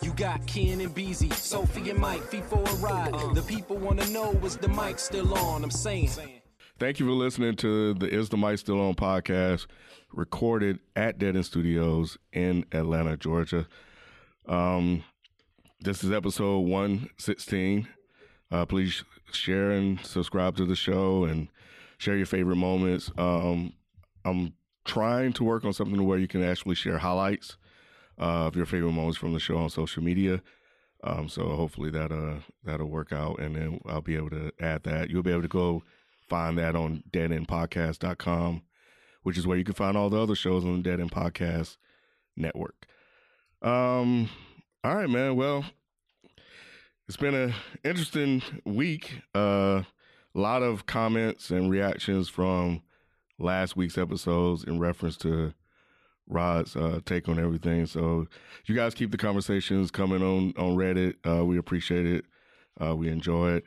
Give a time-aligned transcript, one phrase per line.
[0.00, 3.34] You got Ken and Beezy, Sophie and Mike, feet for a ride.
[3.34, 5.64] The people want to know is the mic still on?
[5.64, 6.10] I'm saying.
[6.78, 9.66] Thank you for listening to the Is the Mic Still On podcast,
[10.12, 13.66] recorded at Dead End Studios in Atlanta, Georgia.
[14.46, 15.02] Um,
[15.80, 17.88] this is episode 116.
[18.52, 19.02] Uh, please
[19.32, 21.48] share and subscribe to the show and
[21.98, 23.10] share your favorite moments.
[23.18, 23.72] Um,
[24.24, 24.52] I'm
[24.84, 27.67] trying to work on something where you can actually share highlights uh,
[28.18, 30.42] of your favorite moments from the show on social media.
[31.04, 34.82] Um, so hopefully that uh that'll work out, and then I'll be able to add
[34.82, 35.10] that.
[35.10, 35.82] You'll be able to go
[36.28, 38.62] find that on deadendpodcast.com,
[39.22, 41.76] which is where you can find all the other shows on the Dead End Podcast
[42.36, 42.86] Network.
[43.62, 44.28] Um,
[44.84, 45.36] all right, man.
[45.36, 45.64] Well,
[47.06, 49.22] it's been an interesting week.
[49.34, 49.82] Uh,
[50.34, 52.82] a lot of comments and reactions from
[53.38, 55.54] last week's episodes in reference to
[56.28, 57.86] Rod's uh, take on everything.
[57.86, 58.26] So
[58.66, 61.14] you guys keep the conversations coming on on Reddit.
[61.26, 62.24] Uh, we appreciate it.
[62.80, 63.64] Uh, we enjoy it.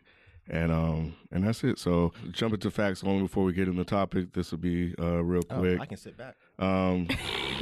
[0.49, 1.77] And um and that's it.
[1.77, 4.33] So jump into facts only before we get in the topic.
[4.33, 5.79] This will be uh real quick.
[5.79, 6.35] Oh, I can sit back.
[6.59, 7.07] Um,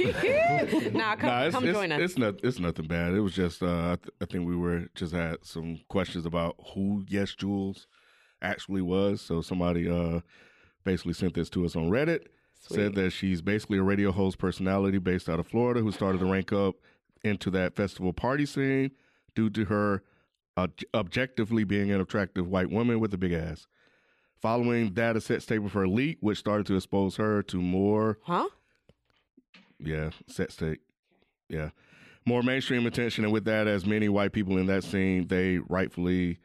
[0.92, 2.00] nah, come, nah, it's, come it's, join us.
[2.00, 2.34] It's not.
[2.42, 3.12] It's nothing bad.
[3.12, 3.62] It was just.
[3.62, 7.86] Uh, I, th- I think we were just had some questions about who Yes Jules
[8.42, 9.20] actually was.
[9.20, 10.20] So somebody uh
[10.84, 12.26] basically sent this to us on Reddit.
[12.60, 16.30] Said that she's basically a radio host personality based out of Florida who started to
[16.30, 16.76] rank up
[17.24, 18.90] into that festival party scene
[19.34, 20.02] due to her
[20.56, 23.66] uh, objectively being an attractive white woman with a big ass.
[24.42, 28.48] Following that, a set statement for Elite, which started to expose her to more huh?
[29.78, 30.80] yeah, set state.
[31.48, 31.70] Yeah.
[32.26, 36.38] More mainstream attention, and with that, as many white people in that scene, they rightfully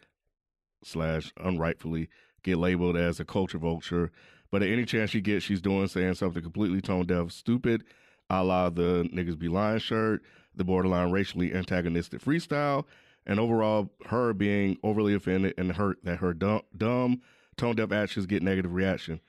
[0.83, 2.09] slash unrightfully
[2.43, 4.11] get labeled as a culture vulture.
[4.55, 7.83] But at any chance she gets, she's doing saying something completely tone deaf, stupid,
[8.29, 10.21] a la the niggas be lying shirt,
[10.55, 12.85] the borderline racially antagonistic freestyle,
[13.25, 17.21] and overall her being overly offended and hurt that her dumb, dumb
[17.57, 19.19] tone deaf actions get negative reaction.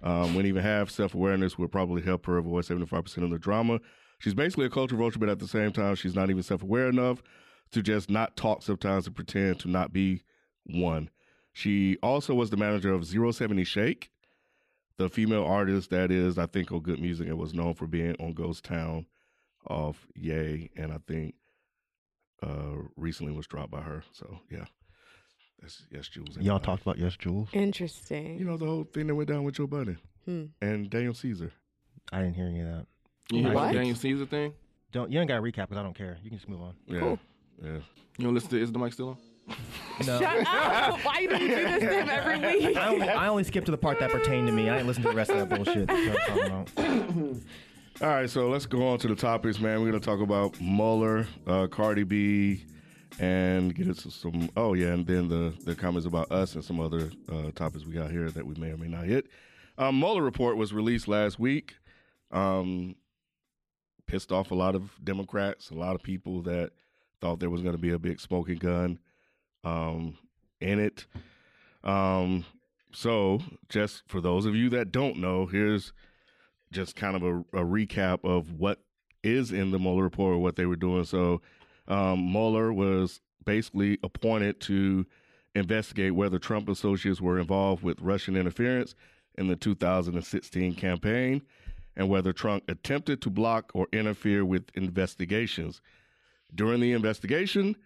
[0.00, 3.80] Um, when even have self awareness would probably help her avoid 75% of the drama.
[4.20, 6.88] She's basically a culture vulture, but at the same time, she's not even self aware
[6.88, 7.20] enough
[7.72, 10.22] to just not talk sometimes and pretend to not be
[10.66, 11.10] one.
[11.52, 14.11] She also was the manager of Zero Seventy Shake,
[15.02, 18.14] the female artist that is, I think, on Good Music and was known for being
[18.20, 19.06] on Ghost Town
[19.68, 21.34] off Ye, and I think
[22.42, 24.02] uh, recently was dropped by her.
[24.12, 24.64] So, yeah.
[25.60, 26.36] That's Yes Jules.
[26.40, 27.48] Y'all talked about Yes Jules.
[27.52, 28.38] Interesting.
[28.38, 30.46] You know, the whole thing that went down with your buddy Hmm.
[30.60, 31.52] and Daniel Caesar.
[32.12, 32.86] I didn't hear any of that.
[33.30, 33.68] You hear What?
[33.68, 34.52] the Daniel Caesar thing?
[34.90, 36.18] Don't you ain't got to recap because I don't care.
[36.22, 36.74] You can just move on.
[36.86, 37.00] Yeah.
[37.00, 37.18] Cool.
[37.62, 37.70] Yeah.
[38.18, 39.16] You don't listen to Is the Mic Still On?
[40.06, 40.18] No.
[40.18, 41.04] Shut up!
[41.04, 42.76] Why do you do this to him every week?
[42.76, 44.68] I only, I only skipped to the part that pertained to me.
[44.68, 45.86] I didn't listen to the rest of that bullshit.
[45.86, 47.42] That's what I'm talking about.
[48.02, 49.80] All right, so let's go on to the topics, man.
[49.80, 52.64] We're going to talk about Mueller, uh, Cardi B,
[53.20, 54.48] and get into some.
[54.56, 57.92] Oh yeah, and then the the comments about us and some other uh, topics we
[57.92, 59.26] got here that we may or may not hit.
[59.78, 61.74] Um, Mueller report was released last week.
[62.30, 62.96] Um,
[64.06, 66.70] pissed off a lot of Democrats, a lot of people that
[67.20, 68.98] thought there was going to be a big smoking gun
[69.64, 70.16] um,
[70.60, 71.06] in it.
[71.84, 72.44] Um,
[72.92, 75.92] so, just for those of you that don't know, here's
[76.70, 78.80] just kind of a, a recap of what
[79.22, 81.04] is in the Mueller report what they were doing.
[81.04, 81.40] So,
[81.88, 85.06] um, Mueller was basically appointed to
[85.54, 88.94] investigate whether Trump associates were involved with Russian interference
[89.36, 91.42] in the 2016 campaign
[91.96, 95.80] and whether Trump attempted to block or interfere with investigations.
[96.54, 97.76] During the investigation,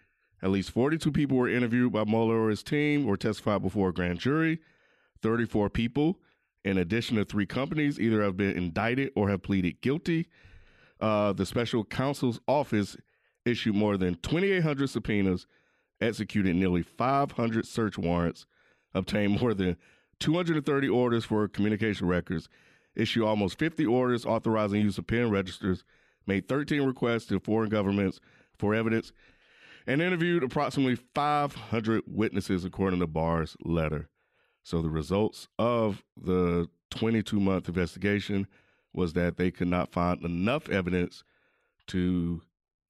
[0.43, 3.93] at least 42 people were interviewed by Mueller or his team or testified before a
[3.93, 4.61] grand jury.
[5.23, 6.19] 34 people,
[6.65, 10.29] in addition to three companies, either have been indicted or have pleaded guilty.
[11.01, 12.97] Uh, the special counsel's office
[13.45, 15.47] issued more than 2,800 subpoenas,
[16.01, 18.47] executed nearly 500 search warrants,
[18.95, 19.77] obtained more than
[20.21, 22.49] 230 orders for communication records,
[22.95, 25.85] issued almost 50 orders authorizing use of pen registers,
[26.27, 28.21] made 13 requests to foreign governments
[28.59, 29.13] for evidence,
[29.87, 34.09] and interviewed approximately 500 witnesses, according to Barr's letter.
[34.63, 38.49] So the results of the 22 month investigation
[38.93, 41.23] was that they could not find enough evidence
[41.89, 42.43] to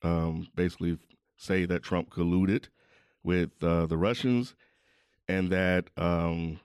[0.03, 0.99] um, basically
[1.37, 2.69] say that Trump colluded
[3.23, 4.55] with uh, the Russians,
[5.29, 6.61] and that um,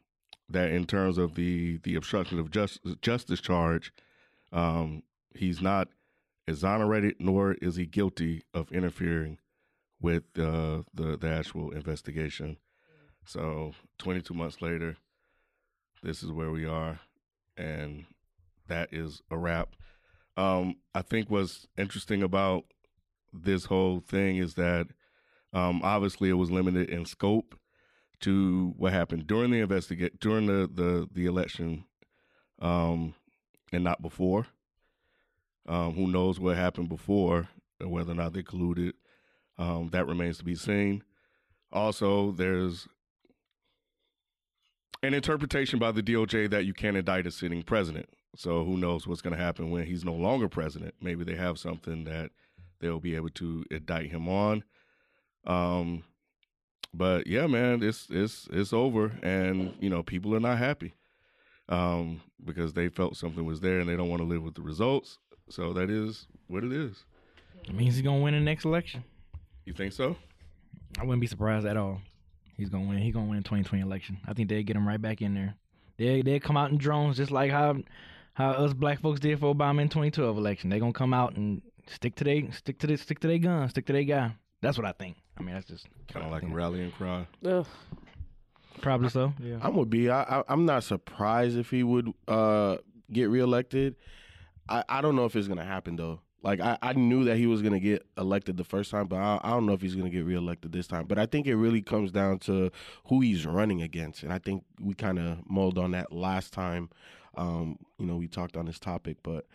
[0.47, 3.91] that in terms of the the obstruction of justice, justice charge,
[4.53, 5.03] um,
[5.35, 5.89] he's not
[6.47, 9.37] exonerated nor is he guilty of interfering
[10.01, 12.57] with uh, the the actual investigation.
[13.25, 14.97] So 22 months later,
[16.01, 16.99] this is where we are,
[17.55, 18.05] and
[18.67, 19.75] that is a wrap.
[20.37, 22.65] Um, I think what's interesting about
[23.31, 24.87] this whole thing is that
[25.53, 27.57] um, obviously it was limited in scope
[28.21, 31.85] to what happened during the investigate during the the the election,
[32.59, 33.13] um,
[33.71, 34.47] and not before.
[35.67, 37.49] Um, who knows what happened before,
[37.79, 38.93] whether or not they colluded?
[39.61, 41.03] Um, that remains to be seen.
[41.71, 42.87] Also, there's
[45.03, 48.09] an interpretation by the DOJ that you can't indict a sitting president.
[48.35, 50.95] So who knows what's going to happen when he's no longer president?
[50.99, 52.31] Maybe they have something that
[52.79, 54.63] they'll be able to indict him on.
[55.45, 56.05] Um,
[56.91, 60.95] but yeah, man, it's it's it's over, and you know people are not happy
[61.69, 64.63] um, because they felt something was there and they don't want to live with the
[64.63, 65.19] results.
[65.49, 67.05] So that is what it is.
[67.65, 69.03] It means he's gonna win the next election.
[69.65, 70.15] You think so?
[70.99, 72.01] I wouldn't be surprised at all.
[72.57, 72.97] He's gonna win.
[72.99, 74.19] He's gonna win the 2020 election.
[74.27, 75.55] I think they'd get him right back in there.
[75.97, 77.77] They they come out in drones just like how
[78.33, 80.69] how us black folks did for Obama in 2012 election.
[80.69, 83.69] They gonna come out and stick to they stick to the stick to their gun,
[83.69, 84.35] stick to their guy.
[84.61, 85.17] That's what I think.
[85.37, 87.25] I mean, that's just Kind of like a rallying cry.
[87.45, 87.65] Ugh.
[88.81, 89.33] probably so.
[89.39, 89.57] Yeah.
[89.61, 89.89] I'm with
[90.47, 92.77] I'm not surprised if he would uh
[93.11, 93.95] get reelected.
[94.69, 96.19] I I don't know if it's gonna happen though.
[96.43, 99.39] Like I, I knew that he was gonna get elected the first time, but I,
[99.43, 101.05] I don't know if he's gonna get reelected this time.
[101.05, 102.71] But I think it really comes down to
[103.07, 106.89] who he's running against, and I think we kind of mulled on that last time.
[107.37, 109.45] Um, you know, we talked on this topic, but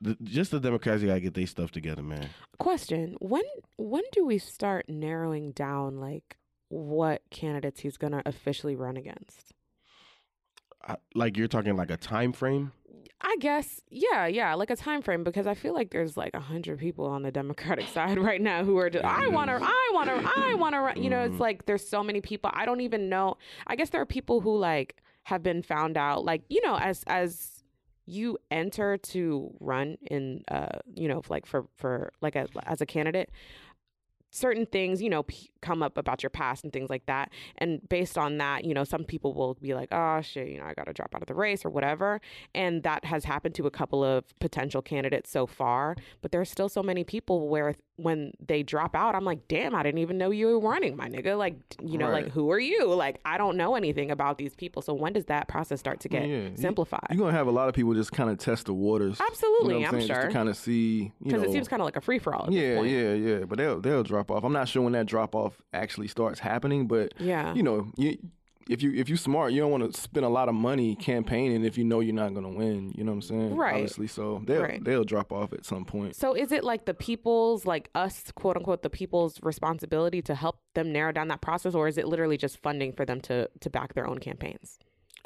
[0.00, 2.30] the, just the Democrats gotta get their stuff together, man.
[2.58, 3.44] Question: When
[3.76, 6.38] when do we start narrowing down like
[6.68, 9.52] what candidates he's gonna officially run against?
[10.82, 12.72] I, like you're talking like a time frame.
[13.22, 16.40] I guess, yeah, yeah, like a time frame because I feel like there's like a
[16.40, 19.90] hundred people on the Democratic side right now who are just, I want to, I
[19.92, 22.50] want to, I want to, you know, it's like there's so many people.
[22.54, 23.36] I don't even know.
[23.66, 27.04] I guess there are people who like have been found out, like you know, as
[27.06, 27.62] as
[28.06, 32.86] you enter to run in, uh, you know, like for for like a, as a
[32.86, 33.30] candidate.
[34.30, 37.30] Certain things, you know, p- come up about your past and things like that.
[37.58, 40.64] And based on that, you know, some people will be like, oh, shit, you know,
[40.64, 42.20] I got to drop out of the race or whatever.
[42.54, 45.96] And that has happened to a couple of potential candidates so far.
[46.22, 49.82] But there's still so many people where when they drop out, I'm like, damn, I
[49.82, 51.36] didn't even know you were running, my nigga.
[51.36, 52.86] Like, you know, like, who are you?
[52.94, 54.80] Like, I don't know anything about these people.
[54.80, 57.08] So when does that process start to get Yeah, simplified?
[57.10, 59.20] You're gonna have a lot of people just kind of test the waters.
[59.20, 60.08] Absolutely, you know what I'm saying?
[60.08, 60.28] Just sure.
[60.28, 62.48] to kind of see, you Because it seems kind of like a free for all.
[62.50, 63.38] yeah, yeah, yeah.
[63.40, 64.42] But they'll they'll drop off.
[64.42, 67.54] I'm not sure when that drop off actually starts happening, but Yeah.
[67.54, 68.18] you know, you
[68.68, 71.64] if you if you smart, you don't want to spend a lot of money campaigning
[71.64, 72.92] if you know you're not gonna win.
[72.96, 73.56] You know what I'm saying?
[73.56, 73.74] Right.
[73.74, 74.84] Obviously, so they'll Right.
[74.84, 76.14] they'll drop off at some point.
[76.16, 80.56] So is it like the people's, like us, quote unquote, the people's responsibility to help
[80.74, 83.70] them narrow down that process, or is it literally just funding for them to to
[83.70, 84.78] back their own campaigns?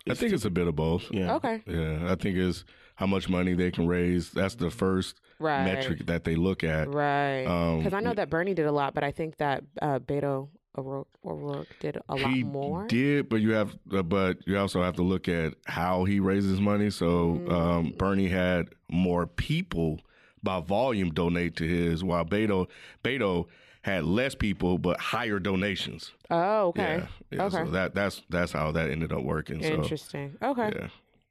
[0.09, 1.05] I think it's a bit of both.
[1.11, 1.35] Yeah.
[1.37, 1.63] Okay.
[1.67, 2.65] Yeah, I think it's
[2.97, 4.31] how much money they can raise.
[4.31, 5.65] That's the first Right.
[5.65, 6.89] metric that they look at.
[6.89, 7.45] Right.
[7.47, 10.49] Um, Because I know that Bernie did a lot, but I think that uh, Beto
[10.77, 12.87] O'Rourke, O'Rourke did a lot he more.
[12.89, 16.61] did, but you have, uh, but you also have to look at how he raises
[16.61, 16.91] money.
[16.91, 17.53] So Mm.
[17.53, 20.01] um, Bernie had more people
[20.43, 22.67] by volume donate to his, while Beto
[23.05, 23.47] Beto
[23.83, 26.13] had less people but higher donations.
[26.31, 26.83] Oh, okay.
[26.83, 27.65] Yeah, yeah, Okay.
[27.65, 29.63] So that that's that's how that ended up working.
[29.63, 30.37] So Interesting.
[30.43, 30.73] Okay.
[30.75, 30.89] yeah,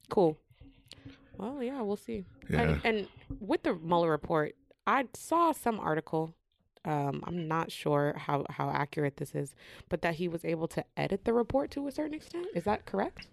[0.10, 0.38] Cool.
[1.38, 2.26] Well, yeah, we'll see.
[2.50, 2.62] Yeah.
[2.62, 3.08] And, and
[3.40, 6.36] with the Mueller report, I saw some article.
[6.86, 9.56] Um, I'm not sure how, how accurate this is,
[9.90, 12.48] but that he was able to edit the report to a certain extent.
[12.54, 13.28] Is that correct?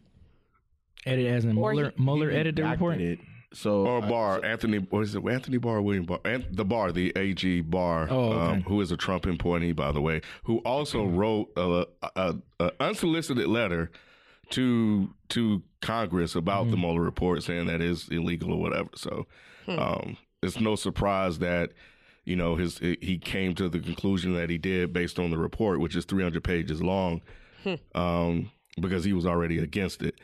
[1.04, 1.92] Edit as in Or he- Mueller.
[1.98, 3.00] Mueller He edited the report.
[3.00, 3.18] It.
[3.52, 5.26] So or I- Barr Anthony, what is it?
[5.26, 8.52] Anthony Barr, or William Barr, An- the Barr, the AG Barr, Oh, okay.
[8.52, 12.70] um, who is a Trump appointee, by the way, who also wrote a, a, a
[12.78, 13.90] unsolicited letter
[14.50, 18.90] to to Congress about the Mueller report, saying that is illegal or whatever.
[18.94, 19.26] So
[19.68, 21.70] um, it's no surprise that
[22.24, 25.80] you know his he came to the conclusion that he did based on the report,
[25.80, 27.22] which is 300 pages long,
[27.94, 30.16] um, because he was already against it.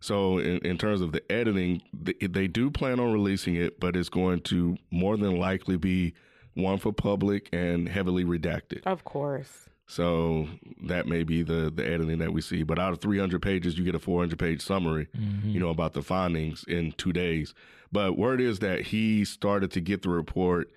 [0.00, 3.96] So in, in terms of the editing, they, they do plan on releasing it, but
[3.96, 6.12] it's going to more than likely be
[6.54, 8.82] one for public and heavily redacted.
[8.84, 9.68] Of course.
[9.86, 10.48] So
[10.82, 12.62] that may be the the editing that we see.
[12.62, 15.50] But out of 300 pages, you get a 400 page summary, mm-hmm.
[15.50, 17.54] you know, about the findings in two days.
[17.92, 20.70] But word is that he started to get the report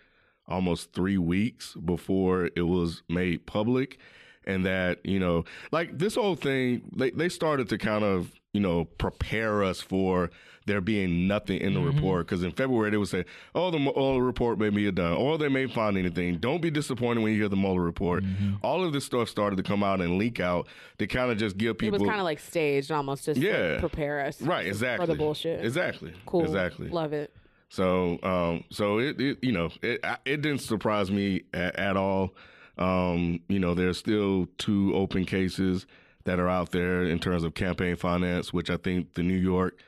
[0.48, 3.98] almost three weeks before it was made public.
[4.46, 8.62] And that, you know, like this whole thing, they, they started to kind of, you
[8.62, 10.30] know, prepare us for
[10.68, 12.28] there being nothing in the report.
[12.28, 15.48] Because in February, they would say, oh, the Mueller report may be done, or they
[15.48, 16.38] may find anything.
[16.38, 18.24] Don't be disappointed when you hear the Mueller report.
[18.62, 20.68] All of this stuff started to come out and leak out
[21.00, 21.96] to kind of just give people.
[21.96, 22.06] It people.
[22.06, 23.80] was kind of like staged almost just to Yeah.
[23.80, 24.42] prepare us.
[24.42, 25.06] Right, exactly.
[25.08, 25.66] For the bullshit.
[25.66, 26.14] Exactly.
[26.28, 26.44] Cool.
[26.44, 26.90] Exactly.
[26.90, 27.34] Love it.
[27.70, 32.34] So, um, so it, it you know, it, it didn't surprise me at, at all.
[32.78, 35.86] Um, you know, there's still two open cases
[36.26, 39.80] that are out there in terms of campaign finance, which I think the New York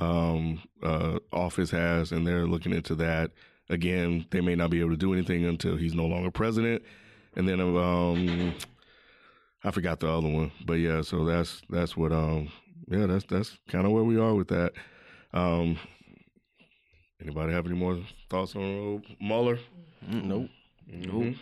[0.00, 3.30] um, uh, office has, and they're looking into that.
[3.68, 6.82] Again, they may not be able to do anything until he's no longer president,
[7.36, 8.54] and then um,
[9.62, 11.02] I forgot the other one, but yeah.
[11.02, 12.50] So that's that's what um,
[12.88, 14.72] yeah, that's that's kind of where we are with that.
[15.32, 15.78] Um,
[17.22, 17.98] Anybody have any more
[18.30, 19.58] thoughts on Mueller?
[20.08, 20.48] Nope.
[20.86, 21.34] Nope.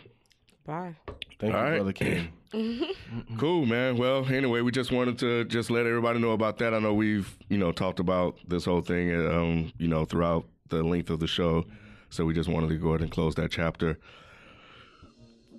[0.69, 0.95] Bye.
[1.39, 1.75] Thank All you, right.
[1.77, 2.29] brother King.
[3.37, 3.97] Cool, man.
[3.97, 6.73] Well, anyway, we just wanted to just let everybody know about that.
[6.73, 10.81] I know we've you know talked about this whole thing, um, you know, throughout the
[10.81, 11.65] length of the show,
[12.09, 13.99] so we just wanted to go ahead and close that chapter.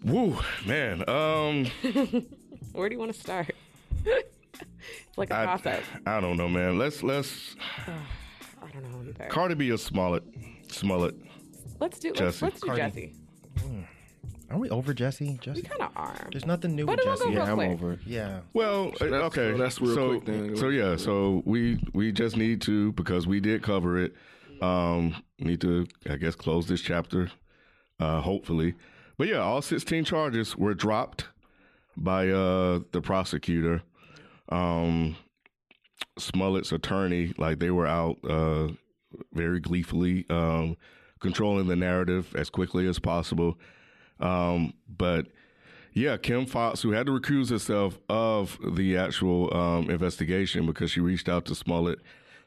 [0.04, 0.36] Woo,
[0.66, 1.08] man.
[1.08, 1.66] Um,
[2.72, 3.54] Where do you want to start?
[4.04, 5.84] it's like a I, process.
[6.06, 6.76] I don't know, man.
[6.76, 7.54] Let's let's
[7.86, 9.28] I don't know either.
[9.28, 10.24] Cardi B or Smollett,
[10.68, 11.14] Smollett.
[11.80, 12.44] let's do let's, Jesse.
[12.44, 12.82] let's do Cardi.
[12.82, 13.19] Jesse.
[14.50, 15.26] Are we over Jesse?
[15.28, 15.62] We Jesse?
[15.62, 16.28] kind of are.
[16.32, 17.24] There's nothing new But with Jesse.
[17.28, 17.70] real Yeah, I'm quick.
[17.70, 17.92] over.
[17.92, 17.98] it.
[18.04, 18.40] Yeah.
[18.52, 19.52] Well, uh, that's- okay.
[19.52, 20.56] so that's real so, quick then.
[20.56, 24.14] So yeah, so we we just need to because we did cover it.
[24.60, 27.30] Um, need to I guess close this chapter,
[28.00, 28.74] uh, hopefully.
[29.16, 31.28] But yeah, all 16 charges were dropped
[31.96, 33.82] by uh the prosecutor.
[34.48, 35.16] Um,
[36.18, 38.68] Smollett's attorney, like they were out uh
[39.32, 40.76] very gleefully um
[41.20, 43.56] controlling the narrative as quickly as possible.
[44.20, 45.26] Um, but
[45.92, 51.00] yeah, Kim Foxx, who had to recuse herself of the actual um, investigation because she
[51.00, 51.98] reached out to Smollett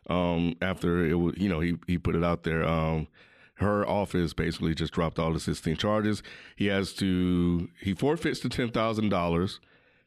[0.10, 2.66] um, after it was, you know, he he put it out there.
[2.66, 3.08] Um,
[3.56, 6.24] her office basically just dropped all the 16 charges.
[6.56, 9.60] He has to he forfeits the ten thousand dollars,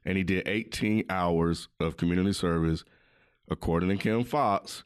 [0.05, 2.85] and he did 18 hours of community service.
[3.49, 4.85] According to Kim Foxx,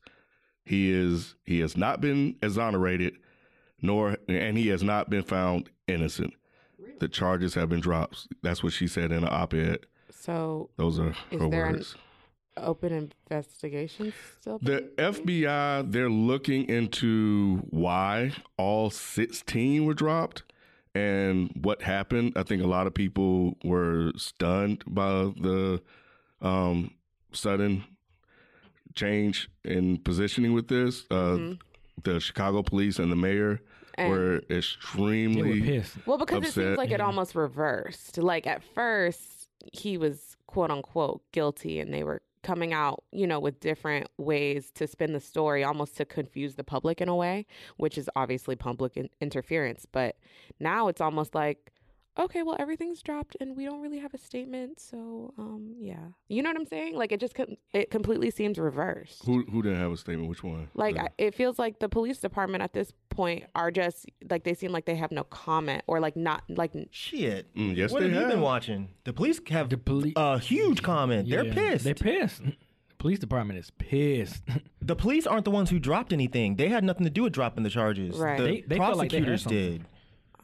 [0.65, 3.15] he is he has not been exonerated,
[3.81, 6.35] nor and he has not been found innocent.
[7.01, 8.29] The charges have been dropped.
[8.43, 9.87] That's what she said in an op-ed.
[10.11, 11.97] So Those are her words.
[12.57, 14.59] open investigation still.
[14.61, 20.43] The FBI, they're looking into why all 16 were dropped
[20.95, 22.35] and what happened.
[22.37, 25.09] I think a lot of people were stunned by
[25.41, 25.81] the
[26.43, 26.91] um,
[27.33, 27.85] sudden
[28.95, 31.07] change in positioning with this.
[31.11, 31.55] Uh,
[32.03, 33.65] The Chicago police and the mayor Mm-hmm.
[33.95, 35.97] And- were extremely were pissed.
[36.07, 38.19] Well, because it seems like it almost reversed.
[38.19, 43.39] Like at first, he was quote unquote guilty, and they were coming out, you know,
[43.39, 47.47] with different ways to spin the story, almost to confuse the public in a way,
[47.77, 49.87] which is obviously public in- interference.
[49.91, 50.17] But
[50.59, 51.71] now it's almost like,
[52.21, 54.79] okay, well, everything's dropped, and we don't really have a statement.
[54.81, 55.97] So, um, yeah,
[56.29, 56.95] you know what I'm saying?
[56.97, 59.25] Like it just com- it completely seems reversed.
[59.25, 60.29] Who who didn't have a statement?
[60.29, 60.69] Which one?
[60.75, 64.45] Like The- I, it feels like the police department at this point are just like
[64.45, 67.53] they seem like they have no comment or like not like Shit.
[67.55, 68.31] Mm, yes, what they have, you have.
[68.31, 68.89] been watching?
[69.05, 70.15] The police have The police.
[70.17, 71.29] a huge comment.
[71.29, 71.85] They're pissed.
[71.85, 72.43] They're pissed.
[72.45, 72.55] The
[72.99, 74.43] police department is pissed.
[74.83, 76.57] the police aren't the ones who dropped anything.
[76.57, 78.17] They had nothing to do with dropping the charges.
[78.17, 78.39] Right.
[78.39, 79.59] The They- they felt like they heard prosecutors something.
[79.79, 79.85] did.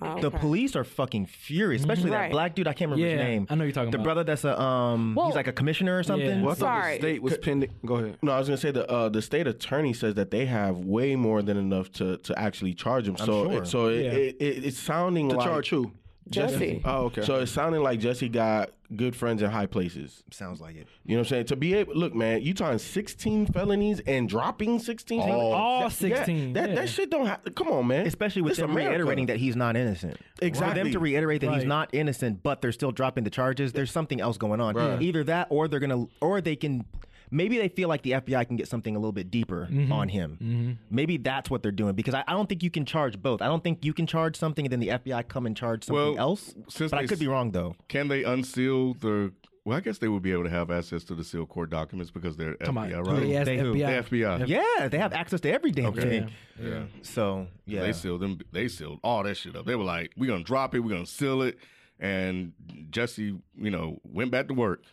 [0.03, 0.39] Oh, The okay.
[0.39, 2.23] police are fucking furious, especially Right.
[2.29, 2.67] that black dude.
[2.69, 3.47] I can't remember his name.
[3.51, 4.05] I know you're talking the about.
[4.05, 5.15] brother that's a um.
[5.15, 6.27] Well- he's like a commissioner or something.
[6.29, 6.41] Yeah.
[6.43, 6.93] Well, I thought Sorry.
[6.99, 7.71] the state was pending.
[7.85, 8.19] Go ahead.
[8.23, 11.17] No, I was gonna say the uh, the state attorney says that they have way
[11.17, 13.17] more than enough to, to actually charge him.
[13.19, 13.63] I'm so sure.
[13.63, 14.11] it, so it, Yeah.
[14.13, 15.93] it, it, it's sounding To like charge who?
[16.29, 16.83] Jesse.
[16.85, 17.23] Oh, okay.
[17.23, 20.23] So it's sounding like Jesse got good friends in high places.
[20.31, 20.87] Sounds like it.
[21.05, 21.47] You know what I'm saying?
[21.47, 25.21] To be able, look, man, you talking 16 felonies and dropping 16.
[25.21, 26.75] All- all That- 16, That, yeah.
[26.77, 27.41] that shit don't have.
[27.55, 28.07] Come on, man.
[28.07, 28.91] Especially with It's them America.
[28.99, 30.19] reiterating that he's not innocent.
[30.39, 30.83] For Exactly.
[30.83, 33.73] them to reiterate that he's not innocent, but they're still dropping the charges.
[33.73, 34.75] There's something else going on.
[34.75, 35.01] Right.
[35.03, 36.85] Either that, or they're gonna, or they can.
[37.31, 39.93] Maybe they feel like the FBI can get something a little bit deeper Mm-hmm.
[39.93, 40.79] on him.
[40.91, 43.43] Maybe that's what they're doing because I, I don't think you can charge both.
[43.43, 46.03] I don't think you can charge something and then the FBI come and charge something
[46.15, 46.55] Well, else.
[46.69, 47.75] since But I they could be wrong though.
[47.89, 49.33] Can they unseal the?
[49.65, 52.13] Well, I guess they would be able to have access to the sealed court documents
[52.13, 53.21] because they're Come FBI, who right?
[53.21, 53.75] they asked They who?
[53.75, 54.09] FBI.
[54.11, 54.47] The FBI.
[54.47, 56.03] Yeah, they have access to every damn Okay.
[56.21, 56.31] thing.
[56.63, 56.83] Yeah.
[57.03, 58.39] So yeah, They sealed them.
[58.53, 59.67] They sealed all that shit up.
[59.67, 60.79] They were like, "We're gonna drop it.
[60.81, 61.59] We're gonna seal it."
[61.99, 62.53] And
[62.91, 64.85] Jesse, you know, went back to work.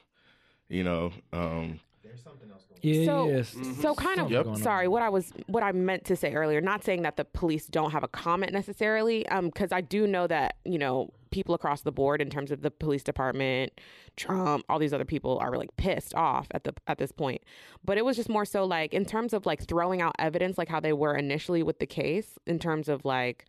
[0.69, 1.79] You know, um,
[2.81, 3.55] Yeah, so yes.
[3.81, 4.55] so kind of Something going on.
[4.57, 7.65] sorry what i was what i meant to say earlier not saying that the police
[7.67, 11.81] don't have a comment necessarily um because i do know that you know people across
[11.81, 13.71] the board in terms of the police department
[14.17, 17.41] trump all these other people are like pissed off at the at this point
[17.85, 20.67] but it was just more so like in terms of like throwing out evidence like
[20.67, 23.45] how they were initially with the case in terms of like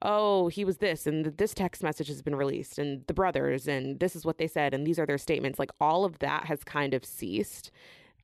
[0.00, 4.00] oh he was this and this text message has been released and the brothers and
[4.00, 6.64] this is what they said and these are their statements like all of that has
[6.64, 7.70] kind of ceased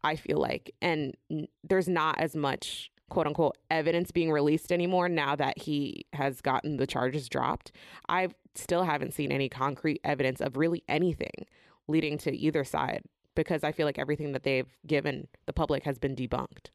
[0.05, 0.73] I feel like.
[0.81, 6.07] And n- there's not as much quote unquote evidence being released anymore now that he
[6.13, 7.73] has gotten the charges dropped.
[8.09, 11.47] I still haven't seen any concrete evidence of really anything
[11.89, 13.03] leading to either side
[13.35, 16.69] because I feel like everything that they've given the public has been debunked.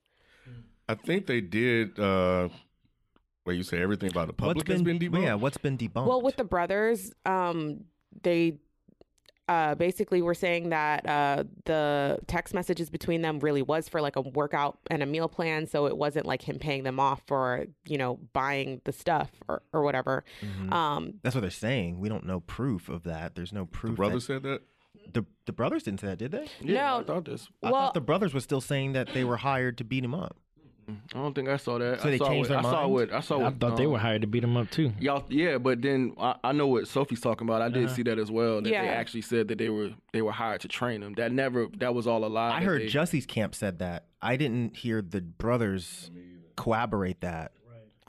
[0.88, 2.00] I think they did.
[2.00, 2.50] uh
[3.44, 5.24] Where you say everything about the public has been debunked.
[5.24, 6.06] Yeah, what's been debunked?
[6.08, 7.86] Well, with the brothers, um,
[8.24, 8.58] they
[9.50, 14.16] uh, basically were saying that uh, the text messages between them really was for like
[14.16, 17.66] a workout and a meal plan, so it wasn't like him paying them off for
[17.86, 20.24] you know buying the stuff or, or whatever.
[20.42, 20.72] Mhm.
[20.72, 22.00] Um, That's what they're saying.
[22.00, 23.36] We don't know proof of that.
[23.36, 23.94] There's no proof.
[23.94, 24.62] the brother that- said that.
[25.14, 26.48] the the brothers didn't say that, did they?
[26.62, 27.00] Yeah, No.
[27.00, 27.50] I thought this.
[27.64, 30.14] I Well- thought the brothers were still saying that they were hired to beat him
[30.14, 30.38] up.
[31.14, 32.02] I don't think I saw that.
[32.02, 33.40] So I they saw changed what, their I saw what I saw.
[33.40, 34.92] I what, thought they um, were hired to beat him up too.
[35.00, 37.62] Y'all, yeah, but then I, I know what Sophie's talking about.
[37.62, 37.96] I did Uh-huh.
[37.96, 38.62] see that as well.
[38.62, 38.82] That Yeah.
[38.84, 41.14] they actually said that they were they were hired to train him.
[41.16, 42.58] That never that was all a lie.
[42.58, 44.06] I heard they- Jussie's camp said that.
[44.22, 46.12] I didn't hear the brothers
[46.56, 47.52] corroborate that.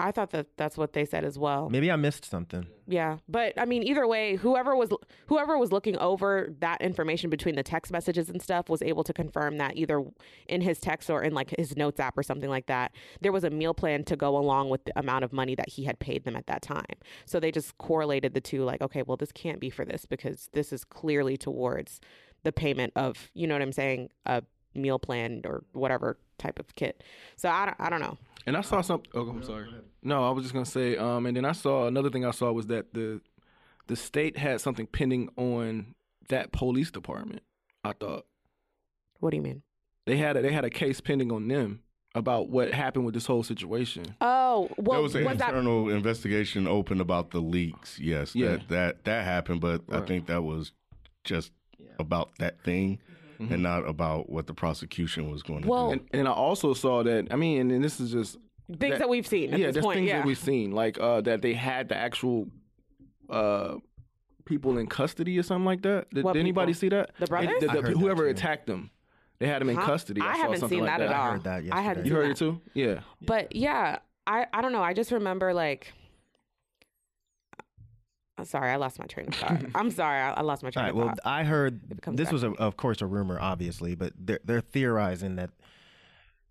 [0.00, 1.68] I thought that that's what they said as well.
[1.68, 2.66] Maybe I missed something.
[2.86, 4.90] Yeah, but I mean, either way, whoever was
[5.26, 9.12] whoever was looking over that information between the text messages and stuff was able to
[9.12, 10.02] confirm that either
[10.48, 13.44] in his text or in like his notes app or something like that, there was
[13.44, 16.24] a meal plan to go along with the amount of money that he had paid
[16.24, 16.84] them at that time.
[17.26, 20.48] So they just correlated the two, like, okay, well, this can't be for this because
[20.52, 22.00] this is clearly towards
[22.42, 24.42] the payment of, you know what I'm saying, a
[24.74, 27.02] meal plan or whatever type of kit.
[27.36, 28.18] So I don't, I don't know.
[28.46, 29.10] And I saw something.
[29.14, 29.68] Oh, I'm sorry.
[30.02, 30.96] No, I was just gonna say.
[30.96, 32.24] Um, and then I saw another thing.
[32.24, 33.20] I saw was that the
[33.86, 35.94] the state had something pending on
[36.28, 37.42] that police department.
[37.84, 38.24] I thought
[39.18, 39.62] What do you mean?
[40.06, 41.80] they had a, they had a case pending on them
[42.14, 44.04] about what happened with this whole situation.
[44.20, 47.98] Oh, well, there was an was that internal investigation open about the leaks.
[48.00, 48.56] Yes, Yeah.
[48.56, 50.72] that that that happened, but I think that was
[51.24, 51.52] just
[51.98, 52.98] about that thing
[53.40, 53.54] Mm-hmm.
[53.54, 55.92] and not about what the prosecution was going to Well- do.
[55.92, 57.28] And, and I also saw that.
[57.30, 58.36] I mean, and this is just
[58.78, 59.96] things that, we've seen at yeah, this there's point?
[59.96, 60.18] things yeah.
[60.18, 62.48] that we've seen, like uh, that they had the actual
[63.30, 63.76] uh,
[64.44, 66.10] people in custody or something like that.
[66.10, 67.12] Did, did anybody see that?
[67.18, 67.50] The brothers?
[67.50, 68.90] It- the- I the- whoever attacked them,
[69.38, 69.86] they had them in Huh?
[69.86, 70.20] custody.
[70.20, 71.22] I, I haven't something seen like that at all.
[71.22, 72.04] I heard that I hadn't.
[72.04, 72.30] You seen heard that.
[72.32, 72.60] it too?
[72.74, 73.00] Yeah.
[73.22, 74.82] But yeah, I I don't know.
[74.82, 75.92] I just remember like.
[78.40, 79.62] I'm sorry, I lost my train of thought.
[79.74, 80.90] I'm sorry, I, I lost my train right.
[80.90, 81.18] of Well, thought.
[81.24, 81.80] Well, I heard
[82.16, 85.50] this was, a, of course, a rumor, obviously, but they're they're theorizing that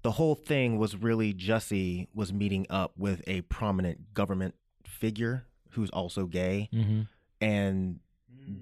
[0.04, 5.90] the whole thing was really Jussie was meeting up with a prominent government figure who's
[5.90, 7.02] also gay, Mm-hmm.
[7.42, 8.00] and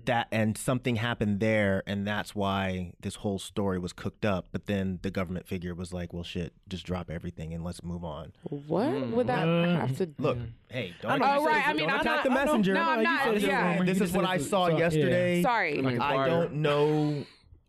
[0.06, 4.47] that and something happened there, and that's why this whole story was cooked up.
[4.52, 8.04] But then the government figure was like, "Well, shit, just drop everything and let's move
[8.04, 10.10] on." what would that Uh, have to?
[10.19, 10.38] Look,
[10.69, 12.73] hey, don't Oh, attack- right, I mean, don't I'm attack not- the messenger.
[12.73, 13.84] no, I'm not, this is- yeah.
[13.84, 14.78] This is what I said- saw saw- yeah.
[14.80, 15.41] yesterday.
[15.41, 15.82] Sorry.
[15.82, 17.23] Like I don't know.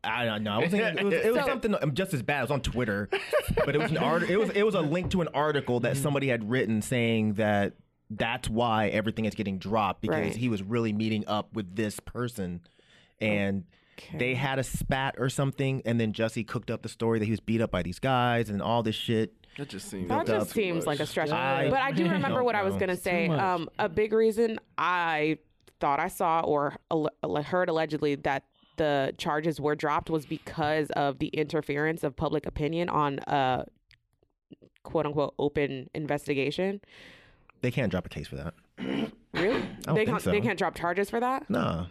[0.04, 0.52] I don't know.
[0.52, 2.38] I wasn't, it was, it was So- something um, just as bad.
[2.38, 3.08] It was on Twitter,
[3.64, 4.22] but it was an art.
[4.24, 7.74] It was it was a link to an article that somebody had written saying that
[8.10, 10.36] that's why everything is getting dropped because Right.
[10.36, 12.60] he was really meeting up with this person,
[13.20, 13.64] and
[14.14, 17.30] they had a spat or something, and then Jesse cooked up the story that he
[17.32, 19.34] was beat up by these guys and all this shit.
[19.58, 20.08] That just seems.
[20.08, 20.54] That just up.
[20.54, 21.30] seems like a stretch.
[21.30, 23.28] I but I do remember don't what I was gonna say.
[23.28, 25.38] Um, a big reason I
[25.80, 28.44] thought I saw or al- al- heard allegedly that
[28.76, 33.64] the charges were dropped was because of the interference of public opinion on a
[34.84, 36.80] quote unquote open investigation.
[37.60, 38.54] They can't drop a case for that.
[39.34, 39.62] Really?
[39.94, 41.48] they can't they can't drop charges for that?
[41.50, 41.86] Nah,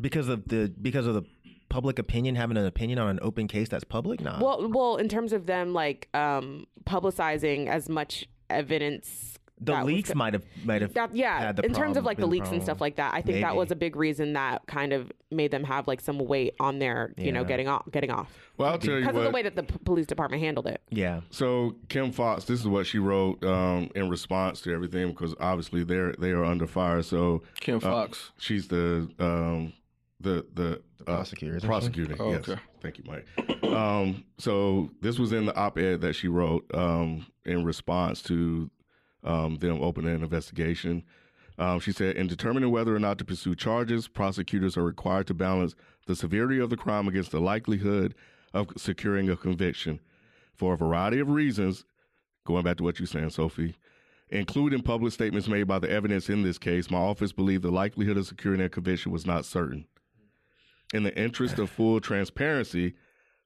[0.00, 1.22] because of the because of the
[1.68, 4.20] public opinion having an opinion on an open case that's public.
[4.20, 4.42] Nah.
[4.42, 9.38] Well, well, in terms of them like um publicizing as much evidence.
[9.60, 12.16] The that leaks might have might have That, yeah, had the in terms of like
[12.16, 14.34] the been the leaks and stuff like that, I think that was a big reason
[14.34, 17.84] that kind of made them have like some weight on their, you know, getting off,
[17.90, 20.42] getting off well, I'll tell you because of the way that the p- police department
[20.42, 20.82] handled it.
[20.90, 21.20] yeah.
[21.30, 25.84] So Kim Foxx, this is what she wrote um, in response to everything because obviously
[25.84, 27.02] they're they are under fire.
[27.02, 28.32] So Kim uh, Foxx.
[28.38, 29.72] she's the um,
[30.20, 31.66] the the, uh, prosecutor, isn't she?
[31.68, 32.16] Prosecutor.
[32.18, 32.48] Oh, yes.
[32.48, 32.60] okay.
[32.82, 33.26] Thank you, Mike.
[33.68, 38.70] Um, so this was in the op-ed that she wrote um, in response to
[39.28, 41.04] um, them opening an investigation.
[41.58, 45.34] Um, she said, in determining whether or not to pursue charges, prosecutors are required to
[45.34, 45.74] balance
[46.06, 48.14] the severity of the crime against the likelihood
[48.54, 50.00] of securing a conviction
[50.54, 51.84] for a variety of reasons.
[52.44, 53.74] Going back to what you're saying, Sophie,
[54.30, 58.16] including public statements made by the evidence in this case, my office believed the likelihood
[58.16, 59.86] of securing a conviction was not certain.
[60.94, 62.94] In the interest of full transparency,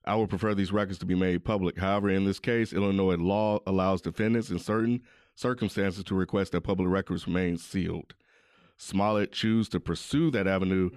[0.04, 1.78] I would prefer these records to be made public.
[1.78, 5.02] However, in this case, Illinois law allows defendants in certain
[5.34, 8.14] circumstances to request that public records remain sealed.
[8.76, 10.90] Smollett chose to pursue that avenue,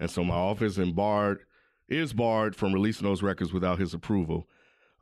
[0.00, 1.40] and so my office and barred
[1.88, 4.48] is barred from releasing those records without his approval.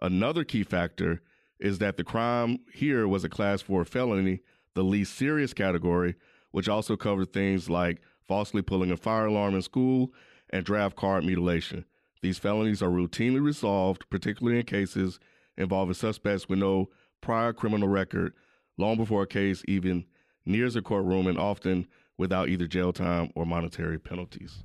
[0.01, 1.23] Another key factor
[1.59, 4.41] is that the crime here was a class four felony,
[4.75, 6.15] the least serious category,
[6.51, 10.13] which also covered things like falsely pulling a fire alarm in school
[10.51, 11.85] and draft card mutilation.
[12.23, 15.19] These felonies are routinely resolved, particularly in cases
[15.57, 18.35] involving suspects with no prior criminal record,
[18.77, 20.05] long before a case even
[20.47, 24.65] nears a courtroom, and often without either jail time or monetary penalties.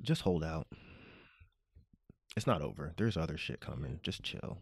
[0.00, 0.66] Just hold out.
[2.36, 2.92] It's not over.
[2.96, 4.00] There's other shit coming.
[4.02, 4.58] Just chill.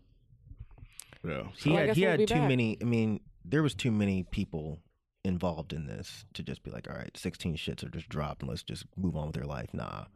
[1.24, 1.44] Yeah.
[1.57, 2.48] He had he had too back.
[2.48, 2.79] many.
[2.81, 4.79] I mean, there was too many people
[5.24, 8.48] involved in this to just be like, all right, 16 shits are just dropped and
[8.48, 9.68] let's just move on with their life.
[9.72, 10.07] Nah,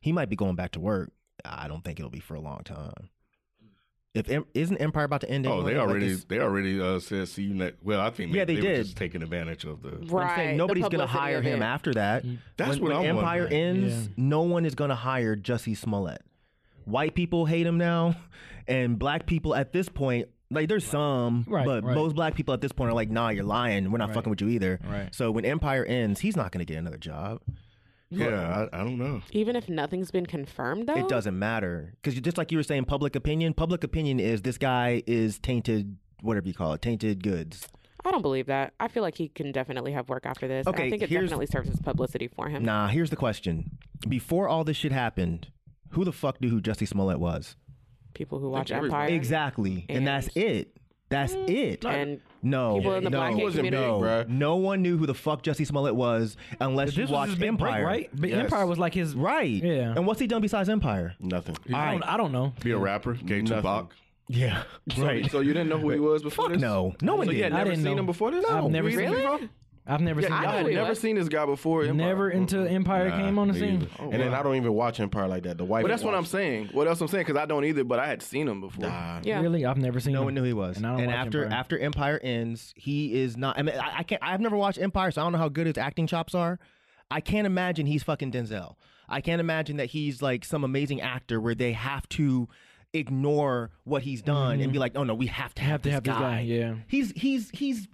[0.00, 1.10] he might be going back to work.
[1.44, 3.10] I don't think it'll be for a long time.
[4.12, 5.46] If isn't Empire about to end?
[5.46, 5.72] Oh, anyway?
[5.74, 7.76] they already it's- they already uh, said see you next.
[7.84, 8.84] Well, I think Yeah, they were did.
[8.84, 9.90] just taking advantage of the.
[9.90, 10.36] I'm Right.
[10.36, 12.24] saying the nobody's gonna hire of him after that.
[12.56, 13.62] That's when, what when I'm Empire wondering.
[13.84, 14.06] ends.
[14.08, 14.14] Yeah.
[14.16, 16.22] No one is gonna hire Jussie Smollett.
[16.86, 18.16] White people hate him now,
[18.66, 21.94] and black people at this point, like there's some, Right, but right.
[21.94, 23.92] most black people at this point are like, nah, you're lying.
[23.92, 24.14] We're not Right.
[24.16, 24.80] fucking with you either.
[24.90, 25.14] Right.
[25.14, 27.42] So when Empire ends, he's not gonna get another job.
[28.10, 29.22] Yeah, I, I don't know.
[29.32, 30.94] Even if nothing's been confirmed, though.
[30.96, 33.54] It doesn't matter because just like you were saying, public opinion.
[33.54, 37.68] Public opinion is this guy is tainted, whatever you call it, tainted goods.
[38.04, 38.72] I don't believe that.
[38.80, 40.66] I feel like he can definitely have work after this.
[40.66, 42.64] Okay, I think it definitely serves as publicity for him.
[42.64, 45.48] Nah, here's the question: Before all this shit happened,
[45.90, 47.56] who the fuck knew who Jussie Smollett was?
[48.14, 49.16] People who watch everybody- Empire.
[49.16, 50.76] Exactly, and, And- that's it.
[51.10, 51.50] That's mm.
[51.50, 51.84] it.
[51.84, 54.04] And No, people in the no, black gay wasn't big, community.
[54.04, 54.28] bruh.
[54.28, 57.38] no one knew who the fuck Jussie Smollett was unless you This was watched his
[57.40, 58.10] big break, Empire, right?
[58.14, 58.44] But Yes.
[58.44, 59.62] Empire was like his Right.
[59.62, 59.92] Yeah.
[59.94, 61.14] And what's he done besides Empire?
[61.20, 61.56] Nothing.
[61.74, 62.54] I don't, I don't know.
[62.62, 63.56] Be a rapper, gay Nothing.
[63.58, 63.92] Tupac.
[64.28, 64.62] Yeah.
[64.94, 66.62] So, so you didn't know who he was before Fuck this?
[66.62, 66.94] no.
[67.02, 67.44] No one so you did.
[67.44, 68.00] had I never didn't seen know.
[68.00, 68.44] him before this?
[68.44, 69.12] I've never You seen him.
[69.14, 69.48] Really?
[69.86, 69.94] Him before?
[69.94, 70.30] I've never seen.
[70.30, 71.00] Yeah, I I know had who he never was.
[71.00, 71.82] seen this guy before.
[71.82, 71.94] Empire.
[71.94, 73.88] Never until Empire Nah, came on the me scene.
[73.98, 74.12] either.
[74.12, 75.58] and then I don't even watch Empire like that.
[75.58, 75.82] The wife.
[75.82, 76.30] But that's what I'm watches.
[76.30, 76.68] saying.
[76.72, 77.24] What else I'm saying?
[77.26, 77.84] Because I don't either.
[77.84, 78.86] But I had seen him before.
[78.86, 79.20] Nah.
[79.22, 79.40] Yeah.
[79.40, 80.10] Really, I've never seen.
[80.10, 80.14] Him.
[80.14, 80.24] No him.
[80.26, 80.76] one knew he was.
[80.76, 81.58] And, I don't watch after Empire.
[81.58, 83.58] after Empire ends, he is not.
[83.58, 84.22] I mean, I, I can't.
[84.22, 86.58] I've never watched Empire, so I don't know how good his acting chops are.
[87.10, 88.76] I can't imagine he's fucking Denzel.
[89.08, 92.48] I can't imagine that he's like some amazing actor where they have to
[92.92, 94.72] ignore what he's done and mm-hmm.
[94.72, 96.74] be like, "Oh no, we have to have, Have to this have this guy, yeah.
[96.86, 97.88] he's he's he's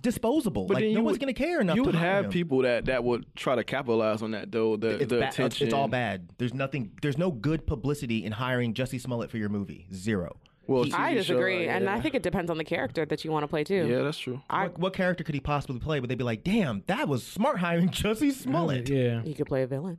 [0.00, 0.66] disposable.
[0.66, 1.76] But like then no you one's would- gonna care enough.
[1.76, 2.30] You to would hire have him.
[2.30, 4.76] people that that would try to capitalize on that though.
[4.76, 5.66] The It's, the ba- attention.
[5.66, 6.28] it's all bad.
[6.38, 6.92] There's nothing.
[7.02, 9.86] There's no good publicity in hiring Jussie Smollett for your movie.
[9.92, 10.36] Zero.
[10.68, 11.94] Well, He- TV I show, disagree, and yeah.
[11.94, 13.86] I think it depends on the character that you want to play too.
[13.88, 14.42] Yeah, that's true.
[14.50, 16.00] I what, what character could he possibly play?
[16.00, 18.88] Would they be like, "Damn, that was smart hiring Jussie Smollett"?
[18.88, 19.22] Yeah.
[19.22, 19.98] he could play a villain.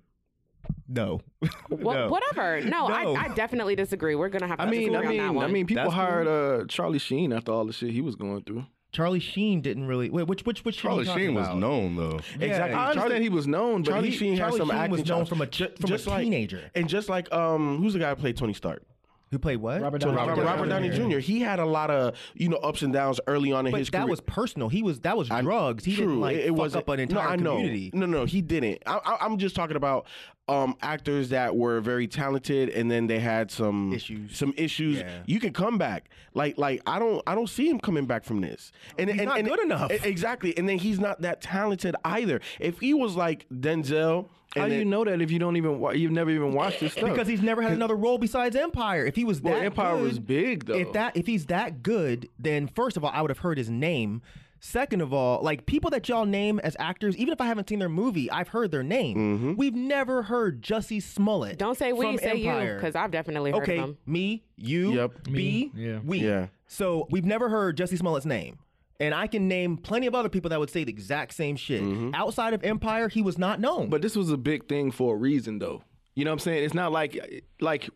[0.89, 1.21] No.
[1.69, 2.07] Wha- No.
[2.09, 2.59] Whatever.
[2.61, 2.93] No, No.
[3.15, 4.15] I, I definitely disagree.
[4.15, 5.95] We're gonna have to I mean, I disagree on that mean, I mean, people That's
[5.95, 6.03] cool.
[6.03, 8.65] hired uh, Charlie Sheen after all the shit he was going through.
[8.97, 10.09] Charlie Sheen didn't really.
[10.09, 12.19] Wait, which which which Charlie Sheen, are you Sheen was talking known though.
[12.39, 12.73] Yeah, Exactly.
[12.73, 14.91] I understand Charlie- he was known, but Charlie he, Sheen Charlie has some Sheen acting
[14.91, 16.71] was known from a Ju- from a just like- teenager.
[16.73, 18.81] and just like um, who's the guy who played Tony Stark?
[19.29, 19.81] Who played what?
[19.81, 20.45] Robert So Downey Robert, Jr.
[20.47, 21.19] Robert Downey Jr.
[21.19, 23.89] He had a lot of you know ups and downs early on in But his
[23.89, 24.05] that career.
[24.05, 24.69] That was personal.
[24.69, 25.83] He was that was I- drugs.
[25.85, 26.05] He True.
[26.05, 27.55] didn't like it, it fuck wasn't- up an entire no, I know.
[27.57, 27.91] community.
[27.93, 28.81] No, no, he didn't.
[28.87, 30.07] I, I, I'm just talking about
[30.47, 34.37] um, actors that were very talented, and then they had some Issues.
[34.37, 34.99] Some issues.
[34.99, 35.19] Yeah.
[35.25, 36.09] You can come back.
[36.33, 38.71] Like, like I don't, I don't see him coming back from this.
[38.97, 39.91] And He's and, not and- good enough.
[39.91, 40.57] e- Exactly.
[40.57, 42.39] And then he's not that talented either.
[42.59, 45.91] If he was like Denzel, How do you know that if you don't even wa-
[45.91, 47.09] you've never even watched this stuff?
[47.09, 49.05] because he's never had another role besides Empire.
[49.05, 50.75] If he was Well, Empire good, was big, though.
[50.75, 53.69] If that if he's that good, then first of all, I would have heard his
[53.69, 54.21] name.
[54.59, 57.79] Second of all, like people that y'all name as actors, even if I haven't seen
[57.79, 59.17] their movie, I've heard their name.
[59.17, 59.53] Mm-hmm.
[59.55, 61.57] We've never heard Jussie Smollett.
[61.57, 63.97] Don't say we, from say you, because I've definitely heard okay, of him.
[64.05, 65.23] me, you, Yep.
[65.23, 65.99] B, Me, yeah.
[66.03, 66.19] we.
[66.19, 66.47] Yeah.
[66.67, 68.59] So we've never heard Jussie Smollett's name.
[68.99, 71.83] And I can name plenty of other people that would say the exact same shit.
[71.83, 72.15] Mm-hmm.
[72.15, 73.89] Outside of Empire, he was not known.
[73.89, 75.83] But this was a big thing for a reason, though.
[76.15, 76.63] You know what I'm saying?
[76.63, 77.91] It's not like like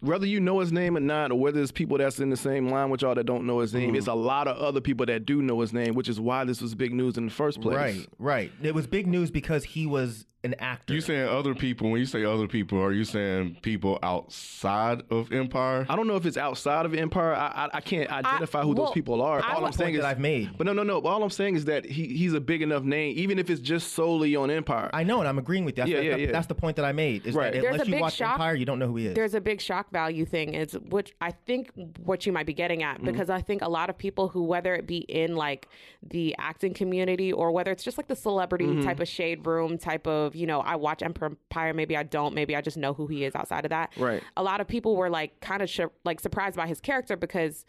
[0.00, 2.68] whether you know his name or not, or whether it's people that's in the same
[2.68, 3.88] line with y'all that don't know his name.
[3.88, 3.96] Mm-hmm.
[3.96, 6.60] It's a lot of other people that do know his name, which is why this
[6.60, 7.76] was big news in the first place.
[7.76, 8.52] Right, right.
[8.62, 10.94] It was big news because he was an actor.
[10.94, 11.90] You saying other people?
[11.90, 15.86] When you say other people, are you saying people outside of Empire?
[15.88, 17.34] I don't know if it's outside of Empire.
[17.34, 19.42] I I, I can't identify who well, those people are.
[19.42, 20.56] I all would- I'm saying is that I've made.
[20.56, 21.00] But no, no, no.
[21.00, 23.92] All I'm saying is that he he's a big enough name, even if it's just
[23.94, 24.90] solely on Empire.
[24.92, 25.82] I know, and I'm agreeing with you.
[25.82, 26.32] That's, Yeah, the, yeah, the- yeah.
[26.32, 27.26] that's the point that I made.
[27.26, 27.52] Is Right.
[27.52, 29.14] that unless you watch shock- Empire, you don't know who he is.
[29.14, 31.70] there's a big shock value thing is which i think
[32.04, 33.06] what you might be getting at Mm-hmm.
[33.06, 35.68] because i think a lot of people who whether it be in like
[36.02, 38.82] the acting community or whether it's just like the celebrity Mm-hmm.
[38.82, 42.54] type of shade room type of you know i watch empire maybe i don't maybe
[42.54, 44.22] i just know who he is outside of that Right.
[44.36, 47.64] a lot of people were like kind of sh- like surprised by his character because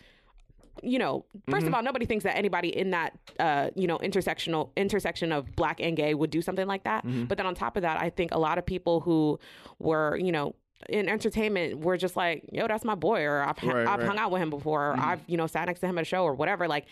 [0.83, 1.67] you know, 1st Mm-hmm.
[1.69, 5.79] of all, nobody thinks that anybody in that, uh, you know, intersectional intersection of black
[5.79, 7.03] and gay would do something like that.
[7.03, 7.23] Mm-hmm.
[7.25, 9.39] But then on top of that, I think a lot of people who
[9.79, 10.53] were, you know,
[10.87, 13.97] in entertainment were just like, yo, that's my boy, or I've, Right, I've right.
[14.01, 14.07] Mm-hmm.
[14.07, 16.05] hung out with him before, or I've, you know, sat next to him at a
[16.05, 16.67] show or whatever.
[16.67, 16.85] Like,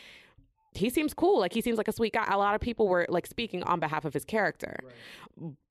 [0.77, 1.39] he seems cool.
[1.39, 2.25] Like, he seems like a sweet guy.
[2.29, 4.77] A lot of people were like speaking on behalf of his character.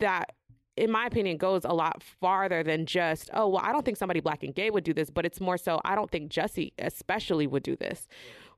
[0.00, 0.32] That
[0.76, 4.20] in my opinion, goes a lot farther than just, oh, well, I don't think somebody
[4.20, 7.46] black and gay would do this, but it's more so, I don't think Jesse especially
[7.46, 8.08] would do this.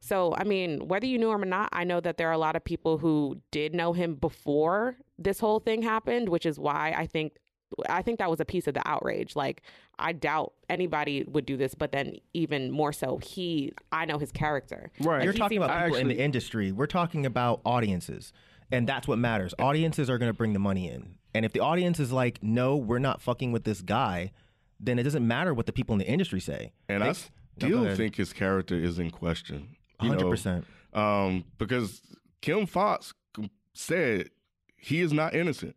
[0.01, 2.39] So, I mean, whether you knew him or not, I know that there are a
[2.39, 6.95] lot of people who did know him before this whole thing happened, which is why
[6.97, 7.37] I think.
[7.89, 9.35] I think that was a piece of the outrage.
[9.37, 9.63] Like,
[9.99, 14.31] I doubt anybody would do this, but then even more so, he, I know his
[14.33, 14.91] character.
[15.01, 15.17] Right.
[15.17, 16.73] Like, You're talking about I people in the industry.
[16.73, 18.33] We're talking about audiences.
[18.71, 19.55] And that's what matters.
[19.59, 21.17] Audiences are going to bring the money in.
[21.35, 24.33] And if the audience is like, no, we're not fucking with this guy,
[24.81, 26.73] then it doesn't matter what the people in the industry say.
[26.89, 27.97] And They- I still ahead.
[27.97, 29.77] think his character is in question.
[30.03, 30.65] you 100%.
[30.93, 32.03] Um, because
[32.41, 33.13] Kim Foxx
[33.75, 34.31] said
[34.77, 35.77] he is not innocent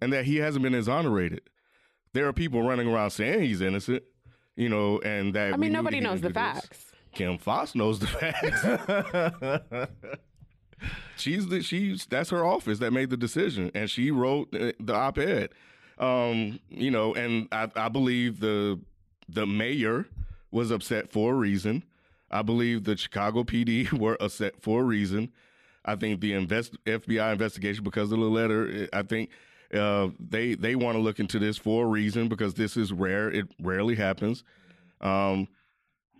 [0.00, 1.42] and that he hasn't been exonerated.
[2.12, 4.02] There are people running around saying he's innocent,
[4.56, 6.34] you know, and that I mean, nobody knows the this.
[6.34, 6.92] facts.
[7.12, 9.90] Kim Foxx knows the facts.
[11.16, 15.50] she's the she's that's her office that made the decision, and she wrote the op-ed.
[15.98, 18.78] Um, you know, and I, I believe the
[19.28, 20.06] the mayor
[20.50, 21.82] was upset for a reason.
[22.30, 25.32] I believe the Chicago PD were upset for a reason.
[25.84, 28.88] I think the invest, FBI investigation because of the letter.
[28.92, 29.30] I think
[29.74, 33.30] uh, they they want to look into this for a reason because this is rare.
[33.30, 34.44] It rarely happens.
[35.00, 35.48] Um,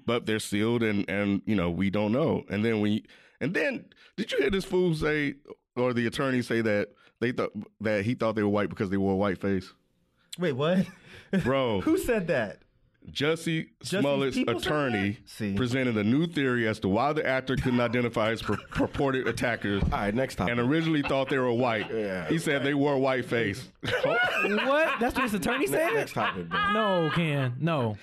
[0.04, 2.44] but they're sealed and and you know we don't know.
[2.48, 3.04] And then we
[3.40, 5.34] and then did you hear this fool say
[5.76, 6.88] or the attorney say that
[7.20, 9.72] they thought that he thought they were white because they wore a white face?
[10.38, 10.86] Wait, what?
[11.42, 12.58] Bro, Who said that?
[13.10, 15.18] Jesse Smollett's attorney
[15.54, 19.82] presented a new theory as to why the actor couldn't identify his pur- purported attackers.
[19.84, 20.52] All right, next topic.
[20.52, 21.86] And originally thought they were white.
[22.28, 23.68] He said they wore a white face.
[24.02, 24.20] What?
[25.00, 25.94] That's what his attorney said?
[25.94, 26.72] next topic, bro.
[26.72, 27.54] No, Ken.
[27.60, 27.96] No.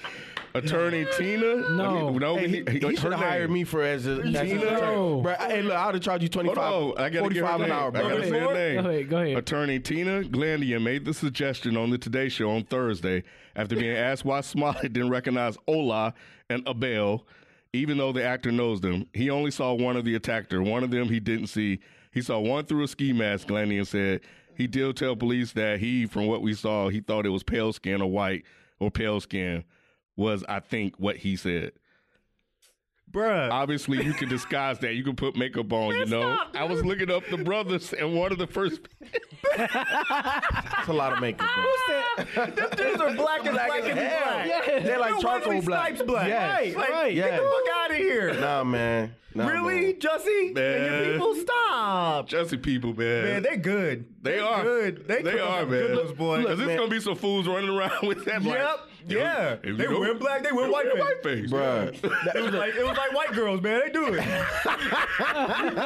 [0.56, 1.56] Attorney Tina?
[1.72, 2.10] No.
[2.12, 4.62] no, Hey, he, he, he should her have hired me for as a, as his
[4.62, 4.76] Tina?
[4.76, 5.22] attorney.
[5.22, 7.52] Bro, hey, look, I would have charged you Hold 25, on, I gotta give her
[7.52, 7.72] 45 an name.
[7.72, 8.10] hour, I bro.
[8.10, 8.84] gotta say her name.
[8.84, 9.38] Go ahead, go ahead.
[9.38, 13.24] Attorney Tina Glandian made the suggestion on the Today Show on Thursday
[13.56, 16.13] after being asked why Smollett didn't recognize Ola
[16.50, 17.28] and Abel,
[17.74, 19.08] even though the actor knows them.
[19.13, 20.62] He only saw one of the attacker.
[20.62, 21.80] One of them he didn't see.
[22.12, 24.22] He saw one through a ski mask, Glandian said.
[24.56, 27.74] He did tell police that he, from what we saw, he thought it was pale
[27.74, 28.44] skin or white
[28.80, 29.63] or pale skin,
[30.15, 31.71] was, I think, what he said.
[33.12, 33.52] Bruh.
[33.52, 34.95] Obviously, you can disguise that.
[34.95, 36.39] You can put makeup on, you know.
[36.56, 38.82] I was looking up the brothers, and one of the first
[39.58, 42.45] That's a lot of makeup, bro.
[42.47, 44.47] Dudes are black and black, as black.
[44.47, 44.80] Yeah.
[44.80, 45.88] They're like Yo, charcoal Wesley black.
[45.89, 46.28] Snipes black.
[46.28, 46.56] Yes.
[46.56, 46.76] Right.
[46.78, 47.15] Like, Right.
[47.15, 48.34] Get the fuck out of here.
[48.34, 49.15] Nah, man.
[49.36, 49.99] Nah, really, man.
[49.99, 50.54] Jesse?
[50.56, 52.30] And your people, stop.
[52.30, 53.23] Jussie people, man.
[53.26, 54.06] Man, they good.
[54.21, 55.08] They They are good.
[55.08, 55.69] They, They are, man.
[55.69, 56.38] Good looks, boy.
[56.41, 58.41] Because there's gonna be some fools running around with that.
[58.43, 58.54] Yep.
[58.56, 58.76] yo,
[59.08, 59.54] Yeah.
[59.63, 60.44] if They you go- wear black.
[60.44, 61.00] They wear white face.
[61.02, 62.36] white face, Bruh.
[62.36, 63.82] It was like it was like white girls, man.
[63.86, 64.16] They do it.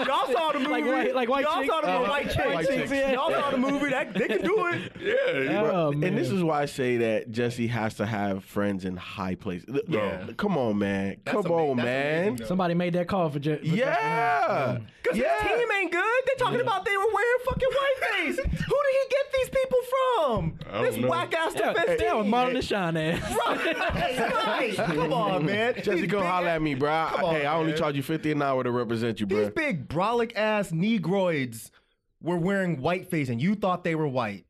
[0.08, 0.72] Y'all saw the movie.
[0.72, 1.74] Like white- like white Y'all chicks?
[1.74, 2.38] saw the movie Uh, White Chicks.
[2.54, 3.12] white chicks, yeah.
[3.14, 3.90] Y'all saw the movie.
[3.90, 4.92] That they can do it.
[5.08, 5.92] Yeah, Oh.
[5.92, 9.68] And this is why I say that Jesse has to have friends in high places.
[9.70, 10.28] Look, Yeah.
[10.38, 11.18] Come on, man.
[11.24, 12.28] That's Come ama- on, that's man.
[12.30, 12.48] amazing.
[12.48, 13.68] Somebody made that call for Jesse.
[13.68, 14.80] Yeah.
[15.04, 15.42] Cause yeah.
[15.48, 16.04] his team ain't good.
[16.26, 17.70] They're talking about they were wearing fucking
[20.78, 21.08] I don't This know.
[21.10, 22.34] whack ass Yeah, defense that was team.
[22.34, 23.38] Marlon the Shine ass.
[24.48, 24.76] Right.
[24.76, 25.76] Come on, man.
[25.76, 27.08] Jesse, These come holler at me, bro.
[27.12, 27.78] Come on, hey, I only man.
[27.80, 29.40] charge you 50 an hour to represent you, bro.
[29.40, 31.70] These big brolic ass negroids
[32.22, 34.46] were wearing white face, and you thought they were white.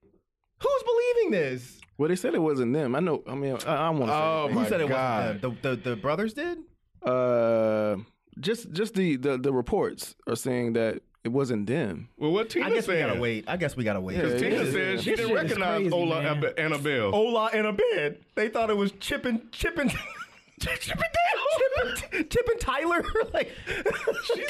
[0.62, 1.80] Who's believing this?
[1.98, 2.96] Well, they said it wasn't them.
[2.96, 3.24] I know.
[3.28, 4.14] I mean, I, I want to say.
[4.14, 4.56] Oh, anything.
[4.56, 5.26] my Who said it God.
[5.26, 5.58] wasn't them?
[5.62, 6.58] The, the the brothers did.
[7.04, 7.98] Uh,
[8.40, 12.08] just just the, the the reports are saying that it wasn't them.
[12.18, 13.44] Well, what Tina I guess we gotta wait.
[13.50, 14.16] I guess we gotta wait.
[14.16, 16.54] Because Yeah, Tina yeah, said she This didn't recognize crazy, Ola man.
[16.58, 17.14] Annabelle.
[17.14, 18.20] Ola in a bed.
[18.36, 20.00] They thought it was Chippin Chippin Chippendale.
[20.60, 20.72] Tip
[22.16, 23.84] and, Tip and Tyler, like, come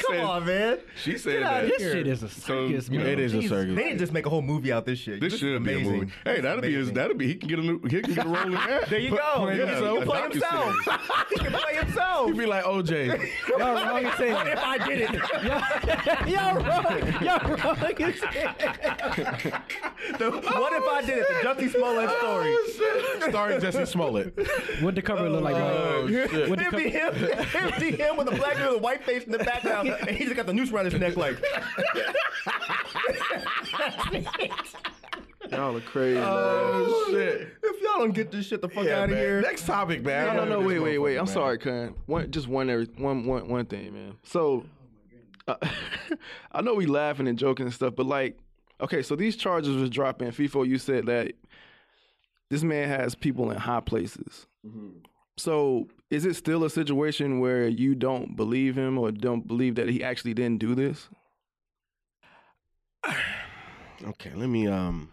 [0.08, 0.78] said- on, man.
[1.02, 1.68] She said Get outta that.
[1.68, 1.92] This here.
[1.92, 3.08] shit is a circus, you man.
[3.08, 3.50] it is a Jesus.
[3.58, 3.76] circus.
[3.76, 5.20] They didn't just make a whole movie out this shit.
[5.20, 6.10] This is should be a movie.
[6.24, 6.76] Hey, This is that'll be his.
[6.88, 6.94] amazing.
[6.94, 7.26] That'll be.
[7.26, 7.80] He can get a new.
[7.88, 8.88] He can get a role in that.
[8.88, 9.32] There you Put- go.
[9.36, 10.74] put- He yeah, can a play himself.
[11.30, 12.26] he can play himself.
[12.30, 13.28] He'd be like oh, OJ.
[13.48, 15.10] Y'all wrong in saying What if I did it?
[16.28, 17.22] Y'all wrong.
[17.22, 18.54] Y'all wrong in saying
[20.18, 21.26] The, what if I did it?
[21.28, 22.66] The Jussie Smollett oh,
[23.18, 23.30] story.
[23.30, 24.34] Starring Jesse Smollett.
[24.80, 25.54] What'd the cover look like?
[25.56, 26.30] Oh, Oh, right?
[26.30, 26.50] shit.
[26.50, 27.14] It'd be him.
[27.14, 30.10] It'd be him with a black girl with a white face in the background, and
[30.10, 31.36] he just got the noose around his neck, like.
[35.50, 36.20] Y'all are crazy.
[36.22, 37.48] Oh shit.
[37.62, 39.18] If y'all don't get this shit the fuck Yeah, out of man.
[39.18, 39.40] here.
[39.40, 40.36] Next topic, man.
[40.36, 41.16] No, no, no, wait, wait, wait.
[41.16, 41.32] I'm Man.
[41.34, 41.94] sorry, Khan.
[42.06, 44.14] One, just one, every, one, one, one thing, man.
[44.24, 44.66] So,
[45.46, 45.56] uh,
[46.52, 48.38] I know we laughing and joking and stuff, but like,
[48.80, 50.28] okay, so these charges was dropping.
[50.32, 51.32] FIFO, you said that
[52.50, 54.46] this man has people in high places.
[55.38, 59.88] So, is it still a situation where you don't believe him or don't believe that
[59.88, 61.08] he actually didn't do this?
[64.06, 65.10] Okay, let me um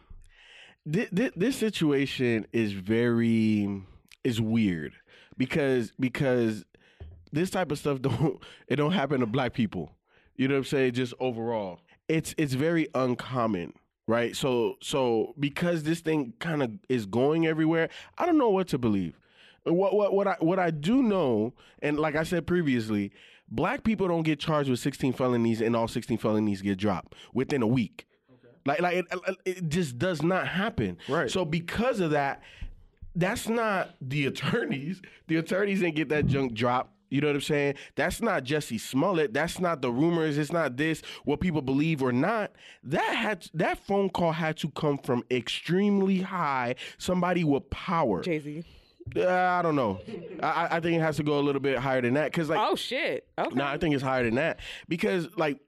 [0.85, 3.81] this, this situation is very
[4.23, 4.93] is weird
[5.37, 6.63] because because
[7.31, 9.91] this type of stuff don't it don't happen to black people.
[10.35, 10.93] You know what I'm saying?
[10.93, 11.79] Just overall.
[12.07, 13.73] It's it's very uncommon,
[14.07, 14.35] right?
[14.35, 18.77] So so because this thing kind of is going everywhere, I don't know what to
[18.77, 19.17] believe.
[19.65, 23.11] What what what I what I do know, and like I said previously,
[23.49, 27.61] black people don't get charged with 16 felonies and all 16 felonies get dropped within
[27.61, 28.07] a week.
[28.65, 30.97] Like like it, uh, uh, it just does not happen.
[31.07, 31.29] Right.
[31.29, 32.41] So because of that,
[33.15, 35.01] that's not the attorneys.
[35.27, 36.91] The attorneys didn't get that junk dropped.
[37.09, 37.75] You know what I'm saying?
[37.95, 39.33] That's not Jussie Smollett.
[39.33, 40.37] That's not the rumors.
[40.37, 42.51] It's not this what people believe or not.
[42.83, 48.21] That had that phone call had to come from extremely high, somebody with power.
[48.21, 48.63] Jay Z.
[49.15, 49.99] Uh, I don't know.
[50.41, 52.49] I, I- I think it has to go a little bit higher than that because
[52.49, 53.27] like Oh shit.
[53.37, 53.55] Okay.
[53.55, 55.59] no, I think it's higher than that because, like,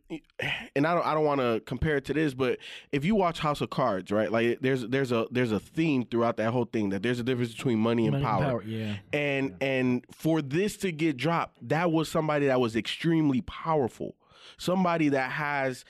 [0.76, 2.58] and I don't, I don't want to compare it to this, but
[2.92, 6.38] if you watch House of Cards, right, like, there's, there's a, there's a theme throughout
[6.38, 8.44] that whole thing that there's a difference between money and Money and power.
[8.44, 8.96] power, yeah.
[9.14, 14.16] And and for this to get dropped, that was somebody that was extremely powerful,
[14.58, 15.86] somebody that has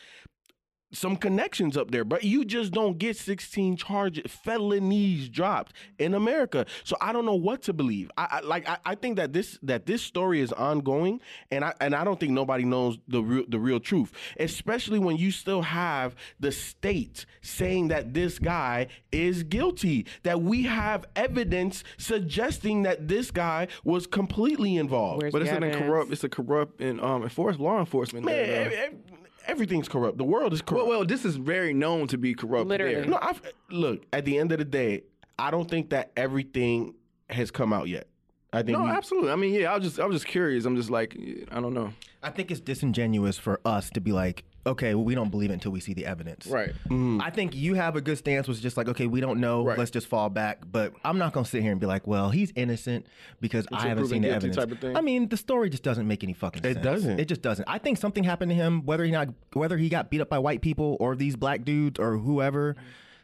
[0.92, 6.66] some connections up there, but you just don't get 16 charges, felonies dropped in America.
[6.84, 8.10] So I don't know what to believe.
[8.18, 11.20] I, I like I, I think that this that this story is ongoing,
[11.52, 15.18] and I and I don't think nobody knows the real the real truth, especially when
[15.18, 21.84] you still have the state saying that this guy is guilty, that we have evidence
[21.98, 25.22] suggesting that this guy was completely involved.
[25.22, 26.12] Where's But it's the an corrupt.
[26.12, 28.26] It's a corrupt and um enforced law enforcement.
[28.26, 28.78] Man, there, ev- though.
[28.78, 29.17] ev-
[29.48, 30.18] everything's corrupt.
[30.18, 30.88] The world is corrupt.
[30.88, 32.68] well, well, this is very known to be corrupt.
[32.68, 32.96] Literally.
[32.96, 33.06] there.
[33.06, 34.06] No, I've, look.
[34.14, 35.04] At the end of the day,
[35.40, 36.94] I don't think that everything
[37.30, 38.08] has come out yet.
[38.54, 39.32] I think No, we, absolutely.
[39.32, 40.66] I mean, yeah, I was just, I was just curious.
[40.66, 41.18] I'm just like,
[41.52, 41.92] I don't know.
[42.24, 45.54] I think it's disingenuous for us to be like, okay, well, we don't believe it
[45.54, 46.46] until we see the evidence.
[46.48, 46.74] Right.
[46.90, 47.22] Mm.
[47.22, 49.78] I think you have a good stance was just like, okay, we don't know, Right.
[49.78, 50.60] let's just fall back.
[50.72, 53.08] But I'm not gonna sit here and be like, well, he's innocent
[53.42, 54.56] because I haven't seen the evidence.
[54.58, 54.96] type of thing?
[54.96, 56.78] I mean, the story just doesn't make any fucking It sense.
[56.78, 57.20] It doesn't.
[57.20, 57.66] It just doesn't.
[57.68, 60.40] I think something happened to him, whether he not whether he got beat up by
[60.40, 62.76] white people or these black dudes or whoever.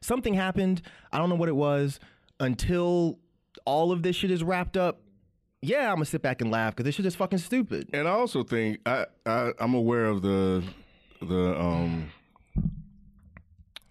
[0.01, 0.81] Something happened.
[1.11, 1.99] I don't know what it was
[2.39, 3.19] until
[3.65, 4.99] all of this shit is wrapped up.
[5.61, 7.89] Yeah, I'm gonna sit back and laugh because this shit is fucking stupid.
[7.93, 10.61] And I also think I, I I'm aware of the
[11.23, 12.11] the um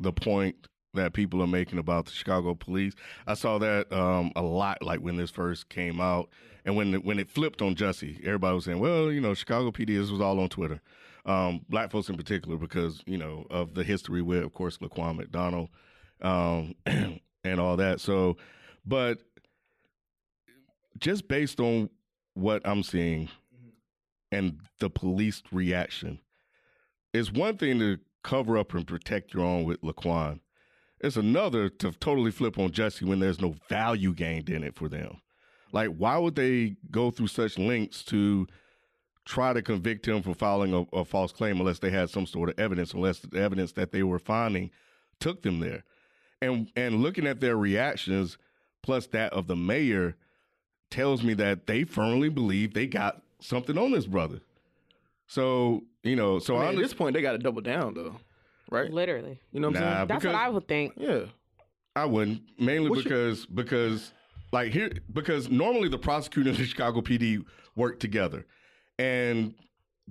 [0.00, 0.56] the point
[0.94, 2.94] that people are making about the Chicago police.
[3.26, 6.28] I saw that um a lot like when this first came out
[6.64, 9.70] and when it, when it flipped on Jussie, everybody was saying, "Well, you know, Chicago
[9.70, 10.80] PD this was all on Twitter."
[11.24, 15.16] Um, black folks in particular because, you know, of the history with of course Laquan
[15.16, 15.68] McDonald
[16.20, 18.00] um and all that.
[18.00, 18.36] So,
[18.84, 19.18] but
[20.98, 21.90] just based on
[22.34, 23.28] what I'm seeing
[24.30, 26.20] and the police reaction,
[27.12, 30.40] it's one thing to cover up and protect your own with Laquan.
[31.00, 34.88] It's another to totally flip on Jussie when there's no value gained in it for
[34.88, 35.20] them.
[35.72, 38.46] Like, why would they go through such lengths to
[39.24, 42.50] try to convict him for filing a, a false claim unless they had some sort
[42.50, 44.70] of evidence, unless the evidence that they were finding
[45.18, 45.84] took them there?
[46.40, 48.38] And and looking at their reactions,
[48.82, 50.16] plus that of the mayor,
[50.90, 54.40] tells me that they firmly believe they got something on this brother.
[55.32, 57.94] So you know, so I mean, I at this point, they got to double down,
[57.94, 58.16] though,
[58.70, 58.90] right?
[58.92, 59.40] Literally.
[59.50, 60.06] You know what I'm Nah, saying?
[60.08, 60.92] That's what I would think.
[60.96, 61.20] Yeah.
[61.96, 64.12] I wouldn't mainly What's your- because because
[64.52, 67.42] like here because normally the prosecutor and the Chicago PD
[67.76, 68.44] work together,
[68.98, 69.54] and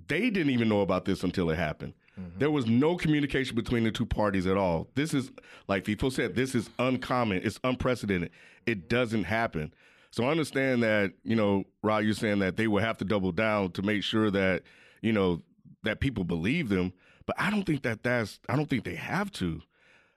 [0.08, 1.94] they didn't even know about this until it happened.
[2.20, 2.40] Mm-hmm.
[2.40, 4.88] There was no communication between the two parties at all.
[4.96, 5.30] This is
[5.68, 6.34] like people said.
[6.34, 7.42] This is uncommon.
[7.44, 8.30] It's unprecedented.
[8.66, 9.72] It doesn't happen.
[10.10, 13.30] So I understand that, you know, Rod, you're saying that they will have to double
[13.32, 14.62] down to make sure that,
[15.02, 15.42] you know,
[15.82, 16.92] that people believe them.
[17.26, 19.60] But I don't think that that's, I don't think they have to.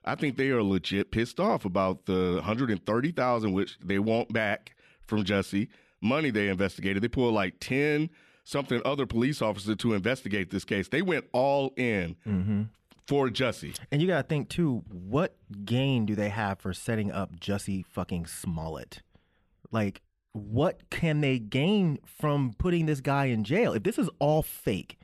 [0.04, 5.24] I think they are legit pissed off about the 130,000 which they want back from
[5.24, 5.68] Jussie.
[6.00, 7.02] Money they investigated.
[7.02, 8.10] They pulled like 10
[8.44, 10.88] something other police officers to investigate this case.
[10.88, 12.62] They went all in mm-hmm.
[13.06, 13.76] for Jussie.
[13.90, 18.26] And you gotta think too, what gain do they have for setting up Jussie fucking
[18.26, 19.02] Smollett?
[19.72, 20.00] Like,
[20.36, 23.72] what can they gain from putting this guy in jail?
[23.72, 24.98] If this is all fake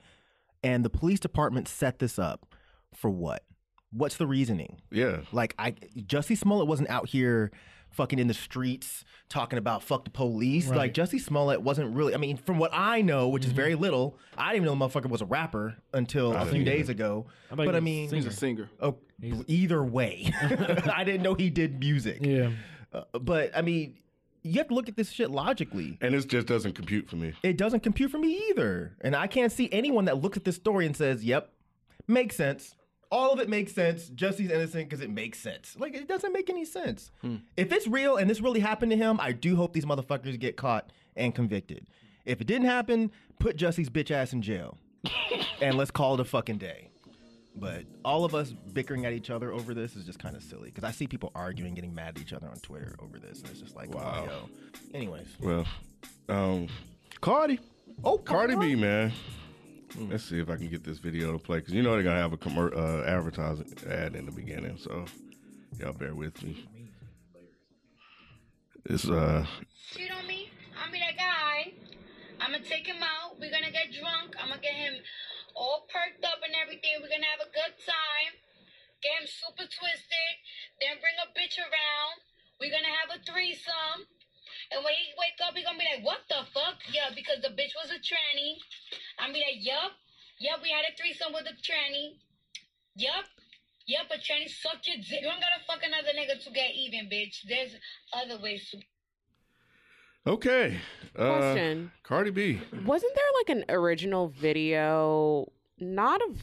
[0.63, 2.47] and the police department set this up
[2.95, 3.45] for what?
[3.93, 4.81] What's the reasoning?
[4.91, 5.21] Yeah.
[5.33, 7.51] Like I Jussie Smollett wasn't out here
[7.91, 10.69] fucking in the streets talking about fuck the police.
[10.71, 14.19] Like Jussie Smollett wasn't really I mean, from what I know, which is very little,
[14.37, 17.27] I didn't even know the motherfucker was a rapper until a few days ago.
[17.57, 18.71] thought he But I was a mean He's a singer.
[18.81, 18.97] Oh,
[19.47, 22.19] either way, I didn't know he did music.
[22.23, 22.51] Yeah.
[22.93, 23.99] Uh, but I mean,
[24.43, 25.99] you have to look at this shit logically.
[26.01, 27.33] And this just doesn't compute for me.
[27.43, 30.57] It doesn't compute for me either, and I can't see anyone that looks at this
[30.57, 31.53] story and says, "Yep,
[32.09, 32.75] makes sense."
[33.11, 34.09] All of it makes sense.
[34.09, 35.77] Jussie's innocent because it makes sense.
[35.79, 37.11] Like it doesn't make any sense.
[37.21, 37.37] Hmm.
[37.59, 40.57] If it's real and this really happened to him, I do hope these motherfuckers get
[40.57, 41.89] caught and convicted.
[42.25, 44.79] If it didn't happen, put Jussie's bitch ass in jail,
[45.61, 46.92] and let's call it a fucking day.
[47.55, 50.71] But all of us bickering at each other over this is just kind of silly
[50.71, 53.51] because I see people arguing, getting mad at each other on Twitter over this, and
[53.51, 54.25] it's just like, wow.
[54.27, 54.49] yo.
[54.95, 55.67] Anyways, Well,
[56.29, 56.69] um,
[57.21, 57.61] Cardi.
[58.03, 59.13] Oh, Cardi B, man.
[59.99, 62.21] Let's see if I can get this video to play because you know they're gonna
[62.21, 65.05] have a commer- uh, advertising ad in the beginning, so
[65.79, 66.67] y'all bear with me.
[68.87, 69.45] It's uh,
[69.95, 70.51] cheat on me.
[70.83, 71.73] I'll be that guy.
[72.41, 73.39] I'm gonna take him out.
[73.39, 74.35] We're gonna get drunk.
[74.43, 74.95] I'm gonna get him
[75.55, 76.99] all perked up and everything.
[77.01, 78.33] We're gonna have a good time.
[79.03, 80.35] Get him super twisted.
[80.81, 82.17] Then bring a bitch around.
[82.61, 84.07] We're gonna have a threesome.
[84.71, 87.51] And when he wake up, he gonna be like, "What the fuck?" Yeah, because the
[87.51, 88.59] bitch was a tranny.
[89.19, 89.99] I'm be like, "Yup,
[90.39, 92.19] yup, we had a threesome with a tranny.
[92.95, 93.27] Yup."
[93.87, 95.23] Yep, a tranny suck your dick.
[95.23, 97.43] You don't gotta fuck another nigga to get even, bitch.
[97.43, 97.75] There's
[98.13, 98.79] other ways to
[100.27, 100.79] okay.
[101.17, 101.93] Uh, Question.
[102.03, 102.61] Cardi B.
[102.85, 106.43] Wasn't there like an original video, not of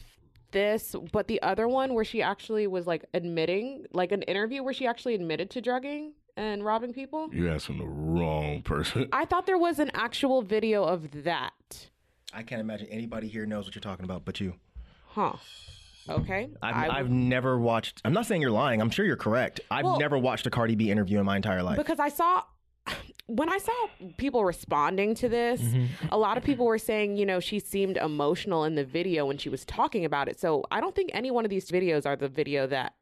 [0.52, 4.74] this, but the other one where she actually was like admitting, like an interview where
[4.74, 7.28] she actually admitted to drugging and robbing people?
[7.32, 9.08] You're asking the wrong person.
[9.12, 11.88] I thought there was an actual video of that.
[12.32, 14.54] I can't imagine anybody here knows what you're talking about, but you.
[15.08, 15.32] Huh.
[16.08, 16.48] Okay.
[16.62, 18.00] I've, I I've never watched.
[18.04, 18.80] I'm not saying you're lying.
[18.80, 19.60] I'm sure you're correct.
[19.70, 21.76] I've Well- never watched a Cardi B interview in my entire life.
[21.76, 22.42] because I saw
[23.26, 23.72] when I saw
[24.16, 26.06] people responding to this, Mm-hmm.
[26.10, 29.38] a lot of people were saying, you know, she seemed emotional in the video when
[29.38, 30.40] she was talking about it.
[30.40, 32.94] So I don't think any one of these videos are the video that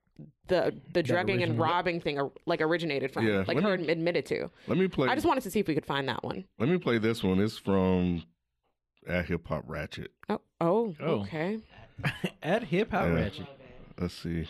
[0.48, 3.88] the the drugging and robbing thing or, like originated from, Yeah, like let her me-
[3.88, 4.50] admitted to.
[4.66, 5.08] Let me play.
[5.08, 6.44] I just wanted to see if we could find that one.
[6.58, 7.38] Let me play this one.
[7.40, 8.24] It's from
[9.06, 10.10] at Hip Hop Ratchet.
[10.28, 11.06] Oh, oh, Oh.
[11.22, 11.60] okay.
[12.42, 13.14] At Hip Hop Yeah.
[13.14, 13.46] Ratchet.
[13.98, 14.46] Let's see.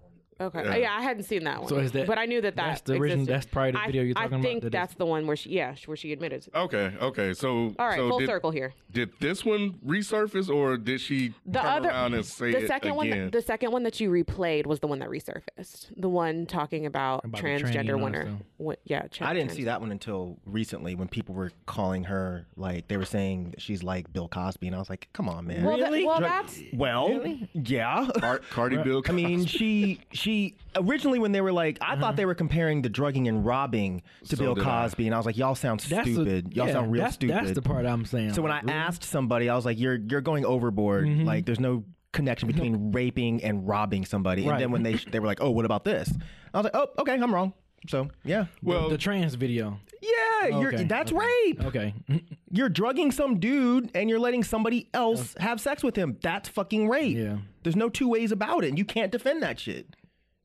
[0.41, 0.47] Yeah.
[0.47, 0.63] Okay.
[0.65, 0.75] Yeah.
[0.77, 0.95] Yeah.
[0.97, 1.67] I hadn't seen that one.
[1.69, 3.33] So is that- But I knew that that that's the original- existed.
[3.33, 4.35] that's probably the I- video you're talking about.
[4.35, 6.47] I about think that is- the one where she, yeah, where she admitted.
[6.55, 7.33] Okay, okay.
[7.33, 8.73] So, All right, so full did, circle here.
[8.91, 12.67] Did this one resurface, or did she The turn other, around and say the it
[12.67, 13.25] second one, again?
[13.25, 15.91] that, the second one that you replayed was the one that resurfaced.
[15.97, 18.23] The one talking about, About the tranny and transgender winner.
[18.27, 18.39] stuff.
[18.57, 22.45] What, yeah, tra- I didn't see that one until recently when people were calling her
[22.55, 25.47] like they were saying that she's like Bill Cosby, and I was like, come on,
[25.47, 25.63] man.
[25.63, 28.07] Well, that- well, Drug- that's well, yeah.
[28.19, 29.01] Car- Cardi Bill.
[29.07, 29.47] I mean, Cosby.
[29.57, 29.99] she
[30.31, 32.27] she originally when they were like, I thought they uh-huh.
[32.27, 34.83] were comparing the drugging and robbing to So Bill did I.
[34.83, 36.55] Cosby, and I was like, y'all sound That's the- stupid.
[36.55, 37.35] y'all yeah, sound real that's, stupid.
[37.35, 38.33] That's the part I'm saying.
[38.33, 38.73] So when I really?
[38.73, 41.05] asked somebody, I was like, "You're you're going overboard.
[41.05, 41.25] Mm-hmm.
[41.25, 45.27] Like, there's no connection between raping and robbing somebody." And then when they they were
[45.27, 46.11] like, "Oh, what about this?"
[46.53, 47.53] I was like, "Oh, okay, I'm wrong."
[47.87, 49.79] So yeah, well, the trans video.
[50.01, 51.25] yeah, you're, Okay, that's okay.
[51.45, 51.65] rape.
[51.65, 51.93] Okay.
[52.53, 56.17] You're drugging some dude and you're letting somebody else have sex with him.
[56.21, 57.15] That's fucking rape.
[57.15, 57.37] Yeah.
[57.63, 59.95] There's no two ways about it, and you can't defend that shit.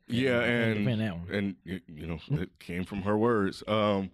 [0.08, 1.30] Yeah, and defend that one.
[1.30, 3.62] and you know it came from her words.
[3.66, 4.10] Um,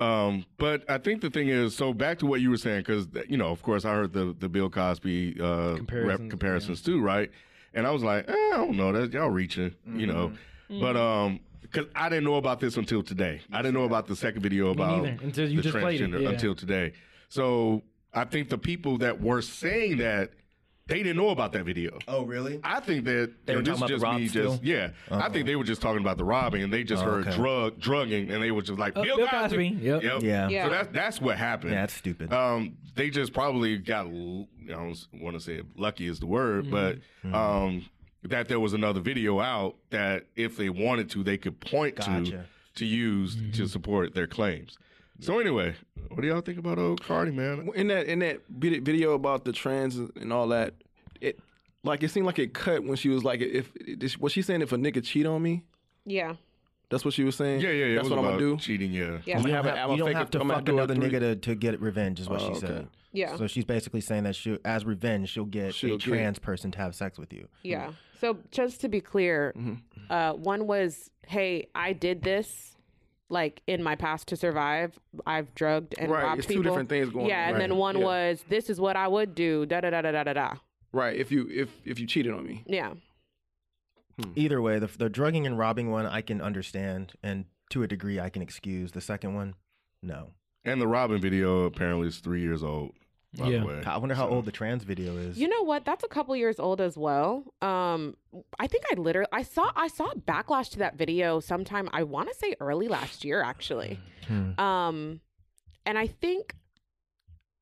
[0.00, 3.06] um, but I think the thing is, so back to what you were saying, because
[3.28, 7.00] you know, of course, I heard the the Bill Cosby uh, rep Comparisons, comparisons too,
[7.00, 7.30] right?
[7.74, 10.32] And I was like, eh, I don't know, that y'all reaching, you know.
[10.70, 10.80] Mm-hmm.
[10.80, 13.40] But um, because I didn't know about this until today.
[13.52, 16.22] I didn't know about the second video about until you the just played it, transgender
[16.22, 16.28] yeah.
[16.30, 16.92] until today.
[17.28, 17.82] So
[18.14, 20.30] I think the people that were saying that
[20.88, 21.98] they didn't know about that video.
[22.08, 22.58] Oh, really?
[22.64, 24.50] I think that They were and this talking about is the just rob me still?
[24.52, 24.90] just yeah.
[25.10, 27.36] I think they were just talking about the robbing and they just Oh, heard okay.
[27.36, 29.70] drug drugging and they were just like Oh, Bill, Bill Cosby.
[29.70, 30.02] Cosby, yep.
[30.22, 30.48] Yeah.
[30.48, 30.64] Yeah.
[30.64, 31.72] So that's that's what happened.
[31.72, 32.32] Yeah, that's stupid.
[32.32, 36.64] Um, they just probably got l- I don't want to say lucky is the word,
[36.66, 37.32] Mm-hmm.
[37.32, 37.86] but um,
[38.24, 42.02] that there was another video out that if they wanted to, they could point to
[42.10, 42.44] Gotcha.
[42.76, 43.52] to use Mm-hmm.
[43.52, 44.76] to support their claims.
[45.20, 45.74] So anyway,
[46.08, 47.68] what do y'all think about old Cardi, man?
[47.74, 50.74] in that in that video about the trans and all that,
[51.20, 51.38] it
[51.82, 54.62] like it seemed like it cut when she was like, if, if was she saying
[54.62, 55.62] if a nigga cheat on me?
[56.06, 56.34] Yeah.
[56.90, 57.60] That's what she was saying.
[57.60, 57.96] Yeah, yeah, yeah.
[57.96, 58.56] That's what I'm gonna do.
[58.56, 59.18] Cheating, yeah.
[59.26, 59.38] Yeah.
[59.38, 61.10] I'm You gonna don't have, have, you gonna don't fake have to fuck another three-
[61.10, 62.66] nigga to, to get revenge, is what Oh, she okay.
[62.66, 62.88] said.
[63.12, 63.36] Yeah.
[63.36, 66.70] So she's basically saying that she, as revenge, she'll get She'll a get- trans person
[66.70, 67.46] to have sex with you.
[67.62, 67.92] Yeah.
[68.20, 69.74] So just to be clear, Mm-hmm.
[70.12, 72.76] uh, one was, hey, I did this
[73.30, 74.98] like in my past to survive.
[75.26, 77.28] I've drugged and Right, robbed it's two different things going on.
[77.30, 77.52] Yeah, on.
[77.52, 78.04] and then one Yeah.
[78.04, 79.66] was, this is what I would do.
[79.66, 80.54] Da da da da da da da.
[80.92, 81.16] Right.
[81.16, 82.64] If you if if you cheated on me.
[82.66, 82.94] Yeah.
[84.20, 84.32] Hmm.
[84.34, 87.12] Either way, the, the drugging and robbing one, I can understand.
[87.22, 88.92] And to a degree, I can excuse.
[88.92, 89.54] The second one,
[90.02, 90.30] no.
[90.64, 92.92] And the Robin video apparently is three years old.
[93.36, 93.60] By Yeah.
[93.60, 95.38] the way, I wonder how So- old the trans video is.
[95.38, 95.84] You know what?
[95.84, 97.44] That's a couple years old as well.
[97.60, 98.16] Um,
[98.58, 101.90] I think I literally I saw I saw backlash to that video sometime.
[101.92, 104.00] I want to say early last year, actually.
[104.26, 104.58] Hmm.
[104.58, 105.20] Um,
[105.84, 106.54] and I think,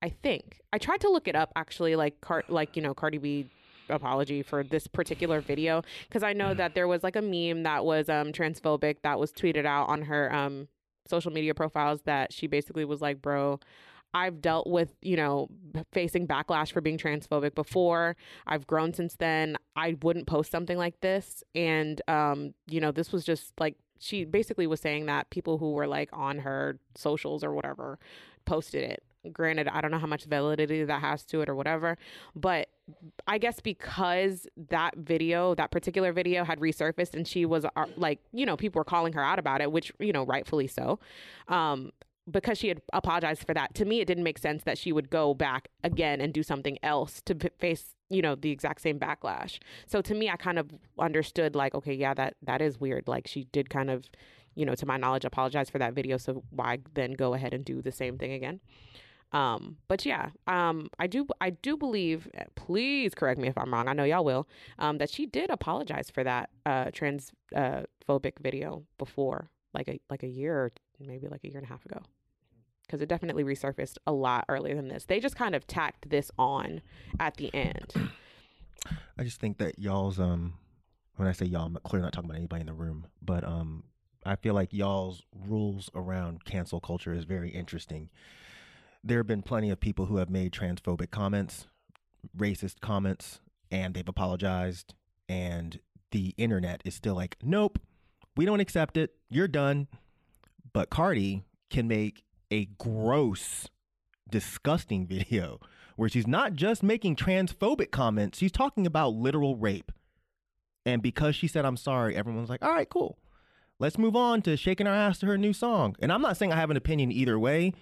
[0.02, 3.18] I think I tried to look it up actually, like Car- like you know Cardi
[3.18, 3.50] B
[3.88, 7.84] apology for this particular video because I know that there was like a meme that
[7.84, 10.68] was um transphobic that was tweeted out on her um
[11.08, 13.58] social media profiles that she basically was like, bro.
[14.16, 15.48] I've dealt with, you know,
[15.92, 18.16] facing backlash for being transphobic before.
[18.46, 19.58] I've grown since then.
[19.76, 21.44] I wouldn't post something like this.
[21.54, 25.72] And, um, you know, this was just like, she basically was saying that people who
[25.72, 27.98] were like on her socials or whatever
[28.46, 29.02] posted it.
[29.34, 31.98] Granted, I don't know how much validity that has to it or whatever,
[32.34, 32.68] but
[33.26, 38.20] I guess because that video, that particular video had resurfaced and she was uh, like,
[38.32, 41.00] you know, people were calling her out about it, which, you know, rightfully so.
[41.48, 41.90] Um,
[42.30, 45.10] because she had apologized for that, to me, it didn't make sense that she would
[45.10, 49.58] go back again and do something else to face, you know, the exact same backlash.
[49.86, 53.06] So to me, I kind of understood, like, okay, yeah, that that is weird.
[53.06, 54.06] Like, she did kind of,
[54.54, 56.16] you know, to my knowledge, apologize for that video.
[56.16, 58.60] So why then go ahead and do the same thing again?
[59.32, 62.28] Um, but yeah, um, I do, I do believe.
[62.54, 63.88] Please correct me if I'm wrong.
[63.88, 64.48] I know y'all will.
[64.78, 67.82] Um, that she did apologize for that uh, trans uh,
[68.40, 71.84] video before, like a like a year or maybe like a year and a half
[71.84, 72.00] ago,
[72.86, 75.04] because it definitely resurfaced a lot earlier than this.
[75.04, 76.80] They just kind of tacked this on
[77.18, 77.92] at the end.
[79.18, 80.54] I just think that y'all's um
[81.16, 83.84] when I say y'all, I'm clearly not talking about anybody in the room, but um
[84.24, 88.10] I feel like y'all's rules around cancel culture is very interesting.
[89.04, 91.68] There have been plenty of people who have made transphobic comments,
[92.36, 94.94] racist comments, and they've apologized
[95.28, 95.78] and
[96.12, 97.78] the internet is still like, "Nope.
[98.36, 99.14] We don't accept it.
[99.28, 99.88] You're done."
[100.72, 103.68] But Cardi can make a gross
[104.28, 105.60] disgusting video
[105.96, 109.92] where she's not just making transphobic comments, she's talking about literal rape.
[110.84, 113.18] And because she said, I'm sorry, everyone's like, all right, cool.
[113.78, 115.96] Let's move on to shaking our ass to her new song.
[116.00, 117.74] And I'm not saying I have an opinion either way.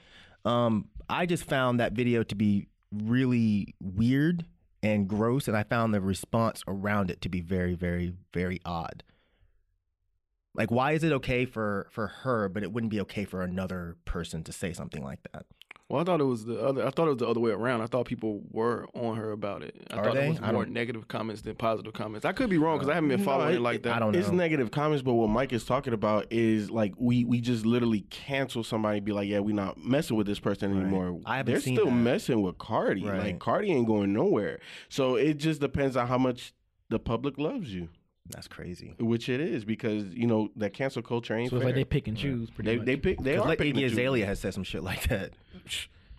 [0.45, 4.47] Um, I just found that video to be really weird
[4.83, 5.47] and gross.
[5.47, 9.05] And I found the response around it to be very, very, very odd.
[10.55, 13.97] Like, why is it okay for for her, but it wouldn't be okay for another
[14.05, 15.47] person to say something like that?
[15.91, 16.87] Well, I thought it was the other.
[16.87, 17.83] I thought it was the other way around.
[17.83, 19.87] I thought people were on her about it.
[19.91, 20.27] I Are thought they?
[20.27, 22.25] it was I more don't- negative comments than positive comments.
[22.25, 23.95] I could be wrong because uh, I haven't been No, following it- it like that.
[23.95, 24.19] I don't know.
[24.19, 28.03] It's negative comments, but what Mike is talking about is like we we just literally
[28.09, 30.81] cancel somebody, and be like, yeah, we're not messing with this person Right.
[30.83, 31.21] anymore.
[31.27, 31.93] I haven't They're seen still that.
[31.93, 33.05] messing with Cardi.
[33.05, 33.19] Right.
[33.21, 34.61] Like Cardi ain't going nowhere.
[34.89, 36.55] So it just depends on how much
[36.89, 37.89] the public loves you,
[38.31, 38.95] That's crazy.
[38.99, 41.69] which it is because you know that cancel culture ain't So it's fair.
[41.69, 42.51] like they pick and choose.
[42.51, 42.87] Pretty they much.
[42.87, 43.87] they pick they are like picking Iggy.
[43.93, 45.33] Azalea has said some shit like that.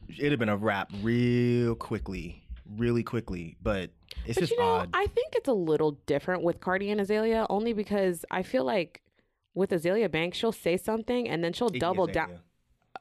[0.09, 2.43] It'd have been a wrap real quickly,
[2.77, 3.57] really quickly.
[3.61, 3.89] But
[4.25, 4.89] it's but just you know, odd.
[4.93, 9.01] I think it's a little different with Cardi and Azalea, only because I feel like
[9.55, 12.39] with Azealia Banks, she'll say something and then she'll Iggy double down.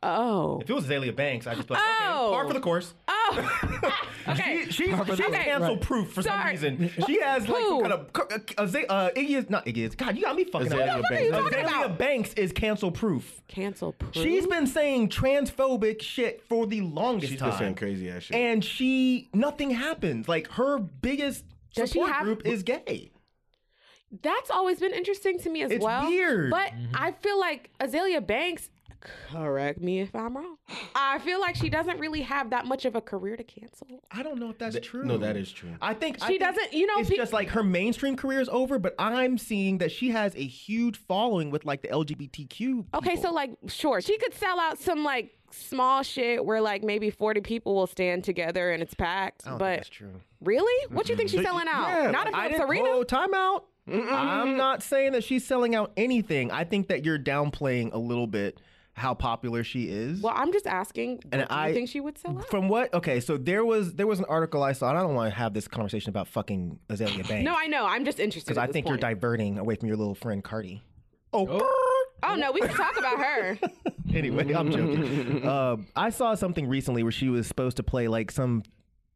[0.03, 0.19] Azalea.
[0.21, 0.61] Oh.
[0.63, 2.27] If it was Azealia Banks, I'd just be like, Oh.
[2.27, 2.95] okay, par for the course.
[3.09, 3.93] Oh.
[4.29, 4.65] okay.
[4.67, 5.45] She, she's she's Okay.
[5.45, 6.91] cancel proof for some reason.
[7.07, 7.81] She has like some Who?
[7.83, 10.17] kind of uh, Aza- uh, Iggy is not Iggy is God.
[10.17, 11.01] You got me fucking Azalea up.
[11.03, 11.99] What are you talking Azealia about?
[11.99, 13.41] Banks is cancel proof.
[13.49, 14.15] Cancel proof.
[14.15, 17.51] She's been saying transphobic shit for the longest She's time.
[17.51, 18.37] been saying crazy ass shit.
[18.37, 20.29] and she nothing happens.
[20.29, 23.11] Like her biggest Does she support have- group is gay.
[24.23, 26.07] That's always been interesting to me as It's well.
[26.09, 26.51] weird.
[26.51, 28.71] But I feel like Azealia Banks,
[29.31, 30.57] correct me if I'm wrong.
[30.95, 33.87] I feel like she doesn't really have that much of a career to cancel.
[34.11, 35.05] I don't know if that's true.
[35.05, 35.71] no, that is true.
[35.81, 38.41] I think I She think doesn't- you know, It's pe- just like her mainstream career
[38.41, 42.87] is over, but I'm seeing that she has a huge following with like the LGBTQ.
[42.95, 47.11] Okay, so like, sure, she could sell out some like small shit where like maybe
[47.11, 49.43] 40 people will stand together and it's packed.
[49.47, 50.21] I don't think But that's true.
[50.43, 50.87] really?
[50.91, 51.89] What do you think she's selling out?
[52.05, 52.69] Yeah, Not if I it's didn't.
[52.71, 52.89] arena?
[52.91, 53.67] Oh, time out.
[53.87, 56.51] I'm not saying that she's selling out anything.
[56.51, 58.59] I think that you're downplaying a little bit
[58.95, 60.21] how popular she is.
[60.23, 61.17] Well, I'm just asking.
[61.17, 62.49] What And do I- you think she would sell out?
[62.49, 62.95] From what?
[62.95, 65.37] Okay, so there was there was an article I saw, and I don't want to
[65.39, 67.45] have this conversation about fucking Azealia Banks.
[67.45, 67.85] no, I know.
[67.87, 68.49] I'm just interested.
[68.55, 69.01] because I think point.
[69.01, 70.83] you're diverting away from your little friend Cardi.
[71.33, 71.47] Oh,
[72.23, 73.59] Oh no, we can talk about her.
[74.15, 75.47] anyway, I'm joking.
[75.49, 78.63] um, I saw something recently where she was supposed to play like some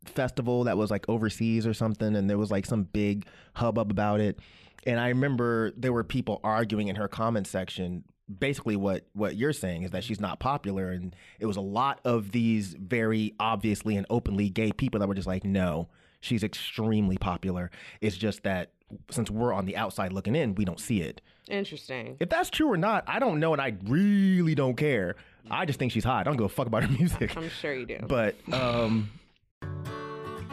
[0.04, 4.20] festival that was like overseas or something, and there was like some big hubbub about
[4.20, 4.38] it.
[4.86, 8.04] And I remember there were people arguing in her comment section.
[8.38, 12.00] Basically, what what you're saying is that she's not popular, and it was a lot
[12.04, 15.88] of these very obviously and openly gay people that were just like, no,
[16.20, 17.70] she's extremely popular.
[18.00, 18.70] It's just that
[19.10, 21.20] since we're on the outside looking in, we don't see it.
[21.48, 22.16] Interesting.
[22.20, 25.16] If that's true or not, I don't know, and I really don't care.
[25.50, 26.20] I just think she's hot.
[26.20, 27.36] I don't give a fuck about her music.
[27.36, 27.98] I'm sure you do.
[28.06, 29.10] But um,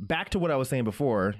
[0.00, 1.34] Back to what I was saying before.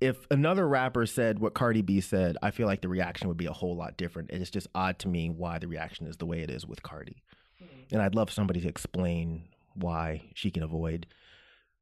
[0.00, 3.46] If another rapper said what Cardi B said, I feel like the reaction would be
[3.46, 4.30] a whole lot different.
[4.30, 6.82] And it's just odd to me why the reaction is the way it is with
[6.82, 7.22] Cardi.
[7.90, 11.06] And I'd love somebody to explain why she can avoid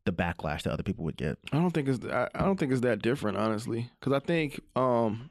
[0.04, 1.38] the backlash that other people would get.
[1.52, 4.60] I don't think it's I, I don't think it's that different, honestly, because I think
[4.76, 5.30] um,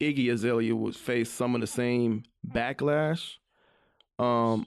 [0.00, 3.34] Iggy Azalea would face some of the same backlash.
[4.18, 4.66] Um,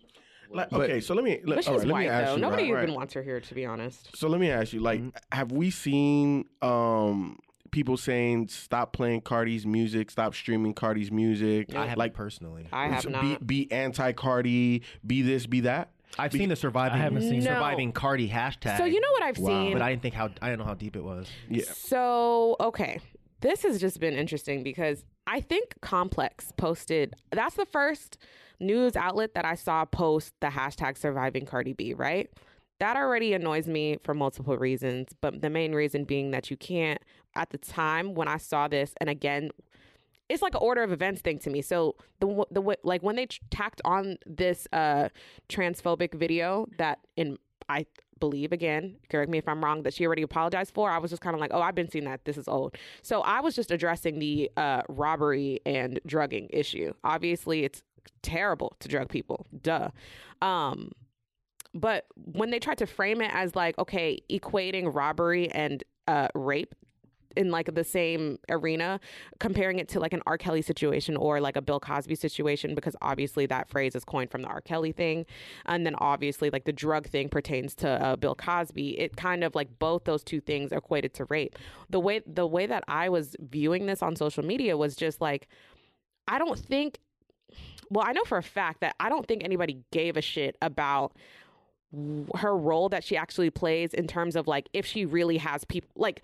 [0.52, 1.40] Like, But- okay, so let me.
[1.46, 2.36] Let, But she's all right, let white me ask though.
[2.36, 2.42] you.
[2.42, 2.96] Nobody right, even right.
[2.98, 4.16] wants her here, to be honest.
[4.18, 7.38] So let me ask you, like, have we seen um
[7.72, 11.76] people saying stop playing Cardi's music, stop streaming Cardi's music?
[11.76, 12.68] I have like personally.
[12.74, 13.22] I have so not.
[13.22, 15.92] be be anti Cardi, be this, be that.
[16.18, 17.54] I've seen the surviving I haven't seen- No.
[17.54, 18.78] surviving Cardi hashtag.
[18.78, 19.74] So you know what I've seen?
[19.74, 21.28] but I didn't think how I didn't know how deep it was.
[21.48, 21.66] Yeah.
[21.72, 23.00] So, okay.
[23.42, 28.18] This has just been interesting because I think Complex posted that's the first
[28.60, 32.30] news outlet that I saw post the hashtag surviving Cardi B, right?
[32.80, 37.02] That already annoys me for multiple reasons, but the main reason being that you can't,
[37.36, 39.52] at the time when I saw this, and again,
[40.30, 41.62] it's like an order of events thing to me.
[41.62, 45.10] So the the like when they tacked on this uh
[45.50, 47.38] transphobic video that in
[47.68, 47.86] I
[48.20, 50.90] believe again, correct me if I'm wrong, that she already apologized for.
[50.90, 52.26] I was just kind of like, oh, I've been seeing that.
[52.26, 52.76] This is old.
[53.02, 56.94] So I was just addressing the uh, robbery and drugging issue.
[57.04, 57.82] Obviously, it's
[58.22, 59.46] terrible to drug people.
[59.62, 59.90] Duh.
[60.42, 60.92] Um,
[61.74, 66.74] but when they tried to frame it as like, okay, equating robbery and uh, rape
[67.38, 69.00] in like the same arena,
[69.40, 70.38] comparing it to like an R.
[70.38, 74.42] Kelly situation or like a Bill Cosby situation, because obviously that phrase is coined from
[74.42, 74.62] the R.
[74.62, 75.26] Kelly thing.
[75.68, 79.00] And then obviously like the drug thing pertains to uh, Bill Cosby.
[79.00, 81.56] It kind of like both those two things equated to rape.
[81.90, 85.48] The way the way that I was viewing this on social media was just like,
[86.28, 87.00] I don't think
[87.90, 91.14] well, I know for a fact that I don't think anybody gave a shit about
[92.36, 95.90] her role that she actually plays in terms of like if she really has people
[95.96, 96.22] like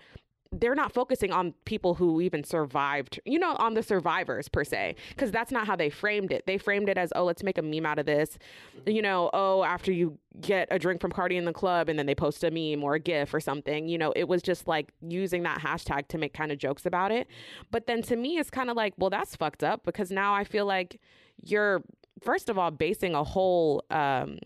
[0.52, 4.96] they're not focusing on people who even survived, you know, on the survivors per se,
[5.10, 6.46] because that's not how they framed it.
[6.46, 8.38] They framed it as, oh, let's make a meme out of this,
[8.86, 12.06] you know, oh, after you get a drink from Cardi in the club and then
[12.06, 14.92] they post a meme or a GIF or something, you know, it was just like
[15.00, 17.26] using that hashtag to make kind of jokes about it.
[17.70, 20.44] But then to me, it's kind of like, well, that's fucked up because now I
[20.44, 21.00] feel like
[21.42, 21.82] you're,
[22.22, 24.38] first of all, basing a whole, um,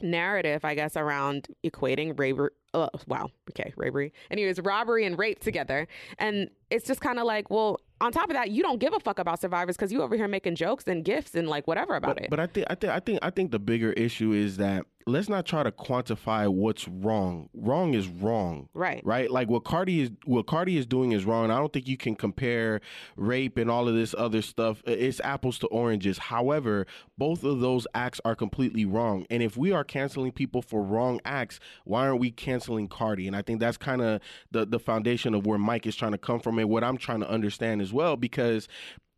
[0.00, 2.36] narrative, I guess, around equating rape,
[2.74, 4.12] uh, wow, okay, robbery.
[4.30, 5.86] Anyways, robbery and rape together,
[6.18, 9.00] and it's just kind of like, well, on top of that, you don't give a
[9.00, 12.16] fuck about survivors because you over here making jokes and gifts and like whatever about
[12.16, 12.30] but, it.
[12.30, 15.28] But I think I think I think I think the bigger issue is that let's
[15.28, 17.48] not try to quantify what's wrong.
[17.54, 18.68] Wrong is wrong.
[18.74, 19.00] Right.
[19.04, 19.30] Right?
[19.30, 21.50] Like what Cardi is what Cardi is doing is wrong.
[21.50, 22.80] I don't think you can compare
[23.16, 24.82] rape and all of this other stuff.
[24.86, 26.18] It's apples to oranges.
[26.18, 26.86] However,
[27.18, 29.26] both of those acts are completely wrong.
[29.30, 33.26] And if we are canceling people for wrong acts, why aren't we canceling Cardi?
[33.26, 36.18] And I think that's kind of the the foundation of where Mike is trying to
[36.18, 38.68] come from and what I'm trying to understand as well because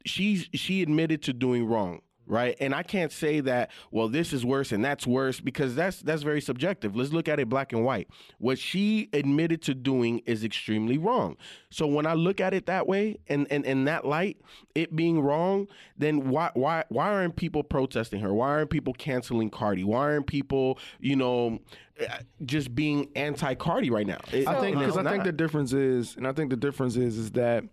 [0.04, 2.56] she's she admitted to doing wrong right?
[2.60, 6.22] And i can't say that well this is worse and that's worse because that's that's
[6.22, 6.96] very subjective.
[6.96, 8.08] Let's look at it black and white.
[8.38, 11.36] What she admitted to doing is extremely wrong.
[11.70, 14.38] So when i look at it that way and and in that light
[14.74, 18.32] it being wrong then why why why aren't people protesting her?
[18.32, 19.84] Why aren't people canceling cardi?
[19.84, 21.60] Why aren't people you know
[21.98, 22.06] eh,
[22.44, 24.18] just being anti-cardi right now?
[24.32, 27.16] It- I think because I think the difference is, and I think the difference is,
[27.18, 27.64] is that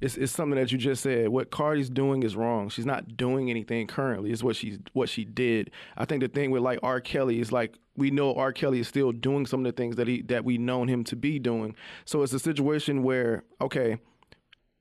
[0.00, 1.28] it's, it's something that you just said.
[1.28, 2.68] What Cardi's doing is wrong.
[2.68, 4.30] She's not doing anything currently.
[4.30, 5.70] It's what she's what she did.
[5.96, 7.00] I think the thing with like R.
[7.00, 8.52] Kelly is like we know R.
[8.52, 11.16] Kelly is still doing some of the things that he that we known him to
[11.16, 11.74] be doing.
[12.04, 13.98] So it's a situation where okay,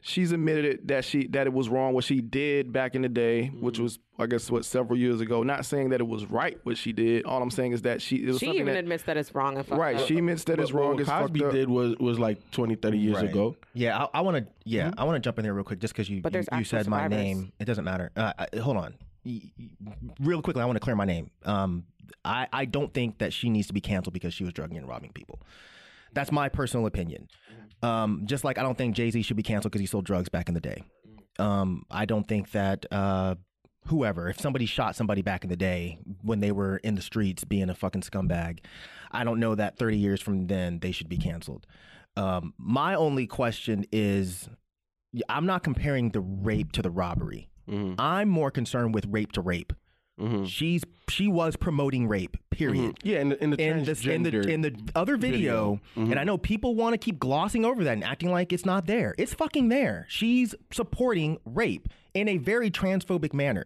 [0.08, 3.10] she's admitted it, that she that it was wrong what she did back in the
[3.10, 3.66] day, Mm-hmm.
[3.66, 5.44] which was I guess what several years ago.
[5.44, 7.26] Not saying that it was right what she did.
[7.26, 9.58] All I'm saying is that she it was she even that, admits that it's wrong
[9.58, 9.96] and right.
[9.98, 10.08] up.
[10.08, 10.92] She admits that it's But wrong.
[10.94, 11.52] what It's Cosby up.
[11.52, 13.26] did was was like 20, 30 years Right.
[13.30, 13.56] ago.
[13.74, 14.48] Yeah, I, I want to.
[14.66, 16.46] Yeah, I want to jump in there real quick, just because you But you, you
[16.52, 17.52] actual said my name.
[17.60, 18.10] It doesn't matter.
[18.16, 18.96] Uh, I, hold on,
[19.26, 19.70] Y- y-
[20.20, 20.62] real quickly.
[20.62, 21.30] I want to clear my name.
[21.44, 21.84] Um,
[22.26, 24.88] I I don't think that she needs to be canceled because she was drugging and
[24.88, 25.40] robbing people.
[26.14, 27.28] That's my personal opinion.
[27.84, 30.30] Um, just like I don't think Jay Z should be canceled because he sold drugs
[30.30, 30.84] back in the day.
[31.40, 33.36] Um, I don't think that uh,
[33.88, 37.44] whoever, if somebody shot somebody back in the day when they were in the streets
[37.44, 38.60] being a fucking scumbag,
[39.12, 41.66] I don't know that 30 years from then they should be canceled.
[42.16, 44.50] Um, my only question is
[45.30, 47.50] I'm not comparing the rape to the robbery.
[47.70, 48.00] Mm-hmm.
[48.00, 49.74] I'm more concerned with rape to rape.
[50.20, 50.46] Mm-hmm.
[50.46, 52.38] She's she was promoting rape.
[52.50, 53.08] Period mm-hmm.
[53.08, 56.12] Yeah, in the, in the in this in the transgender in the other video, mm-hmm.
[56.12, 58.88] and I know people want to keep glossing over that and acting like it's not
[58.88, 59.14] there.
[59.18, 60.06] It's fucking there.
[60.10, 63.66] She's supporting rape in a very transphobic manner.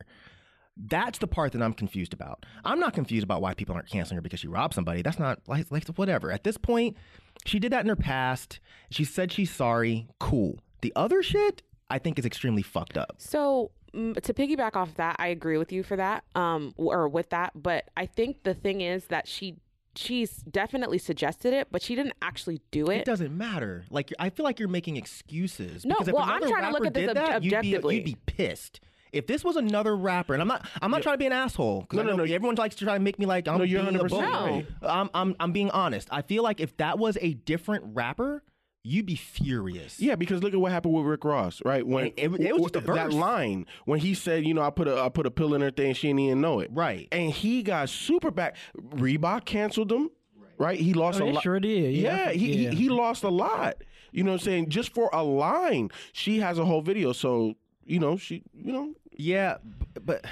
[0.78, 2.46] That's the part that I'm confused about.
[2.66, 5.02] I'm not confused about why people aren't canceling her because she robbed somebody.
[5.02, 6.32] That's not like, like whatever.
[6.32, 6.98] At this point,
[7.46, 8.60] she did that in her past.
[8.90, 10.08] She said she's sorry.
[10.20, 10.60] Cool.
[10.82, 13.16] The other shit, I think, is extremely fucked up.
[13.20, 17.52] So to piggyback off that, I agree with you for that, um, or with that.
[17.56, 19.58] But I think the thing is that she
[19.96, 23.06] she's definitely suggested it, but she didn't actually do It it.
[23.06, 23.84] doesn't matter.
[23.90, 25.86] Like I feel like you're making excuses.
[25.86, 27.56] No, because if well, I'm trying to look at this did ob- that, you'd be-
[27.58, 27.96] objectively.
[27.98, 28.80] You'd be, pissed.
[29.12, 31.84] If this was another rapper, and I'm not, I'm not trying to be an asshole.
[31.84, 32.24] 'cause No, no, no.
[32.24, 34.22] Everyone likes to try to make me like I'm No, you're being a 100% bully.
[34.24, 34.66] right.
[34.84, 36.08] I'm, I'm, I'm being honest.
[36.12, 38.42] I feel like if that was a different rapper,
[38.84, 40.00] you'd be furious.
[40.00, 41.86] Yeah, because look at what happened with Rick Ross, right?
[41.86, 44.70] When It- it- it was just a that line when he said, you know, I
[44.72, 47.08] put a I put a pill in her thing, she didn't even know it, Right.
[47.12, 48.56] And he got super back.
[48.96, 50.10] Reebok canceled him,
[50.58, 50.80] right?
[50.80, 51.44] He lost Oh, a lot.
[51.44, 51.94] sure did.
[51.96, 52.70] Yeah, Yeah, he, yeah.
[52.72, 53.76] he he lost a lot.
[54.12, 54.70] You know what I'm saying?
[54.70, 57.14] Just for a line, she has a whole video.
[57.14, 57.56] So
[57.86, 60.26] you know, she, you know, Yeah, b- but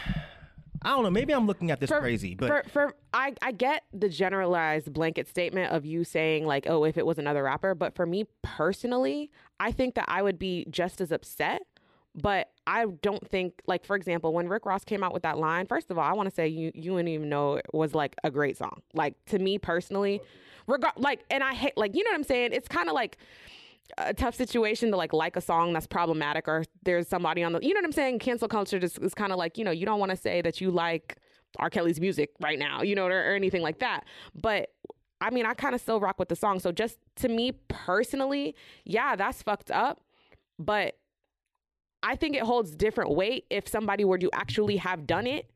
[0.82, 1.10] I don't know.
[1.10, 4.94] Maybe I'm looking at this For- crazy, but for, for I, I get the generalized
[4.94, 8.26] blanket statement of you saying like, oh, if it was another rapper, but for me
[8.42, 11.64] personally, I think that I would be just as upset.
[12.16, 15.68] But I don't think, like, for example, when Rick Ross came out with that line,
[15.68, 18.16] first of all, I want to say you you wouldn't even know it was like
[18.24, 18.82] a great song.
[18.94, 20.20] Like to me personally,
[20.66, 22.52] regard like, and I hate like you know what I'm saying.
[22.52, 23.18] It's kind of like
[23.98, 27.60] a tough situation to like like a song that's problematic or there's somebody on the
[27.62, 28.20] you know what I'm saying?
[28.20, 30.62] Cancel culture just is kind of like you know you don't want to say that
[30.62, 31.18] you like
[31.58, 31.70] R.
[31.70, 34.06] Kelly's music right now you know or, or anything like that.
[34.36, 34.70] But
[35.22, 36.60] I mean I kind of still rock with the song.
[36.60, 40.02] So just to me personally yeah that's fucked up.
[40.58, 40.98] But
[42.04, 45.50] I think it holds different weight if somebody were to actually have done it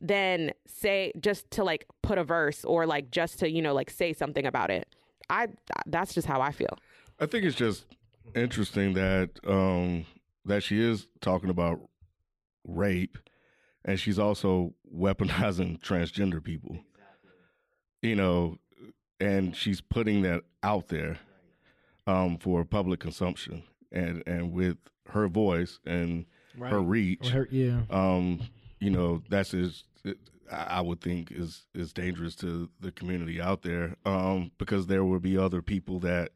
[0.00, 3.90] than say just to like put a verse or like just to you know like
[3.90, 4.88] say something about it.
[5.28, 5.48] I
[5.86, 6.78] that's just how I feel
[7.18, 7.86] I think it's just
[8.34, 10.06] interesting that um,
[10.44, 11.80] that she is talking about
[12.66, 13.18] rape,
[13.84, 16.78] and she's also weaponizing transgender people.
[18.02, 18.58] You know,
[19.18, 21.18] and she's putting that out there
[22.06, 24.76] um, for public consumption, and and with
[25.08, 26.26] her voice and
[26.70, 27.82] her reach, Her- yeah.
[27.90, 28.40] um,
[28.80, 29.84] you know, that's is
[30.52, 35.04] I I would think is is dangerous to the community out there, um, because there
[35.04, 36.30] will be other people that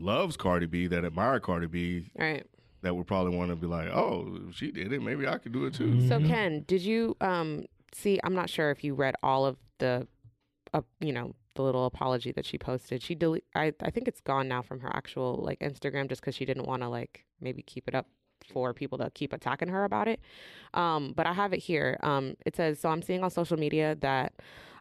[0.00, 2.46] loves Cardi B that admire Cardi B right
[2.82, 5.52] that would probably want to be like, oh, if she did it, maybe I could
[5.52, 6.06] do it too.
[6.08, 8.20] So Ken, did you um see?
[8.22, 10.06] I'm not sure if you read all of the,
[10.72, 13.02] uh, you know, the little apology that she posted.
[13.02, 13.44] She delete.
[13.54, 16.66] I I think it's gone now from her actual like Instagram just because she didn't
[16.66, 18.06] want to like maybe keep it up
[18.52, 20.20] for people to keep attacking her about it.
[20.74, 21.98] Um, but I have it here.
[22.02, 22.90] Um, it says so.
[22.90, 24.34] I'm seeing on social media that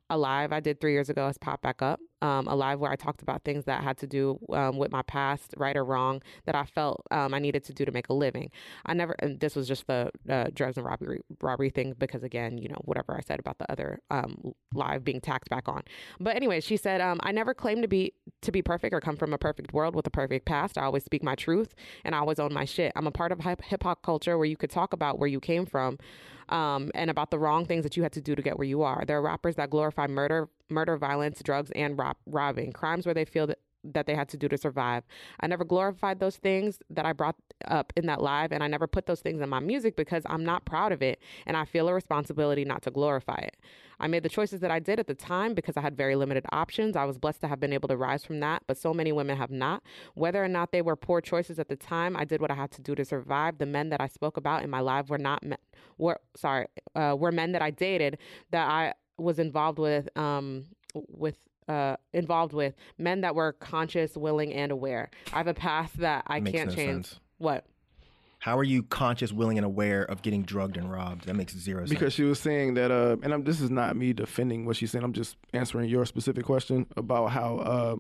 [0.09, 1.99] a live I did three years ago has popped back up.
[2.22, 5.01] Um, a live where I talked about things that had to do um, with my
[5.03, 8.13] past, right or wrong, that I felt um, I needed to do to make a
[8.13, 8.51] living.
[8.86, 12.57] I never, and this was just the uh, drugs and robbery robbery thing because again,
[12.57, 15.84] you know, whatever I said about the other um, live being tacked back on.
[16.20, 19.18] But anyway, she said, um, I never claimed to be to be perfect or come
[19.18, 20.78] from a perfect world with a perfect past.
[20.78, 22.91] I always speak my truth and I always own my shit.
[22.95, 25.66] I'm a part of hip hop culture where you could talk about where you came
[25.66, 25.97] from
[26.49, 28.84] um, and about the wrong things that you had to do to get where you
[28.84, 29.03] are.
[29.05, 33.26] There are rappers that glorify murder, murder, violence, drugs, and rob- robbing, crimes where they
[33.26, 33.59] feel that
[33.93, 35.03] that they had to do to survive.
[35.39, 37.36] I never glorified those things that I brought
[37.68, 40.43] up in that live, and I never put those things in my music because I'm
[40.43, 43.57] not proud of it, and I feel a responsibility not to glorify it.
[43.99, 46.45] I made the choices that I did at the time because I had very limited
[46.51, 46.95] options.
[46.95, 49.38] I was blessed to have been able to rise from that, but so many women
[49.38, 49.84] have not.
[50.16, 52.72] Whether or not they were poor choices at the time, I did what I had
[52.72, 53.59] to do to survive.
[53.59, 55.59] The men that I spoke about in my live were not men,
[55.97, 58.18] were sorry, uh, were men that I dated
[58.51, 61.38] that I was involved with um, with
[61.68, 65.09] uh, involved with men that were conscious, willing, and aware.
[65.34, 67.07] I have a past that I Makes can't no change.
[67.07, 67.20] sense.
[67.38, 67.66] What?
[68.39, 71.26] How are you conscious, willing, and aware of getting drugged and robbed?
[71.26, 71.89] That makes zero sense.
[71.89, 74.91] Because she was saying that, uh, and I'm, this is not me defending what she's
[74.91, 75.03] saying.
[75.03, 77.95] I'm just answering your specific question about how uh,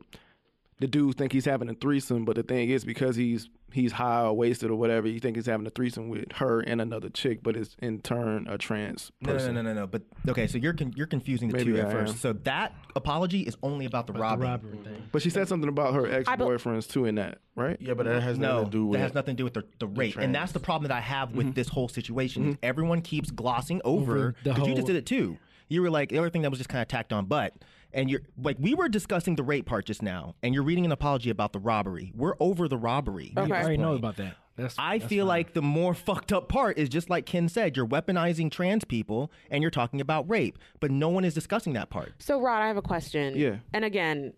[0.79, 4.21] the dude think he's having a threesome, but the thing is because he's he's high
[4.23, 7.39] or wasted or whatever, you think he's having a threesome with her and another chick,
[7.43, 9.55] but it's in turn a trans No, no, person.
[9.55, 9.87] no, no, no, no.
[9.87, 11.91] But okay, so you're con- you're confusing the Maybe two I at am.
[11.91, 12.19] first.
[12.21, 14.47] So that apology is only about the robbing.
[14.47, 14.93] robbery thing.
[14.93, 15.03] Mm-hmm.
[15.11, 17.77] But she said something about her ex boyfriends too in that, right?
[17.79, 19.53] Yeah, but that has No, nothing to do with that has nothing to do with
[19.53, 21.53] the, the rape, and that's the problem that I have with mm-hmm.
[21.53, 22.49] this whole situation.
[22.49, 23.95] is Everyone keeps glossing over.
[24.17, 25.37] Over the 'cause you just did it too.
[25.67, 27.53] You were like the other thing that was just kind of tacked on, but
[27.95, 30.91] and you're like we were discussing the rape part just now, and you're reading an
[30.91, 32.11] apology about the robbery.
[32.15, 33.33] We're over the robbery.
[33.35, 33.51] Okay.
[33.51, 34.35] I already know about that.
[34.57, 35.27] That's, I that's feel fine.
[35.27, 39.31] like the more fucked up part is just like Ken said, you're weaponizing trans people
[39.49, 42.13] and you're talking about rape, but no one is discussing that part.
[42.19, 43.35] So, Rod, I have a question.
[43.35, 43.57] Yeah.
[43.73, 44.33] And again,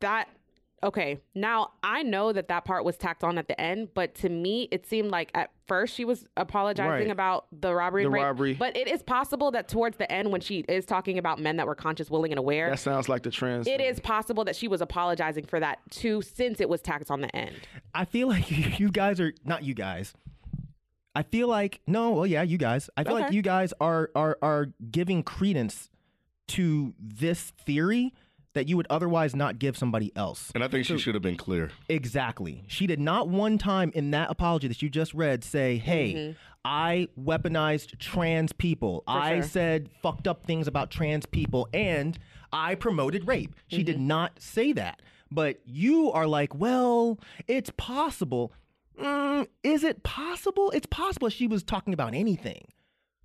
[0.00, 0.28] that
[0.82, 1.20] okay.
[1.34, 4.68] Now I know that that part was tacked on at the end, but to me,
[4.70, 7.10] it seemed like at first she was apologizing Right.
[7.10, 8.22] about the robbery, The and rape.
[8.24, 8.54] robbery.
[8.54, 11.66] But it is possible that towards the end, when she is talking about men that
[11.66, 13.66] were conscious, willing, and aware, That sounds like the trans.
[13.66, 13.86] it thing.
[13.86, 17.34] is possible that she was apologizing for that too, since it was tacked on the
[17.34, 17.54] end.
[17.94, 20.14] I feel like you guys are not you guys.
[21.14, 22.88] I feel like no, well yeah, you guys.
[22.96, 25.90] I feel like you guys are are are giving credence
[26.48, 28.12] to this theory
[28.54, 30.50] that you would otherwise not give somebody else.
[30.54, 31.70] And I think she should have been clear.
[31.88, 32.64] Exactly.
[32.66, 37.08] She did not one time in that apology that you just read say, "Hey, I
[37.18, 39.02] weaponized trans people.
[39.06, 39.42] I sure.
[39.42, 42.18] said fucked up things about trans people and
[42.52, 45.00] I promoted rape." She did not say that.
[45.30, 48.52] But you are like, "Well, it's possible."
[49.00, 50.70] Mm, is it possible?
[50.72, 52.66] It's possible she was talking about anything.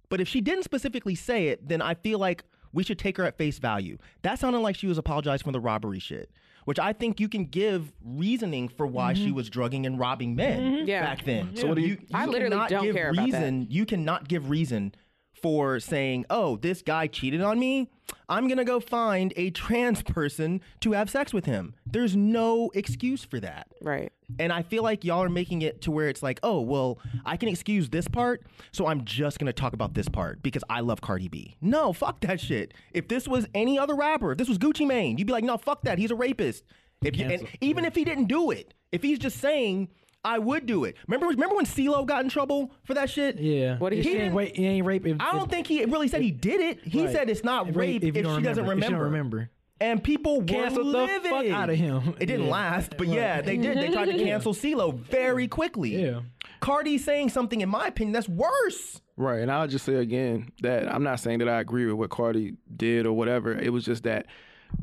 [0.10, 2.46] But if she didn't specifically say it, then I feel like
[2.78, 3.98] we should take her at face value.
[4.22, 6.30] That sounded like she was apologizing for the robbery shit,
[6.66, 9.34] which I think you can give reasoning for why she mm-hmm.
[9.34, 10.88] was drugging and robbing men mm-hmm.
[10.88, 11.02] Yeah.
[11.02, 11.56] back then.
[11.56, 13.40] So what do you- I literally cannot don't give care about that.
[13.40, 13.66] reason.
[13.72, 14.94] You cannot give reason
[15.42, 17.90] for saying, "Oh, this guy cheated on me.
[18.30, 23.24] I'm gonna go find a trans person to have sex with him." There's no excuse
[23.24, 23.68] for that.
[23.82, 24.12] Right.
[24.40, 27.38] And I feel like y'all are making it to where it's like, oh, well, I
[27.38, 31.02] can excuse this part, so I'm just gonna talk about this part because I love
[31.02, 31.56] Cardi B.
[31.62, 32.74] No, fuck that shit.
[32.94, 35.58] If this was any other rapper, if this was Gucci Mane, you'd be like, no,
[35.58, 35.98] fuck that.
[35.98, 36.64] He's a rapist.
[37.04, 39.90] If you, and even if he didn't do it, if he's just saying,
[40.28, 40.96] I would do it.
[41.08, 43.38] Remember, remember when CeeLo got in trouble for that shit?
[43.40, 43.78] Yeah.
[43.78, 44.22] What did he She say?
[44.24, 45.06] ain't, wait, he ain't rape.
[45.06, 46.80] If, I don't if, think he really said he did it.
[46.84, 47.12] He Right.
[47.14, 48.66] said it's not If- rape if, if you she don't doesn't remember.
[48.66, 48.86] If remember.
[48.86, 49.50] she don't remember.
[49.80, 52.16] And people canceled were the fuck out of him.
[52.20, 52.52] It didn't Yeah.
[52.52, 53.16] last, but Right.
[53.16, 53.78] yeah, they did.
[53.78, 56.02] They tried to cancel CeeLo very quickly.
[56.04, 56.22] Yeah.
[56.62, 59.02] Cardi saying something, in my opinion, that's worse.
[59.16, 62.10] Right, and I'll just say again that I'm not saying that I agree with what
[62.10, 63.54] Cardi did or whatever.
[63.54, 64.26] It was just that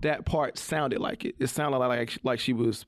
[0.01, 1.35] that part sounded like it.
[1.41, 2.87] It sounded like like she was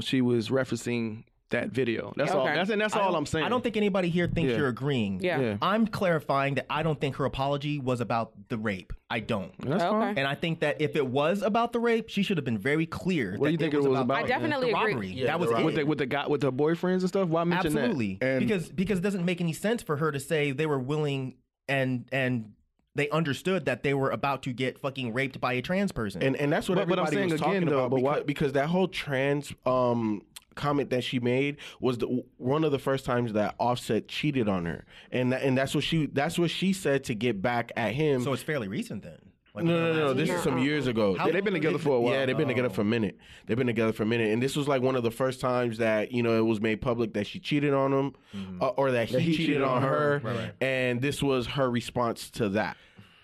[0.00, 2.12] she was referencing that video.
[2.16, 2.42] That's all.
[2.46, 2.54] Okay.
[2.54, 3.44] That's and that's all I'm saying.
[3.44, 4.58] I don't think anybody here thinks Yeah.
[4.58, 5.20] you're agreeing.
[5.22, 5.40] Yeah.
[5.40, 5.56] Yeah.
[5.62, 8.92] I'm clarifying that I don't think her apology was about the rape.
[9.10, 9.52] I don't.
[9.60, 9.90] That's Okay.
[9.90, 10.18] fine.
[10.18, 12.84] And I think that if it was about the rape, she should have been very
[12.84, 13.32] clear.
[13.32, 14.16] What do that you think it was about?
[14.18, 14.92] I definitely the agree.
[14.92, 15.08] robbery.
[15.08, 15.64] Yeah, that was the it.
[15.64, 17.28] with the with the guy with the boyfriends and stuff.
[17.28, 17.78] Why mention that?
[17.84, 18.18] Absolutely.
[18.20, 21.36] And- because because it doesn't make any sense for her to say they were willing
[21.68, 22.52] and and
[22.94, 26.20] they understood that they were about to get fucking raped by a trans person.
[26.20, 27.96] and and that's what But- but I'm everybody saying was again, talking though, about but
[27.96, 30.22] because, why- because that whole trans um
[30.58, 34.66] comment that she made was the one of the first times that Offset cheated on
[34.66, 38.22] her, and and that's what she that's what she said to get back at him.
[38.22, 39.18] so it's fairly recent then.
[39.54, 40.12] Like, No, no, no.
[40.12, 41.16] This is some years ago.
[41.16, 42.12] Yeah, they've been together for a while.
[42.12, 43.16] Yeah, they've been together for a minute.
[43.46, 45.78] They've been together for a minute, and this was like one of the first times
[45.78, 48.14] that you know it was made public that she cheated on him,
[48.60, 52.76] uh, or that he, cheated, on her, and this was her response to that.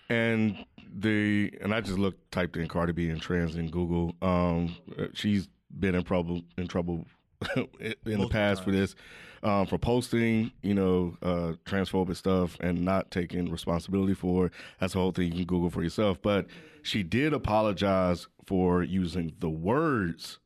[0.09, 0.65] and
[0.97, 4.15] the and I just looked typed in Cardi B and trans in Google.
[4.21, 4.75] Um,
[5.13, 5.47] she's
[5.79, 7.05] been in trouble in trouble
[8.05, 8.95] in the past for this,
[9.43, 14.53] um, for posting you know uh, transphobic stuff and not taking responsibility for it.
[14.79, 15.27] That's the whole thing.
[15.31, 16.21] You can Google for yourself.
[16.21, 16.47] But
[16.81, 20.39] she did apologize for using the words,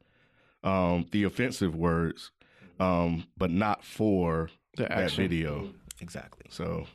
[0.63, 2.31] um, the offensive words,
[2.79, 5.23] um, but not for The that action.
[5.27, 5.69] video.
[6.01, 6.45] Exactly.
[6.49, 6.87] So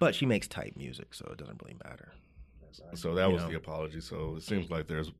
[0.00, 2.12] But she makes type music, so it doesn't really matter.
[2.94, 3.50] So that You was know.
[3.50, 4.00] the apology.
[4.00, 5.12] So it seems like there's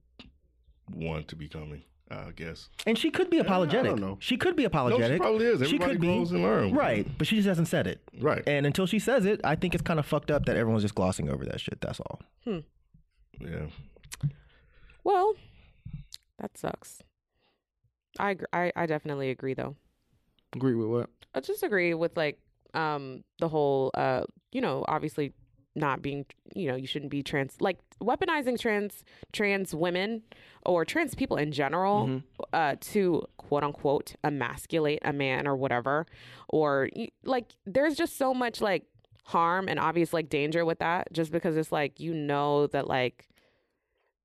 [0.92, 1.82] one to be coming,
[2.12, 2.68] I guess.
[2.86, 3.90] And she could be apologetic.
[3.90, 4.16] don't know.
[4.20, 5.20] She could be apologetic.
[5.20, 5.58] probably is.
[5.60, 6.72] She Everybody could be grows and learns.
[6.72, 8.00] right, but she just hasn't said it.
[8.20, 8.42] Right.
[8.46, 10.94] And until she says it, I think it's kind of fucked up that everyone's just
[10.94, 11.80] glossing over that shit.
[11.80, 12.20] That's all.
[12.44, 12.58] Hmm.
[13.40, 13.66] Yeah.
[15.04, 15.34] Well,
[16.38, 17.02] that sucks.
[18.18, 19.76] I I I definitely agree though.
[20.54, 21.10] Agree with what?
[21.34, 22.38] I just agree with like
[22.74, 25.32] um the whole uh you know obviously
[25.74, 30.22] not being you know you shouldn't be trans like weaponizing trans trans women
[30.66, 32.20] or trans people in general
[32.52, 36.06] uh to quote unquote emasculate a man or whatever.
[36.48, 36.88] Or
[37.24, 38.84] like there's just so much like
[39.24, 43.28] harm and obvious like danger with that just because it's like you know that like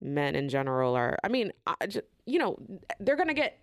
[0.02, 2.58] men in general are i mean I, ju- you know
[3.00, 3.60] they're gonna get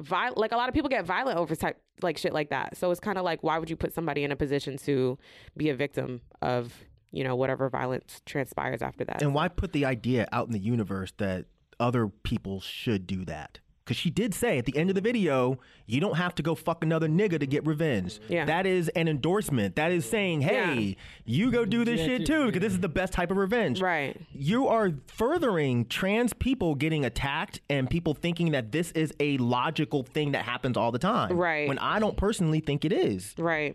[0.00, 2.90] violent like a lot of people get violent over type like shit like that so
[2.90, 5.18] it's kind of like why would you put somebody in a position to
[5.56, 6.72] be a victim of
[7.10, 10.58] you know whatever violence transpires after that And why put the idea out in the
[10.58, 11.46] universe that
[11.80, 13.60] other people should do that?
[13.88, 16.54] Because she did say at the end of the video, you don't have to go
[16.54, 18.20] fuck another nigga to get revenge.
[18.28, 18.44] Yeah.
[18.44, 19.76] That is an endorsement.
[19.76, 23.14] That is saying, hey, you go do this shit too, because this is the best
[23.14, 23.80] type of revenge.
[23.80, 29.38] right You are furthering trans people getting attacked and people thinking that this is a
[29.38, 31.34] logical thing that happens all the time.
[31.34, 31.66] Right.
[31.66, 33.34] When I don't personally think it is.
[33.38, 33.74] Right.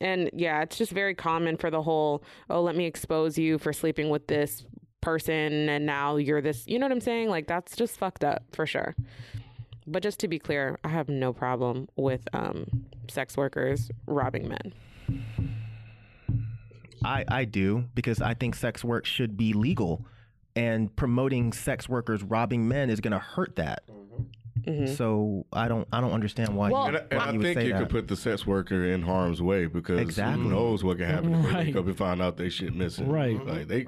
[0.00, 3.72] And yeah, it's just very common for the whole, oh, let me expose you for
[3.72, 4.64] sleeping with this
[5.00, 6.64] person and now you're this.
[6.68, 7.28] You know what I'm saying?
[7.28, 8.94] Like that's just fucked up for sure.
[9.90, 14.74] But just to be clear, I have no problem with um, sex workers robbing men.
[17.04, 20.04] I, I do because I think sex work should be legal,
[20.54, 23.82] and promoting sex workers robbing men is going to hurt that.
[24.68, 24.94] Mm-hmm.
[24.94, 26.70] So I don't I don't understand why.
[26.70, 27.78] Well, you, And, I- and why I you would think say it that.
[27.80, 30.44] could put the sex worker in harm's way because Exactly.
[30.44, 31.66] who knows what can happen if they Right.
[31.68, 33.08] wake up and find out they shit missing.
[33.08, 33.44] Right.
[33.44, 33.86] Like they.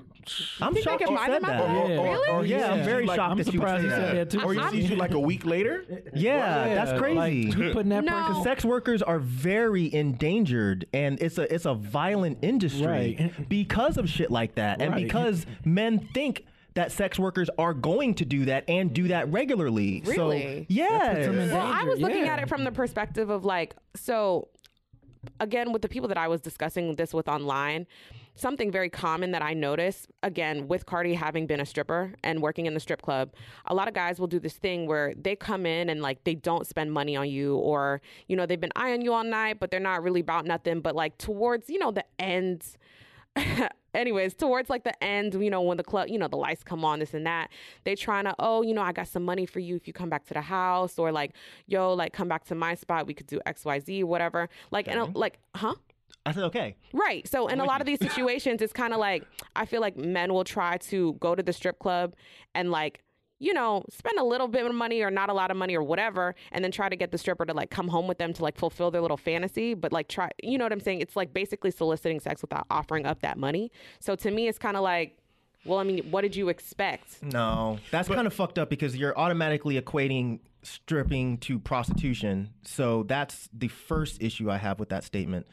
[0.61, 1.87] I'm think shocked you said them out that.
[1.87, 1.89] there?
[1.95, 1.99] Yeah.
[1.99, 2.29] Oh, really?
[2.29, 4.31] Or Yeah, I'm very like, shocked I'm that you surprised he said that.
[4.31, 4.45] that too.
[4.45, 5.85] Or you see you like a week later.
[6.15, 7.17] Yeah, that's crazy.
[7.17, 8.13] Like, you putting that No.
[8.13, 13.49] person Because sex workers are very endangered, and it's a it's a violent industry Right.
[13.49, 15.05] because of shit like that, and Right.
[15.05, 16.45] because men think
[16.75, 20.03] that sex workers are going to do that and do that regularly.
[20.05, 20.61] Really?
[20.61, 21.29] So, yeah.
[21.29, 22.35] Well, I was looking yeah.
[22.35, 24.49] at it from the perspective of like, so
[25.39, 27.87] again, with the people that I was discussing this with online,
[28.35, 32.67] something very common that I notice, again, with Cardi having been a stripper and working
[32.67, 33.35] in the strip club,
[33.67, 36.35] a lot of guys will do this thing where they come in and like they
[36.35, 39.71] don't spend money on you or, you know, they've been eyeing you all night, but
[39.71, 40.81] they're not really about nothing.
[40.81, 42.79] But like towards, you know, the ends
[43.95, 46.85] anyways, towards like the end, you know, when the club, you know, the lights come
[46.85, 47.51] on, this and that,
[47.85, 50.09] they trying to, oh, you know, I got some money for you if you come
[50.09, 51.33] back to the house, or like,
[51.67, 54.49] yo, like come back to my spot, we could do X, Y, Z, whatever.
[54.71, 55.75] Like, and uh, like, huh?
[56.27, 56.77] I said okay.
[56.93, 57.27] Right.
[57.27, 59.25] So in a lot of these situations, it's kind of like
[59.57, 62.15] I feel like men will try to go to the strip club
[62.55, 63.03] and like
[63.41, 65.83] you know spend a little bit of money or not a lot of money or
[65.83, 68.43] whatever, and then try to get the stripper to like come home with them to
[68.43, 69.75] like fulfill their little fantasy.
[69.75, 71.01] But like try, you know what I'm saying?
[71.01, 73.73] It's like basically soliciting sex without offering up that money.
[73.99, 75.19] So to me, it's kind of like,
[75.65, 77.23] well, I mean, what did you expect?
[77.23, 82.51] No, that's kind of fucked up because you're automatically equating stripping to prostitution.
[82.63, 85.47] So that's the first issue I have with that statement.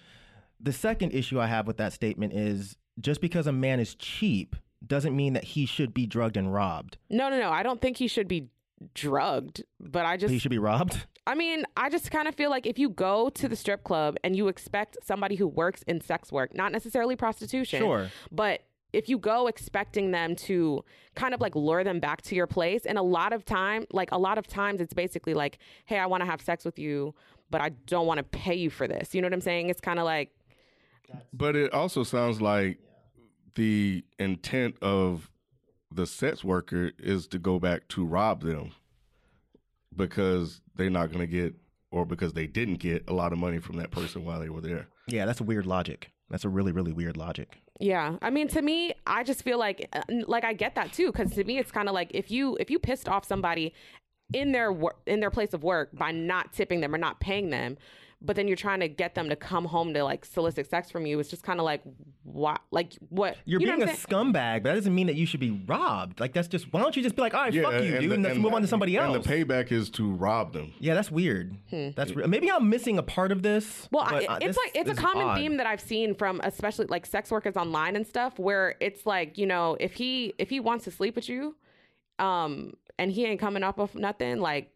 [0.59, 4.55] The second issue I have with that statement is just because a man is cheap
[4.85, 6.97] doesn't mean that he should be drugged and robbed.
[7.09, 7.49] No, no, no.
[7.49, 8.49] I don't think he should be
[8.93, 11.05] drugged, but I just He should be robbed.
[11.27, 14.15] I mean, I just kind of feel like if you go to the strip club
[14.23, 18.09] and you expect somebody who works in sex work, not necessarily prostitution, Sure.
[18.31, 18.61] but
[18.93, 22.85] if you go expecting them to kind of like lure them back to your place,
[22.85, 26.05] and a lot of time, like a lot of times, it's basically like, hey, I
[26.05, 27.13] want to have sex with you,
[27.49, 29.13] but I don't want to pay you for this.
[29.13, 29.69] You know what I'm saying?
[29.69, 30.31] It's kind of like,
[31.33, 32.79] But it also sounds like
[33.57, 35.29] the intent of
[35.91, 38.71] the sex worker is to go back to rob them
[39.95, 41.55] because they're not going to get
[41.91, 44.61] or because they didn't get a lot of money from that person while they were
[44.61, 44.87] there.
[45.07, 46.11] Yeah, that's a weird logic.
[46.29, 47.57] That's a really, really weird logic.
[47.79, 51.11] Yeah, I mean, to me, I just feel like, uh, like I get that too,
[51.11, 53.73] because to me, it's kind of like if you if you pissed off somebody
[54.33, 57.49] in their wor- in their place of work by not tipping them or not paying
[57.49, 57.77] them,
[58.19, 61.05] but then you're trying to get them to come home to like solicit sex from
[61.05, 61.19] you.
[61.19, 61.81] It's just kind of like
[62.23, 64.33] what, like what You're you know being a what I'm saying?
[64.33, 66.19] scumbag, but that doesn't mean that you should be robbed.
[66.19, 68.09] Like that's just why don't you just be like, all right, fuck you, and dude,
[68.09, 69.15] the- and let's move on to somebody else.
[69.15, 70.73] And the payback is to rob them.
[70.79, 71.55] yeah, that's weird.
[71.69, 71.89] Hmm.
[71.95, 73.87] That's re- maybe I'm missing a part of this.
[73.91, 75.37] Well, but, I, uh, it's this- like it's a common odd.
[75.37, 79.37] theme that I've seen from especially like sex workers online and stuff, where it's like
[79.37, 81.55] you know if he if he wants to sleep with you,
[82.19, 84.71] um, and he ain't coming up with nothing, like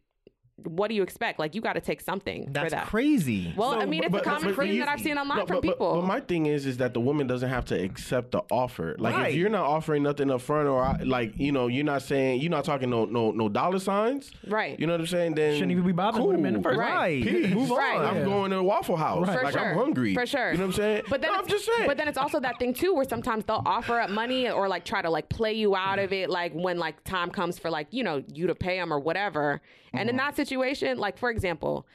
[0.67, 1.39] what do you expect?
[1.39, 2.87] Like you got to take something for That's that.
[2.87, 3.53] crazy.
[3.55, 5.17] Well, I So, mean, but- it's a common but- but theme you- that I've seen
[5.17, 5.95] online no, from but, but- people.
[6.01, 8.95] But, my thing is, is that the woman doesn't have to accept the offer.
[8.99, 9.29] Like Right.
[9.31, 12.41] if you're not offering nothing up front, or I- like you know, you're not saying
[12.41, 14.31] you're not talking no no no dollar signs.
[14.47, 14.79] Right.
[14.79, 15.35] You know what I'm saying?
[15.35, 17.21] Then Shouldn't even be bothering with him in the first Right.
[17.23, 17.33] place.
[17.45, 17.53] Right.
[17.53, 17.77] Move on.
[17.77, 17.99] Right.
[17.99, 18.23] I'm Yeah.
[18.25, 19.27] going to a Waffle House.
[19.27, 19.37] Right.
[19.37, 19.69] For Like sure.
[19.71, 20.13] I'm hungry.
[20.13, 20.51] For sure.
[20.51, 21.03] You know what I'm saying?
[21.09, 21.87] But then No, I'm it's- just saying.
[21.87, 24.85] But then it's also that thing too, where sometimes they'll offer up money or like
[24.85, 27.87] try to like play you out of it, like when like time comes for like
[27.91, 29.61] you know you to pay them or whatever.
[29.93, 30.09] And Mm-hmm.
[30.09, 31.85] in that situation, like for example,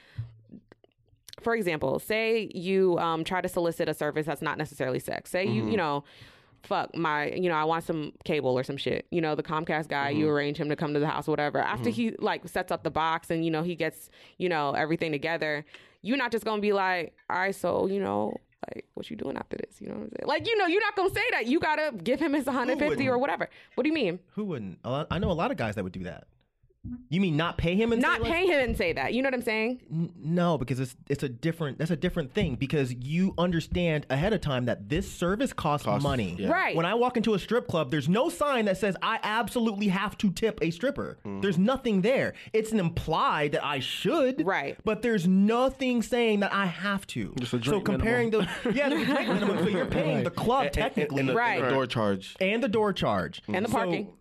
[1.43, 5.31] for example, say you um, try to solicit a service that's not necessarily sex.
[5.31, 5.71] Say you Mm-hmm.
[5.73, 6.05] you know.
[6.63, 9.07] Fuck my, you know, I want some cable or some shit.
[9.13, 10.19] You know, the Comcast guy, Mm-hmm.
[10.21, 11.61] you arrange him to come to the house, whatever.
[11.61, 15.13] After he like sets up the box and you know he gets, you know, everything
[15.13, 15.65] together,
[16.03, 18.35] you're not just gonna be like, all right, so you know,
[18.67, 19.81] like what you doing after this?
[19.81, 20.27] You know what I'm saying?
[20.27, 21.47] Like, you know, you're not gonna say that.
[21.47, 23.49] You gotta give him his 150 or whatever.
[23.77, 24.19] What do you mean?
[24.33, 24.81] Who wouldn't?
[24.85, 26.27] I know a lot of guys that would do that.
[27.09, 28.13] You mean not pay him and say, that?
[28.19, 29.15] Not like- pay him and say that.
[29.15, 29.81] You know what I'm saying?
[29.91, 34.33] N- No, because it's it's a different that's a different thing because you understand ahead
[34.33, 36.37] of time that this service costs, Costs- money.
[36.39, 36.49] yeah.
[36.51, 36.75] Right.
[36.77, 40.19] When I walk into a strip club, there's no sign that says I absolutely have
[40.19, 41.19] to tip a stripper.
[41.25, 41.43] Mm.
[41.43, 42.35] There's nothing there.
[42.53, 44.45] It's an implied that I should.
[44.47, 44.77] Right.
[44.85, 47.35] But there's nothing saying that I have to.
[47.39, 48.39] Just a so drink comparing the
[48.75, 49.59] yeah, there's a drink minimum.
[49.59, 51.59] So you're paying the club technically and the, Right.
[51.61, 52.35] and the door charge.
[52.41, 54.07] and the door charge And the parking.
[54.07, 54.13] So,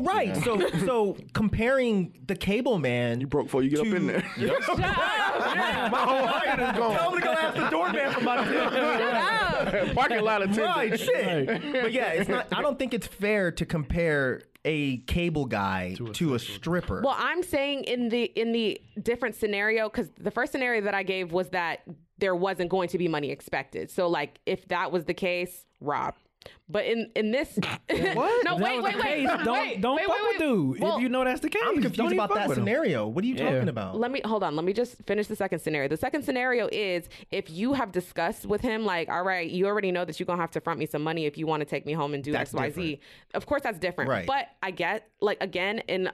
[0.00, 4.24] right, so so comparing the cable man, You broke before you get up in there.
[4.38, 6.96] my whole heart is going.
[6.96, 9.94] Tell him to go ask the doorman for my tip.
[9.94, 10.76] Parking lot attendant.
[10.76, 11.62] right, shit.
[11.82, 12.48] But yeah, it's not.
[12.52, 17.00] I don't think it's fair to compare a cable guy to a, stripper.
[17.02, 21.02] Well, I'm saying in the in the different scenario because the first scenario that I
[21.02, 21.80] gave was that
[22.18, 23.90] there wasn't going to be money expected.
[23.90, 26.14] So like if that was the case, Rob.
[26.68, 28.44] But in in this, what?
[28.44, 30.80] no, If wait, wait, wait, don't wait, don't wait, fuck wait, with dude.
[30.80, 32.64] Well, if you know that's the case, I'm don't confused about that with him.
[32.64, 33.06] scenario.
[33.06, 33.52] What are you Yeah.
[33.52, 33.98] talking about?
[33.98, 34.54] Let me hold on.
[34.56, 35.88] Let me just finish the second scenario.
[35.88, 39.92] The second scenario is if you have discussed with him, like, all right, you already
[39.92, 41.86] know that you're gonna have to front me some money if you want to take
[41.86, 42.98] me home and do That's X, Y,
[43.34, 44.10] Of course, that's different.
[44.10, 44.26] Right.
[44.26, 46.10] But I get, like, again, in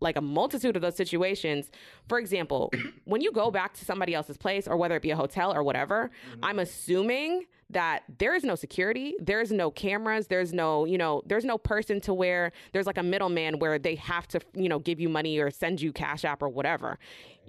[0.00, 1.70] like a multitude of those situations.
[2.08, 2.72] For example,
[3.04, 5.62] when you go back to somebody else's place, or whether it be a hotel or
[5.62, 6.44] whatever, mm-hmm.
[6.44, 11.44] I'm assuming that there is no security, there's no cameras, there's no, you know, there's
[11.44, 15.00] no person to where there's like a middleman where they have to, you know, give
[15.00, 16.98] you money or send you cash app or whatever.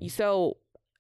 [0.08, 0.58] So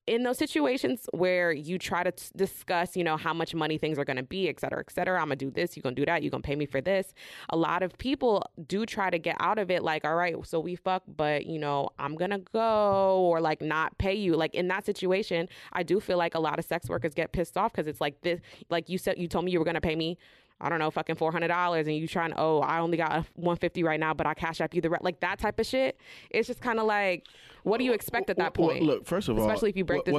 [0.08, 3.99] in those situations where you try to t- discuss, you know, how much money things
[3.99, 5.95] are going to be, et cetera, et cetera, I'm going to do this, you're going
[5.95, 7.14] to do that, you're going to pay me for this.
[7.49, 10.60] A lot of people do try to get out of it like, all right, so
[10.60, 14.36] we fuck, but, you know, I'm going to go or like not pay you.
[14.36, 17.56] Like in that situation, I do feel like a lot of sex workers get pissed
[17.56, 19.82] off because it's like this, like you said, you told me you were going to
[19.82, 20.18] pay me.
[20.62, 23.57] I don't know, fucking four hundred dollars, and you trying, oh, I only got one
[23.57, 25.99] fifty right now, but I cash app you the rest, like that type of shit.
[26.30, 27.26] It's just kind of like,
[27.64, 28.84] what do you expect at that Well, point?
[28.84, 30.12] look, first of all, especially if you break what- the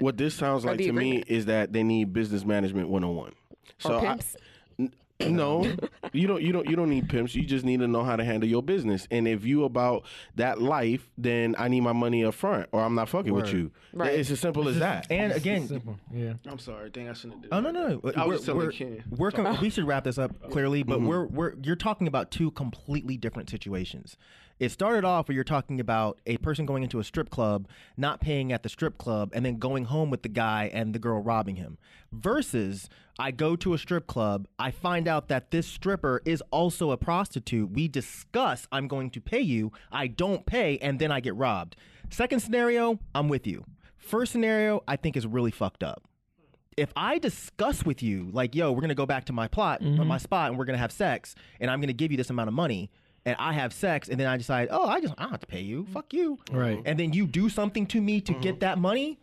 [0.00, 3.32] what- this sounds like to me is that they need business management 101.
[3.78, 4.34] So I- pimps?
[4.34, 4.42] n-
[5.28, 5.64] no,
[6.12, 6.42] you don't.
[6.42, 6.68] You don't.
[6.68, 7.34] You don't need pimps.
[7.34, 9.06] You just need to know how to handle your business.
[9.10, 10.04] And if you about
[10.36, 13.70] that life, then I need my money up front, or I'm not fucking with you.
[13.92, 14.12] Right.
[14.18, 15.06] It's as simple as that.
[15.10, 15.68] and again,
[16.12, 16.34] Yeah.
[16.46, 16.90] I'm sorry.
[16.90, 17.72] Dang, I shouldn't have did Oh that.
[17.72, 18.12] no no!
[18.16, 19.04] I was We're- telling we're, Ken.
[19.10, 21.06] we're com- we should wrap this up clearly, but Mm-hmm.
[21.06, 24.16] we're we're you're talking about two completely different situations.
[24.58, 28.20] It started off where you're talking about a person going into a strip club, not
[28.20, 31.22] paying at the strip club, and then going home with the guy and the girl
[31.22, 31.78] robbing him.
[32.12, 32.88] Versus,
[33.18, 36.96] I go to a strip club, I find out that this stripper is also a
[36.96, 37.70] prostitute.
[37.70, 41.76] We discuss, I'm going to pay you, I don't pay, and then I get robbed.
[42.10, 43.64] Second scenario, I'm with you.
[43.96, 46.06] First scenario, I think is really fucked up
[46.76, 50.04] if I discuss with you, like, yo, we're gonna go back to my plot, or
[50.04, 52.54] my spot, and we're gonna have sex, and I'm gonna give you this amount of
[52.54, 52.90] money,
[53.24, 55.46] and I have sex, and then I decide, oh, I just I don't have to
[55.46, 56.82] pay you, fuck you, Right.
[56.84, 58.58] and then you do something to me to get mm-hmm.
[58.60, 59.18] that money,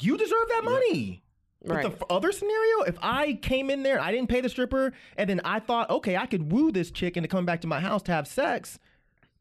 [0.00, 1.22] you deserve that money.
[1.66, 4.92] But the f- other scenario, if I came in there, I didn't pay the stripper,
[5.16, 7.80] and then I thought, okay, I could woo this chick into coming back to my
[7.80, 8.78] house to have sex.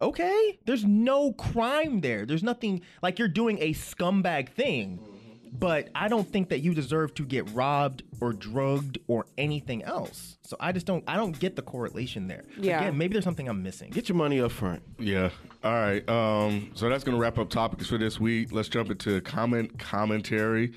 [0.02, 2.26] Okay, there's no crime there.
[2.26, 5.00] There's nothing like you're doing a scumbag thing.
[5.60, 10.38] But I don't think that you deserve to get robbed or drugged or anything else.
[10.42, 12.44] So I just don't I don't get the correlation there.
[12.58, 12.80] Yeah.
[12.82, 13.92] Again, maybe there's something I'm missing.
[13.92, 14.82] Get your money up front.
[15.00, 15.30] Yeah.
[15.64, 16.08] All right.
[16.10, 18.52] Um, so that's gonna wrap up topics for this week.
[18.52, 20.74] Let's jump into comment commentary.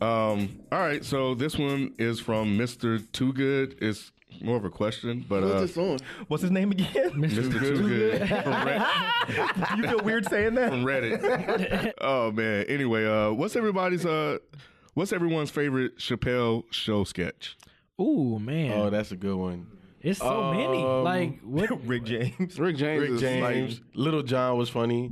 [0.00, 1.04] Um, all right.
[1.04, 3.10] So this one is from Mr.
[3.12, 3.76] Too Good.
[3.80, 5.98] It's more of a question, but uh, What's this on?
[6.28, 6.88] What's his name again?
[7.12, 7.50] Mr.
[7.52, 8.86] Too Good from, Red-
[9.78, 10.70] you feel weird saying that?
[10.70, 11.92] from Reddit.
[12.00, 12.64] oh man.
[12.68, 14.38] Anyway, uh, what's everybody's uh,
[14.94, 17.56] what's everyone's favorite Chappelle show sketch?
[18.00, 19.66] Ooh man, Oh, that's a good one.
[20.02, 20.82] it's so many.
[20.82, 21.86] Um, Like what?
[21.86, 22.58] Rick James.
[22.58, 23.00] Rick James.
[23.02, 25.10] Rick is James, Like, Lil Jon was funny.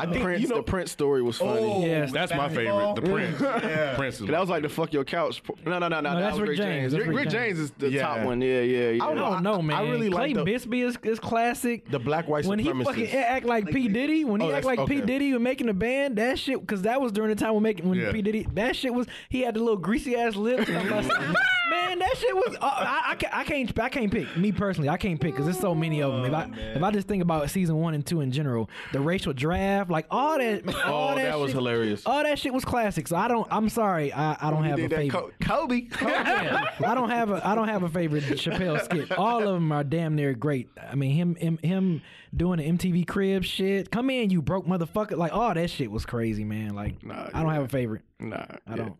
[0.00, 1.60] I think Prince, you know the Prince story was funny.
[1.60, 2.94] Oh, yes, That's my Basketball?
[2.96, 3.04] favorite.
[3.36, 3.96] The Prince.
[3.96, 5.42] Prince is That was like the fuck your couch.
[5.64, 6.14] No, no, no, no.
[6.14, 6.92] that that's was Rick Rick James.
[6.92, 6.94] James.
[6.94, 7.32] Rick, Rick Rick James.
[7.32, 8.02] James is the Yeah.
[8.02, 8.40] top one.
[8.40, 9.04] Yeah, yeah, yeah.
[9.04, 9.76] I I don't know, man.
[9.76, 11.88] I really like Clayton the- Bigsby is, is classic.
[11.90, 12.68] The black white Supremacy.
[12.68, 15.06] when he fucking act like P Diddy, when he Oh, act that's- like P okay.
[15.06, 17.88] Diddy when making the band, that shit, because that was during the time when making
[17.88, 18.12] when Yeah.
[18.12, 20.70] P Diddy, that shit was he had the little greasy ass lips.
[21.70, 22.56] And I'm like, man, that shit was.
[22.56, 24.36] Uh, I, I, can't, I can't, I can't pick.
[24.36, 26.24] Me personally, I can't pick because there's so many of them.
[26.24, 29.32] If I if I just think about season one and two in general, the racial
[29.32, 32.02] draft, like all that, all Oh, that, that was shit- hilarious.
[32.06, 33.08] All that shit was classic.
[33.08, 33.46] So I don't.
[33.50, 34.12] I'm sorry.
[34.12, 35.10] I, I don't have a favorite.
[35.10, 35.88] Co- Kobe.
[36.02, 39.12] Yeah, I don't have a I don't have a favorite Chappelle skit.
[39.12, 40.68] All of them are damn near great.
[40.90, 42.02] I mean, him him him
[42.34, 43.90] doing the MTV Crib shit.
[43.90, 45.16] Come in, you broke motherfucker.
[45.16, 46.74] Like all that shit was crazy, man.
[46.74, 47.54] Like Nah, I don't yeah.
[47.54, 48.02] have a favorite.
[48.18, 48.76] Nah, I yeah.
[48.76, 48.96] don't.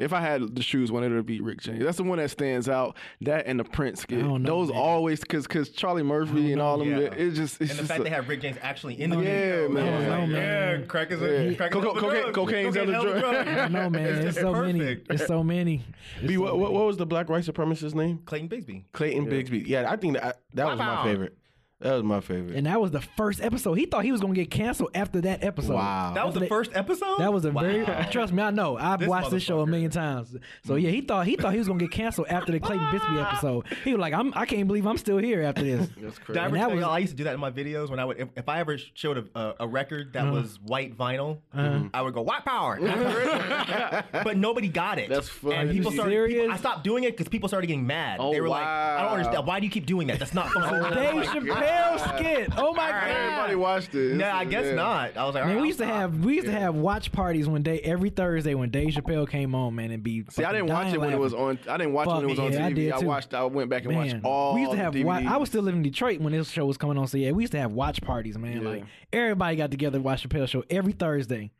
[0.00, 1.84] If I had to choose one, it would be Rick James.
[1.84, 2.96] That's the one that stands out.
[3.20, 4.18] That and the Prince skit.
[4.18, 4.78] I don't know, Those man.
[4.78, 7.00] always because because Charlie Murphy and all of them.
[7.00, 7.08] Yeah.
[7.08, 9.18] It's just it's And the just fact a- they have Rick James actually in the
[9.18, 9.68] Yeah, video.
[9.68, 9.86] man.
[9.86, 10.40] It's I like, know, yeah,
[10.76, 10.86] man.
[10.86, 11.54] crack is Yeah.
[11.56, 12.34] crack is Coca- a cocaine- drug.
[12.34, 13.46] cocaine's Cocaine hella hella drug.
[13.58, 14.06] I know, man.
[14.06, 14.80] It's It's, so many.
[15.10, 15.84] It's so many.
[16.16, 16.74] It's B, so what, what, many.
[16.78, 18.20] what was the black white supremacist name?
[18.24, 18.84] Clayton Bigsby.
[18.92, 19.66] Clayton Bigsby.
[19.66, 21.36] Yeah, I think that that was my favorite.
[21.80, 22.56] That was my favorite.
[22.56, 23.74] And that was the first episode.
[23.74, 25.74] He thought he was gonna get canceled after that episode.
[25.74, 26.12] Wow.
[26.14, 27.18] That was the first episode.
[27.18, 28.06] That was a very Wow.
[28.10, 28.42] trust me.
[28.42, 28.76] I know.
[28.76, 30.36] I've This watched this show a million times.
[30.66, 33.22] So yeah, he thought he thought he was gonna get canceled after the Clayton Bigsby
[33.26, 33.64] episode.
[33.84, 35.88] He was like, I'm I can't believe I'm still here after this.
[35.96, 36.38] That's Did crazy.
[36.40, 37.88] I ever And that tell was- y'all I used to do that in my videos
[37.88, 40.32] when I would if, if I ever showed a, a, a record that Uh-huh.
[40.32, 42.78] was white vinyl, I would go white power,
[44.12, 45.08] but nobody got it.
[45.08, 45.54] That's funny.
[45.56, 46.12] And people started.
[46.12, 46.40] serious?
[46.42, 48.18] people- I stopped doing it because people started getting mad.
[48.20, 49.46] Oh, they were like, I don't understand.
[49.46, 50.18] Why do you keep doing that?
[50.18, 50.94] That's not funny.
[50.94, 52.48] Dave Chappelle skit.
[52.56, 53.10] Oh my god.
[53.10, 54.14] Everybody watched it.
[54.16, 54.74] No, I guess Yeah.
[54.74, 55.16] not.
[55.16, 57.12] I was like, Man, all we right, used to have we used to have watch
[57.12, 60.24] parties one day every Thursday when Dave Chappelle came on, man, and be.
[60.30, 61.58] See, I didn't watch it when it was on.
[61.68, 62.74] I didn't watch it when it was on Fuck, I TV.
[62.74, 63.06] did I, too.
[63.06, 63.34] watched.
[63.34, 64.54] I went back and Man, watched all.
[64.54, 64.94] we used to have.
[64.96, 67.06] Wa- I was still living in Detroit when this show was coming on.
[67.06, 68.64] So yeah, we used to have watch parties, man.
[68.64, 71.50] Like everybody got together to watch Chappelle show every Thursday.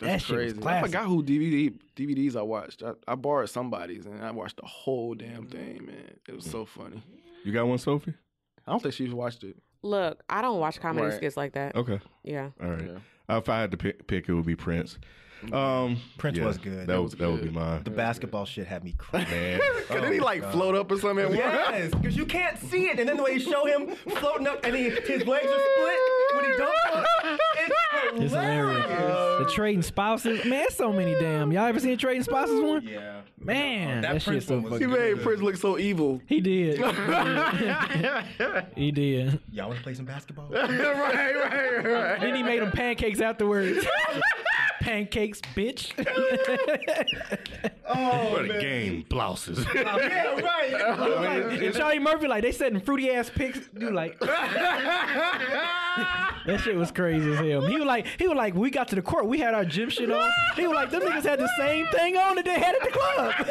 [0.00, 0.56] That's that shit crazy.
[0.56, 0.86] was I classic.
[0.92, 2.82] forgot who DVD DVDs I watched.
[2.82, 5.84] I, I borrowed somebody's and I watched the whole damn thing.
[5.84, 7.02] Man, it was so funny.
[7.44, 8.14] You got one, Sophie?
[8.70, 9.56] I don't think she's watched it.
[9.82, 11.16] Look, I don't watch comedy Right.
[11.16, 11.74] skits like that.
[11.74, 11.98] Okay.
[12.22, 12.50] Yeah.
[12.62, 12.84] All right.
[12.86, 13.34] Yeah.
[13.34, 14.96] Uh, if I had to pick, pick, it would be Prince.
[15.52, 16.80] Um, Prince yeah, was good.
[16.80, 17.82] That, That was that would be mine.
[17.82, 19.26] The basketball shit had me crying.
[19.30, 21.24] Man, Cause then he like float up or something.
[21.24, 21.38] at once.
[21.40, 24.64] Yes, because you can't see it, and then the way you show him floating up,
[24.64, 25.98] and he, his legs are split
[26.40, 27.04] when he dunks.
[28.12, 29.46] It's It's hilarious.
[29.46, 30.64] the trading spouses, man.
[30.66, 31.52] It's so many damn.
[31.52, 32.82] Y'all ever seen trading spouses one?
[32.86, 33.20] Yeah.
[33.42, 35.00] Man, That that, Prince shit's so one was He fucking.
[35.00, 36.20] made Prince look so evil.
[36.26, 36.76] He did.
[38.76, 39.40] he did.
[39.50, 40.48] Y'all want to play some basketball?
[40.50, 42.20] right, right, right.
[42.20, 43.86] Then he made him pancakes afterwards.
[44.80, 45.92] pancakes, bitch.
[47.86, 49.64] Oh, what a game, blouses.
[49.74, 49.82] yeah,
[50.40, 51.62] right.
[51.62, 53.60] and Charlie Murphy, like they setting fruity ass pics.
[53.78, 54.18] You like
[56.46, 57.66] that shit was crazy as hell.
[57.66, 59.90] He was like, he was like, we got to the court, we had our gym
[59.90, 60.30] shit on.
[60.56, 62.90] He was like, them niggas had the same thing on that they had at the
[62.90, 63.34] club.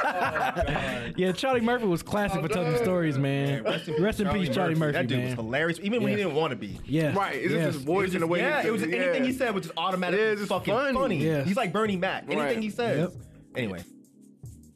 [0.00, 3.62] Oh, yeah, Charlie Murphy was classic oh, for telling stories, man.
[3.64, 5.26] Rest in, peace, Charlie Murphy, That dude man.
[5.26, 6.78] was hilarious, even when he didn't want to be.
[6.84, 7.36] yeah, Right.
[7.36, 7.64] It's yes.
[7.66, 8.40] just his voice and the way.
[8.40, 8.96] yeah, it was yeah.
[8.96, 10.94] anything he said was just automatically Yeah, it's just fucking funny.
[10.94, 11.16] funny.
[11.24, 11.46] Yes.
[11.46, 12.24] He's like Bernie Mac.
[12.24, 12.58] Anything Right.
[12.58, 13.10] he says.
[13.12, 13.22] Yep.
[13.56, 13.82] Anyway,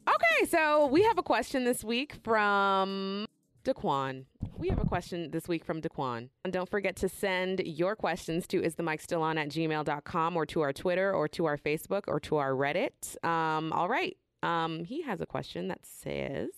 [0.06, 3.26] Okay, so we have a question this week from
[3.64, 4.26] Daquan.
[4.56, 6.28] We have a question this week from Daquan.
[6.44, 10.36] And don't forget to send your questions to is the mic still on at gmail.com
[10.36, 13.24] or to our Twitter or to our Facebook or to our Reddit.
[13.24, 14.16] Um, all right.
[14.42, 16.50] Um, he has a question that says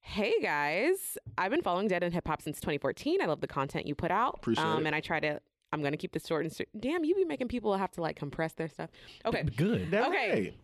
[0.00, 3.20] Hey guys, I've been following Dead and Hip Hop since 2014.
[3.20, 4.36] I love the content you put out.
[4.38, 4.86] Appreciate um, it.
[4.86, 5.38] And I try to,
[5.70, 8.00] I'm going to keep this short and st- damn, you be making people have to
[8.00, 8.88] like compress their stuff.
[9.26, 9.42] Okay.
[9.42, 9.90] good.
[9.90, 10.32] That's Okay.
[10.32, 10.54] right.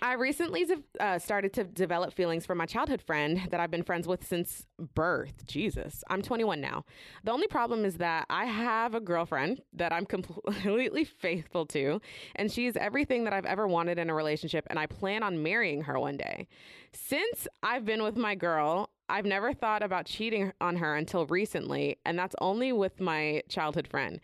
[0.00, 0.66] I recently
[1.00, 4.66] uh, started to develop feelings for my childhood friend that I've been friends with since
[4.94, 5.46] birth.
[5.46, 6.02] Jesus.
[6.08, 6.84] I'm 21 now.
[7.24, 12.00] The only problem is that I have a girlfriend that I'm completely faithful to,
[12.36, 15.82] and she's everything that I've ever wanted in a relationship, and I plan on marrying
[15.82, 16.48] her one day.
[16.92, 21.98] Since I've been with my girl, I've never thought about cheating on her until recently,
[22.04, 24.20] and that's only with my childhood friend.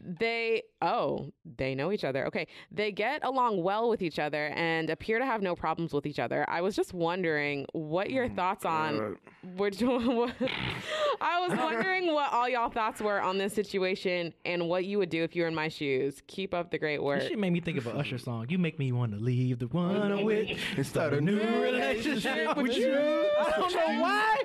[0.00, 4.90] They oh they know each other okay they get along well with each other and
[4.90, 8.34] appear to have no problems with each other i was just wondering what your oh,
[8.34, 9.16] thoughts on
[9.56, 14.98] which i was wondering what all y'all thoughts were on this situation and what you
[14.98, 17.38] would do if you were in my shoes keep up the great work This shit
[17.38, 18.46] made me think of an Usher song.
[18.48, 22.56] You make me want to leave the one I'm with and start a new relationship
[22.56, 22.94] with you.
[22.94, 24.42] I don't know why.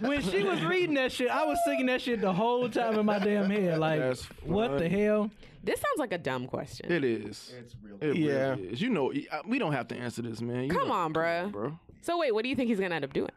[0.00, 3.06] When she was reading that shit, I was singing that shit the whole time in
[3.06, 3.78] my damn head.
[3.78, 5.30] Like, That's what the hell?
[5.64, 7.52] this sounds like a dumb question It is.
[7.58, 7.96] It's real.
[8.00, 8.50] It Yeah.
[8.50, 8.80] really is.
[8.82, 9.12] You know,
[9.46, 10.64] we don't have to answer this, man.
[10.64, 11.78] You come know- on bruh bro.
[12.02, 13.30] so wait what do you think he's gonna end up doing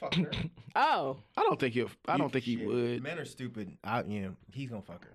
[0.00, 0.30] Fuck her.
[0.76, 1.90] oh I don't think he'll.
[2.06, 2.66] I don't think he Shit.
[2.66, 3.02] would.
[3.02, 3.76] Men are stupid.
[3.82, 5.10] I, you know, he's gonna fuck her.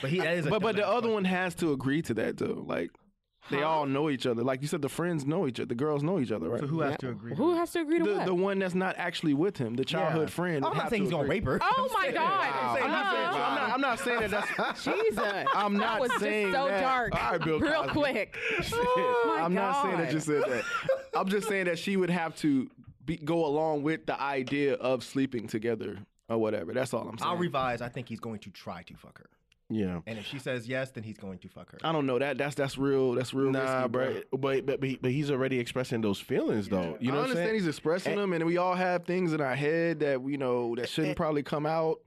[0.00, 1.12] But he that is a But but the other question.
[1.14, 2.64] one has to agree to that though.
[2.66, 2.90] Like
[3.50, 4.42] they all know each other.
[4.42, 5.66] Like you said, the friends know each other.
[5.66, 6.60] The girls know each other, right?
[6.60, 7.34] So who has to agree?
[7.34, 9.84] who has to agree to the what the one that's not actually with him, the
[9.84, 10.34] childhood Yeah.
[10.34, 10.64] friend.
[10.64, 11.36] I'm not have saying to he's gonna agree.
[11.36, 11.58] rape her.
[11.62, 14.84] oh my god I'm not, saying, Uh, I'm, not, I'm not saying that that's.
[14.84, 15.18] Jesus.
[15.54, 16.80] I'm that not was saying just so that.
[16.80, 17.14] dark.
[17.24, 17.92] All right, Bill Real Cosby.
[17.92, 18.36] quick.
[18.72, 20.12] Oh, my I'm not saying that God.
[20.14, 20.64] you said that.
[21.14, 22.70] I'm just saying that she would have to
[23.04, 25.98] be, go along with the idea of sleeping together
[26.28, 26.72] or whatever.
[26.72, 27.30] That's all I'm saying.
[27.30, 27.82] I'll revise.
[27.82, 29.26] I think he's going to try to fuck her.
[29.74, 30.00] Yeah.
[30.06, 31.78] And if she says yes, then he's going to fuck her.
[31.82, 32.38] I don't know that.
[32.38, 33.12] That's that's real.
[33.12, 33.50] That's real.
[33.50, 34.20] Nah, risky, bro.
[34.32, 36.96] But, but but he- but he's already expressing those feelings though.
[37.00, 37.54] You know I what understand saying?
[37.54, 40.88] he's expressing them, and we all have things in our head that we know that
[40.88, 42.00] shouldn't probably come out.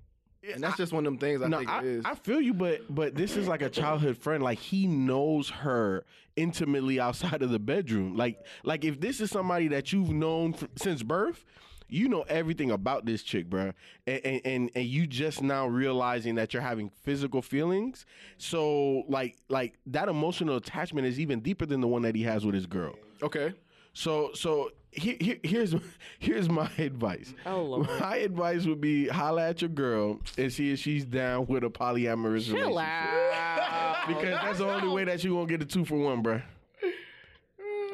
[0.53, 2.05] And that's just one of them things I no, think I, it is.
[2.05, 4.41] I feel you, but but this is like a childhood friend.
[4.41, 6.05] Like he knows her
[6.37, 8.15] intimately outside of the bedroom.
[8.15, 11.43] Like like if this is somebody that you've known f- since birth,
[11.89, 13.73] you know everything about this chick, bruh.
[14.05, 18.05] And, and and and you just now realizing that you're having physical feelings.
[18.37, 22.45] So like like that emotional attachment is even deeper than the one that he has
[22.45, 22.95] with his girl.
[23.21, 23.53] okay.
[23.93, 25.73] So so he, he, here's
[26.19, 27.33] here's my advice.
[27.47, 27.89] Oh, Lord.
[27.99, 31.69] My advice would be holla at your girl and see if she's down with a
[31.69, 33.33] polyamorous Chill relationship.
[33.33, 33.95] out.
[34.07, 36.41] Because that's the only way that you gonna get a two for one, bruh.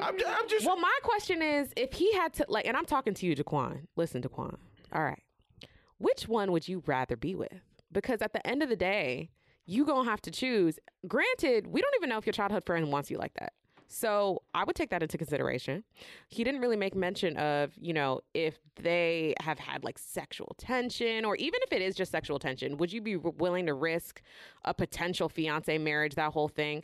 [0.03, 2.85] I'm just, I'm just Well, my question is if he had to, like, and I'm
[2.85, 3.87] talking to you, Jaquan.
[3.95, 4.57] Listen, Jaquan.
[4.91, 5.21] All right.
[5.97, 7.61] Which one would you rather be with?
[7.91, 9.29] Because at the end of the day,
[9.65, 10.79] you to have to choose.
[11.07, 13.53] Granted, we don't even know if your childhood friend wants you like that.
[13.87, 15.83] So I would take that into consideration.
[16.27, 21.25] He didn't really make mention of, you know, if they have had like sexual tension
[21.25, 24.23] or even if it is just sexual tension, would you be willing to risk
[24.65, 26.83] a potential fiance marriage, that whole thing?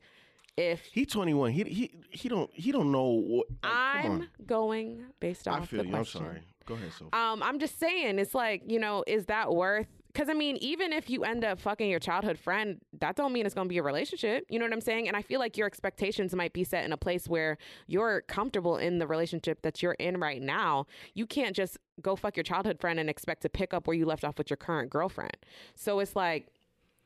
[0.57, 1.51] If he 21.
[1.51, 3.47] He he he don't he don't know what.
[3.63, 5.95] like, I'm going based off I feel you.
[5.95, 6.41] I'm sorry.
[6.65, 7.09] Go ahead, Sophie.
[7.13, 9.87] Um, I'm just saying, it's like you know, is that worth?
[10.13, 13.45] Because I mean, even if you end up fucking your childhood friend, that don't mean
[13.45, 14.45] it's going to be a relationship.
[14.49, 15.07] You know what I'm saying?
[15.07, 17.57] And I feel like your expectations might be set in a place where
[17.87, 20.87] you're comfortable in the relationship that you're in right now.
[21.13, 24.05] You can't just go fuck your childhood friend and expect to pick up where you
[24.05, 25.37] left off with your current girlfriend.
[25.75, 26.47] So it's like,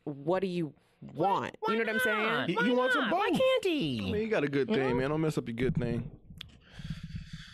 [0.05, 0.73] what do you
[1.13, 1.55] want?
[1.67, 2.47] you know what I'm saying?
[2.59, 3.19] he, he wants them both.
[3.19, 3.99] Why can't I he?
[4.11, 5.09] mean, you got a good thing, man.
[5.09, 6.09] Don't mess up your good thing.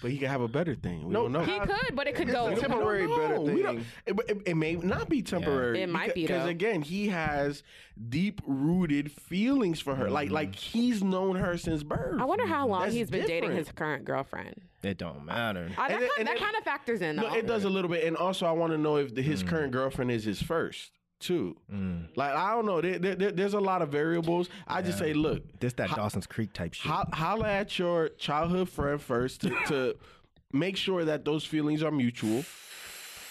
[0.01, 1.07] But he can have a better thing.
[1.07, 1.41] We No, don't know.
[1.43, 2.47] He could, but it could go.
[2.47, 3.41] a temporary We better know.
[3.41, 3.85] We don't- thing.
[4.05, 5.81] It, it- it may not be temporary.
[5.81, 7.63] It might be, because again, he has
[8.07, 10.09] deep rooted feelings for her.
[10.09, 12.21] Like like he's known her since birth.
[12.21, 14.61] I wonder how long That's he's been dating his current girlfriend.
[14.84, 15.69] It don't matter.
[15.77, 17.23] Uh, that And kind, and that then- kind of factors in, though.
[17.27, 19.43] No, it does a little bit, and also I want to know if the, his
[19.43, 21.55] current girlfriend is his first too.
[22.15, 22.81] Like I don't know.
[22.81, 24.49] There, there- there- there's a lot of variables.
[24.67, 26.89] I just say, look, This that Dawson's Creek type shit.
[26.91, 29.95] ho- holla at your childhood friend first to, to
[30.53, 32.43] make sure that those feelings are mutual.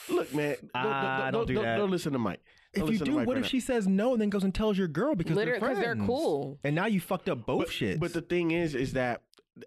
[0.09, 1.77] Look, man, don't, Ah, don't do that.
[1.77, 2.41] Don't listen to Mike.
[2.73, 3.49] if Don't you do, what right if now.
[3.49, 5.97] she says no and then goes and tells your girl because Literally, they're 'cause they're
[6.07, 6.59] cool.
[6.65, 7.99] And now you fucked up both but, shits.
[8.01, 9.23] But the thing is, is that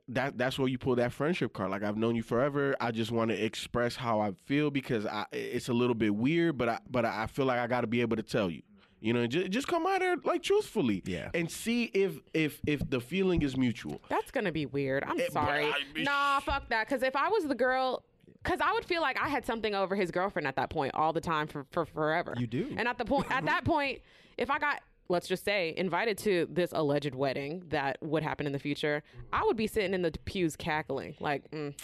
[0.09, 1.71] that that's where you pull that friendship card.
[1.71, 2.75] Like I've known you forever.
[2.79, 6.57] I just want to express how I feel because I, it's a little bit weird,
[6.57, 8.61] but I but I feel like I got to be able to tell you.
[9.03, 11.29] You know, just, just come out there like truthfully, Yeah.
[11.33, 13.99] and see if if if the feeling is mutual.
[14.09, 15.03] That's gonna be weird.
[15.03, 15.65] I'm eh, It- sorry.
[15.65, 16.87] but I- nah, fuck that.
[16.87, 18.03] Because if I was the girl,
[18.43, 21.13] because I would feel like I had something over his girlfriend at that point all
[21.13, 22.35] the time for, for forever.
[22.37, 22.73] You do.
[22.77, 23.45] And at the point, at mm-hmm.
[23.47, 24.01] that point,
[24.37, 24.81] if I got,
[25.11, 29.43] let's just say, invited to this alleged wedding that would happen in the future, I
[29.43, 31.77] would be sitting in the pews cackling, like, mm,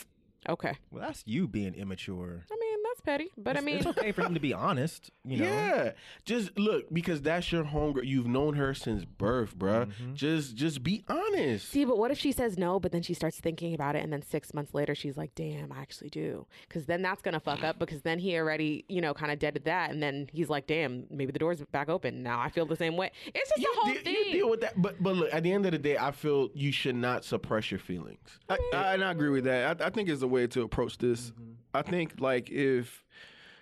[0.49, 0.73] okay.
[0.91, 2.45] well, that's you being immature.
[2.51, 2.66] I mean,
[3.07, 5.11] petty, but I mean, it's okay for him to be honest.
[5.23, 5.45] You know.
[5.45, 5.91] Yeah,
[6.25, 8.05] just look because that's your homegirl.
[8.05, 9.85] You've known her since birth, bruh.
[9.85, 10.13] Mm-hmm.
[10.13, 11.69] Just just be honest.
[11.69, 14.11] See, but what if she says no, but then she starts thinking about it, and
[14.11, 17.63] then six months later she's like, "Damn, I actually do," because then that's gonna fuck
[17.63, 17.79] up.
[17.79, 21.05] Because then he already, you know, kind of deaded that, and then he's like, "Damn,
[21.09, 22.39] maybe the door's back open now.
[22.39, 24.13] I feel the same way." It's just you, the whole deal, thing.
[24.13, 26.49] you deal with that, but but look, at the end of the day, I feel
[26.53, 28.39] you should not suppress your feelings.
[28.49, 29.81] I, I, and I agree with that.
[29.81, 31.31] I, I think it's a way to approach this.
[31.77, 33.03] I think like if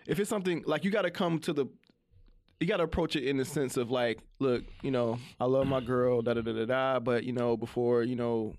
[0.07, 1.67] if it's something like you got to come to the
[2.59, 5.67] you got to approach it in the sense of like, look, you know, I love
[5.67, 8.55] my girl, da da da da da, but you know, before you know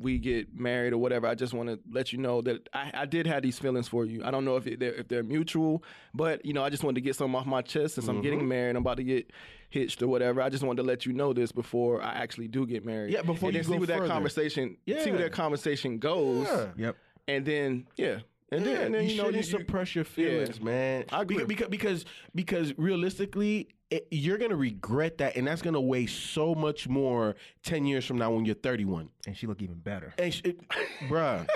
[0.00, 3.06] we get married or whatever, I just want to let you know that I, I
[3.06, 4.22] did have these feelings for you.
[4.24, 5.82] I don't know if it, they're, if they're mutual,
[6.14, 8.40] but you know, I just wanted to get something off my chest since I'm getting
[8.40, 8.48] mm-hmm.
[8.48, 8.76] married.
[8.76, 9.32] I'm about to get
[9.70, 10.40] hitched or whatever.
[10.40, 13.12] I just wanted to let you know this before I actually do get married.
[13.12, 14.12] Yeah, before and you then see go where that further.
[14.12, 16.66] conversation, see where that conversation goes, Yeah.
[16.76, 16.96] Yep.
[17.26, 18.18] and then yeah,
[18.50, 21.04] and Yeah, then and then you, you, know you- suppress your feelings, man.
[21.12, 21.44] I agree.
[21.44, 22.04] Because because
[22.34, 27.86] because realistically, it, you're gonna regret that, and that's gonna weigh so much more ten
[27.86, 29.08] years from now when you're 31.
[29.26, 30.14] And she look even better.
[30.18, 30.68] And sh- it,
[31.08, 31.46] bruh,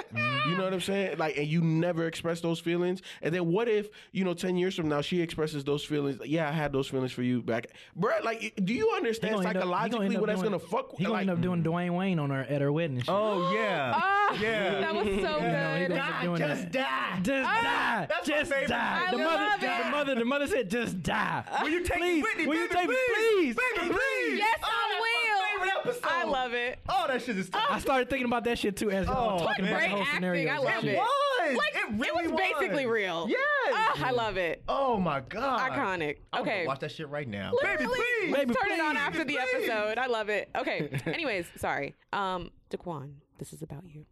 [0.47, 1.17] you know what I'm saying?
[1.19, 3.01] Like, and you never express those feelings.
[3.23, 6.21] And then what if you know, ten years from now, she expresses those feelings?
[6.25, 7.69] Yeah, I had those feelings for you back,
[7.99, 8.23] bruh.
[8.25, 10.59] Like, do you understand gonna end up- he gonna psychologically up what that's doing- gonna
[10.71, 10.97] fuck?
[10.99, 12.99] He gonna like, end up doing Dwayne Wayne on her at her wedding.
[12.99, 13.05] And.
[13.09, 14.01] Oh yeah.
[14.33, 14.81] Ah, Yeah.
[14.81, 15.39] that was so You know,
[15.89, 15.89] good.
[15.89, 16.73] gonna end just that.
[16.73, 17.21] die.
[17.23, 18.07] Just die.
[18.09, 19.09] that's just favorite die.
[19.11, 22.22] The I mother, love the mother, the mother said, "Just die." Will you take please?
[22.23, 22.47] Me, Whitley?
[22.47, 23.55] Will you Baby, take me, please?
[23.55, 23.57] please?
[23.81, 24.39] Baby, please.
[24.39, 25.39] Yes, Oh, I that's will.
[25.39, 26.11] my favorite episode.
[26.11, 26.79] I love it.
[26.89, 27.67] Oh, that shit is tough.
[27.71, 30.01] I started thinking about that shit too as y'all Oh, talking about Great the whole
[30.03, 30.15] acting.
[30.17, 30.53] scenario.
[30.53, 30.97] I love it.
[30.97, 31.57] was.
[31.57, 33.27] Like it really was basically real.
[33.29, 33.39] Yes.
[33.75, 34.63] Ah, I love it.
[34.69, 35.73] Oh my god.
[35.73, 36.19] Iconic.
[36.33, 36.67] I'm Okay.
[36.67, 37.53] watch that shit right now.
[37.53, 38.33] Literally, please.
[38.35, 39.01] Baby, turn it on please.
[39.01, 39.99] after the episode.
[39.99, 40.51] I love it.
[40.57, 40.89] Okay.
[41.07, 41.95] Anyways, sorry.
[42.13, 44.07] Um, Daquan, this is about you.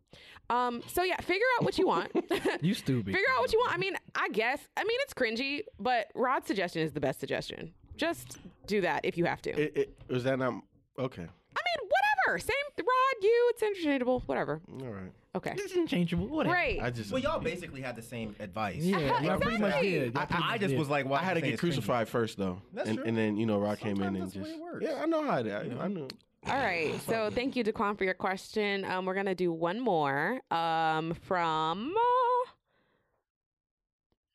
[0.50, 2.10] Um, so yeah, figure out what you want.
[2.62, 3.14] You stupid.
[3.14, 3.72] Figure out what you want.
[3.74, 4.58] I mean, I guess.
[4.76, 7.72] I mean, it's cringy, but Rod's suggestion is the best suggestion.
[8.00, 9.50] Just do that if you have to.
[9.50, 10.54] It, it, was that not
[10.98, 11.20] okay?
[11.22, 11.90] I mean,
[12.24, 12.38] whatever.
[12.38, 13.50] Same Rod, you.
[13.50, 14.22] It's interchangeable.
[14.24, 14.62] Whatever.
[14.80, 15.12] All right.
[15.36, 15.52] Okay.
[15.54, 16.26] It's interchangeable.
[16.26, 16.54] Whatever.
[16.54, 16.80] Great.
[16.80, 18.78] I just Well, y'all basically had the same advice.
[18.78, 20.14] Yeah, y'all pretty much did.
[20.14, 20.78] Y'all I, I just did.
[20.78, 23.06] was like, well, I had to get crucified first though, That's and, true.
[23.06, 24.86] and then you know Rock came in and that's the way just it works.
[24.88, 25.54] yeah, I know how to.
[25.54, 26.08] I, I knew.
[26.46, 26.98] All right.
[27.02, 28.86] So thank you, Daquan, for your question.
[28.86, 30.40] Um, we're gonna do one more.
[30.50, 32.50] Um, from uh,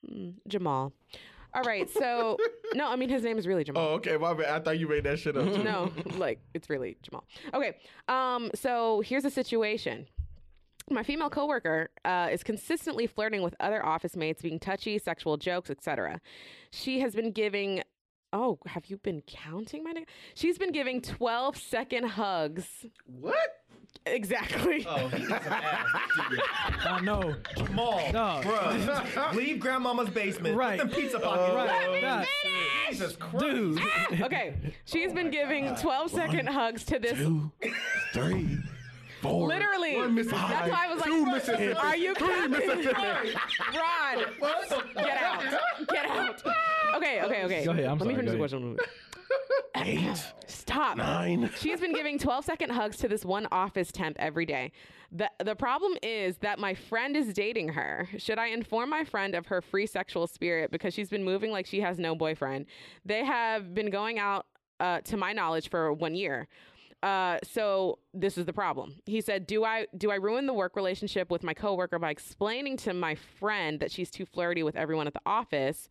[0.08, 0.94] hmm, Jamal.
[1.56, 1.90] All right.
[1.90, 2.38] So
[2.74, 3.88] no, I mean his name is really Jamal.
[3.88, 4.50] Oh, okay, my bad.
[4.50, 5.46] I thought you made that shit up.
[5.46, 5.64] Too.
[5.64, 7.24] no, like it's really Jamal.
[7.54, 7.78] Okay.
[8.10, 10.08] Um, so here's a situation.
[10.92, 15.70] My female coworker uh, is consistently flirting with other office mates, being touchy, sexual jokes,
[15.70, 16.20] etc.
[16.72, 17.82] She has been giving.
[18.34, 20.06] Oh, have you been counting my name?
[20.34, 22.86] She's been giving 12 second hugs.
[23.06, 23.38] What?
[24.08, 24.86] Exactly.
[24.88, 25.88] Oh, he got some ass.
[26.86, 27.36] I know.
[27.58, 28.42] Jamal, No.
[28.44, 29.34] bruh.
[29.34, 30.56] Leave grandmama's basement.
[30.56, 30.80] Right.
[30.80, 31.56] Put them pizza pockets.
[31.56, 32.02] Right.
[32.02, 32.28] God.
[32.90, 33.40] Jesus Christ.
[33.46, 33.82] Dude.
[34.22, 34.54] Okay.
[34.86, 37.18] She's been giving 12 second hugs to this.
[37.18, 37.52] Two,
[38.14, 38.60] three,
[39.22, 39.48] four.
[39.48, 39.96] Literally.
[40.24, 42.86] That's why I was like, are you counting?
[42.86, 44.26] Rod,
[44.96, 45.44] get out.
[45.90, 46.44] Get out.
[46.96, 47.66] Okay, okay, okay.
[47.66, 48.78] Go ahead, I'm Let me sorry, finish the go question.
[49.76, 50.98] Eight, Stop.
[50.98, 51.50] nine.
[51.60, 54.72] She's been giving 12 second hugs to this one office temp every day.
[55.12, 58.08] The, the problem is that my friend is dating her.
[58.18, 61.66] Should I inform my friend of her free sexual spirit because she's been moving like
[61.66, 62.66] she has no boyfriend?
[63.06, 64.46] They have been going out,
[64.80, 66.48] uh, to my knowledge, for one year.
[67.04, 68.96] Uh, so this is the problem.
[69.06, 72.78] He said, "Do I do I ruin the work relationship with my coworker by explaining
[72.78, 75.88] to my friend that she's too flirty with everyone at the office,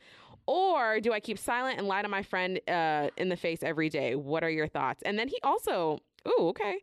[0.46, 3.88] or do I keep silent and lie to my friend uh, in the face every
[3.88, 4.14] day?
[4.14, 5.98] What are your thoughts?" And then he also,
[6.28, 6.78] ooh, okay,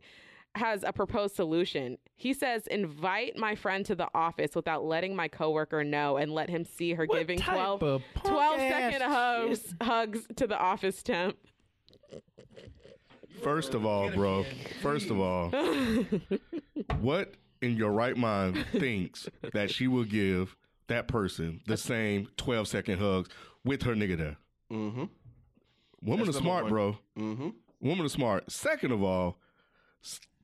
[0.54, 1.98] has a proposed solution.
[2.16, 6.50] He says, "Invite my friend to the office without letting my coworker know, and let
[6.50, 10.58] him see her What giving type 12, of 12 punk-ass second hugs hugs to the
[10.58, 11.36] office temp."
[13.42, 14.44] First of all, bro.
[14.80, 15.50] First of all,
[17.00, 20.56] what in your right mind thinks that she will give
[20.88, 23.30] that person the same 12 second hugs
[23.64, 24.36] with her nigga there?
[24.72, 25.04] Mm-hmm.
[26.02, 26.70] Woman That's is smart, one.
[26.72, 26.98] bro.
[27.18, 27.48] Mm-hmm.
[27.80, 28.50] Woman is smart.
[28.50, 29.38] Second of all,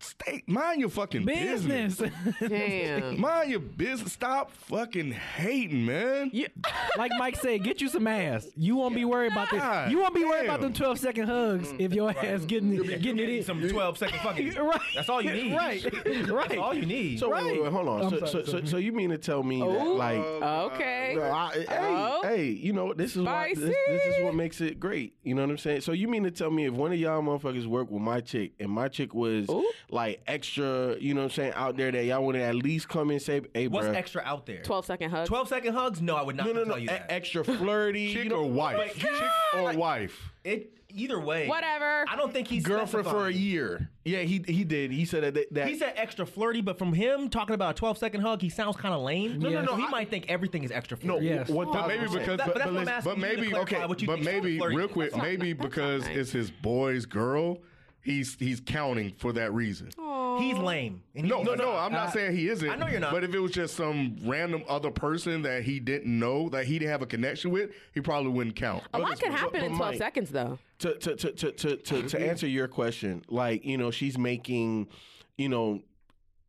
[0.01, 1.97] stay mind your fucking business.
[1.97, 2.13] Business.
[2.49, 3.21] Damn.
[3.21, 4.13] Mind your business.
[4.13, 6.31] Stop fucking hating, man.
[6.33, 6.49] Yeah,
[6.97, 8.47] like Mike said, get you some ass.
[8.57, 9.61] You won't be worried about this.
[9.61, 10.73] God You won't be worried about damn.
[10.73, 13.43] them 12 second hugs if your ass getting getting it in.
[13.45, 14.55] Some 12 second fucking.
[14.69, 14.81] Right.
[14.95, 15.55] That's all you need.
[15.55, 15.83] Right.
[16.29, 16.49] Right.
[16.49, 17.19] That's all you need.
[17.21, 17.63] So wait, wait, Right.
[17.63, 18.03] wait, hold on.
[18.03, 19.97] I'm So, sorry, so, so, so you mean to tell me that Ooh.
[19.97, 21.15] like Okay.
[21.17, 22.21] No, I, hey, Oh.
[22.25, 25.15] hey, you know this is why this, this is what makes it great.
[25.23, 25.83] You know what I'm saying?
[25.83, 28.53] So you mean to tell me if one of y'all motherfuckers worked with my chick
[28.61, 29.69] and my chick was Ooh.
[29.91, 32.89] Like extra, you know what I'm saying, out there that y'all want to at least
[32.89, 34.63] come and say, "Hey, What's bruh, extra out there?
[34.63, 35.29] 12 second hugs.
[35.29, 36.01] 12 second hugs?
[36.03, 37.07] No, I would not no, no, no, tell you e- that.
[37.11, 38.95] extra flirty, Chick you know, or wife?
[38.99, 39.11] Chick
[39.57, 40.33] or wife?
[40.45, 41.47] It either way.
[41.49, 42.05] Whatever.
[42.09, 43.91] I don't think he's girlfriend for a year.
[44.05, 44.91] Yeah, he he did.
[44.91, 45.53] He said that.
[45.55, 48.49] that He said extra flirty, but from him talking about a 12 second hug, he
[48.51, 49.39] sounds kind of lame.
[49.39, 51.27] No, no, So no, he I- might think everything is extra no, flirty.
[51.27, 51.49] Yes.
[51.49, 53.41] one But maybe because, That- but, but that's what I'm listen, asking but you to
[53.43, 57.59] maybe, okay, what you but think maybe, real quick, maybe because it's his boy's girl,
[58.03, 59.91] he's he's counting for that reason.
[60.39, 61.03] He's lame.
[61.17, 61.75] And he- No, no, no.
[61.77, 62.69] I'm not Uh, saying he isn't.
[62.69, 63.13] I know you're not.
[63.13, 66.79] But if it was just some random other person that he didn't know that he
[66.79, 68.85] didn't have a connection with, he probably wouldn't count.
[68.95, 70.59] A lot can but- happen but in 12 Mike- seconds, though.
[70.79, 74.87] to to to to to to, to answer your question, like you know, she's making,
[75.37, 75.81] you know,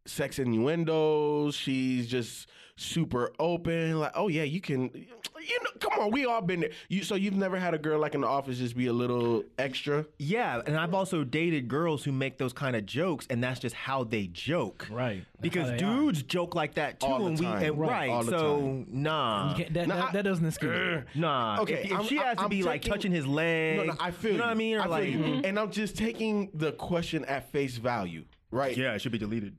[0.06, 1.56] sex innuendos.
[1.56, 2.48] She's just
[2.80, 4.00] super open.
[4.00, 4.90] Like, oh yeah, you can.
[4.94, 6.70] You know, come on, we all been there.
[6.90, 9.44] You so you've never had a girl like in the office just be a little
[9.58, 10.06] extra.
[10.18, 13.74] Yeah, and I've also dated girls who make those kind of jokes, and that's just
[13.76, 14.88] how they joke.
[14.92, 15.24] Right.
[15.34, 17.64] That's Because how they dudes joke like that too, All the and we time.
[17.64, 17.90] and, Right.
[17.90, 18.10] right.
[18.10, 18.88] All the so time.
[18.90, 21.22] nah, that, Nah, that, I- that doesn't excuse me.
[21.22, 21.62] nah.
[21.62, 23.84] Okay, if, if I'm- she has to I'm be like taking- touching his leg, No,
[23.86, 25.18] no, I feel you know what I mean, or feel like, you.
[25.20, 25.46] Mm-hmm.
[25.46, 28.76] and I'm just taking the question at face value, right?
[28.76, 29.58] yeah, it should be deleted.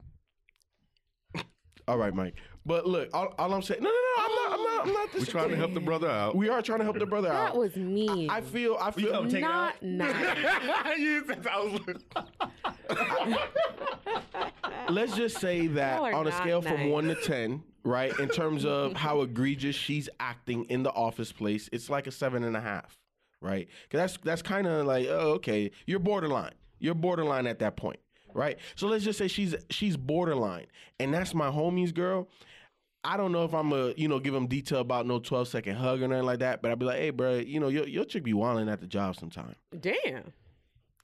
[1.89, 2.35] All right, Mike.
[2.71, 5.15] But look, all, all I'm saying, no, no, no, I'm not, I'm not, I'm not.
[5.15, 6.37] We're trying to help the brother out.
[6.37, 7.53] We are trying to help the brother out.
[7.55, 8.31] That was mean.
[8.31, 9.11] I feel, I feel.
[9.11, 10.97] tell him take it Not nice.
[10.97, 13.39] You said I was-
[14.89, 18.65] let's just say that on a not scale from one to ten, right, in terms
[18.65, 22.61] of how egregious she's acting in the office place, it's like a seven and a
[22.61, 22.97] half,
[23.41, 23.67] right?
[23.83, 26.55] Because that's that's kind of like, oh, okay, you're borderline.
[26.79, 27.99] You're borderline at that point,
[28.33, 28.61] right?
[28.77, 30.67] So let's just say she's she's borderline,
[31.01, 32.29] and that's my homie's girl.
[33.03, 35.77] I don't know if I'm a you know give him detail about no 12 second
[35.77, 38.05] hug or nothing like that, but I'd be like, hey, bro, you know your your
[38.05, 39.55] chick be wilding at the job sometime.
[39.79, 40.33] Damn.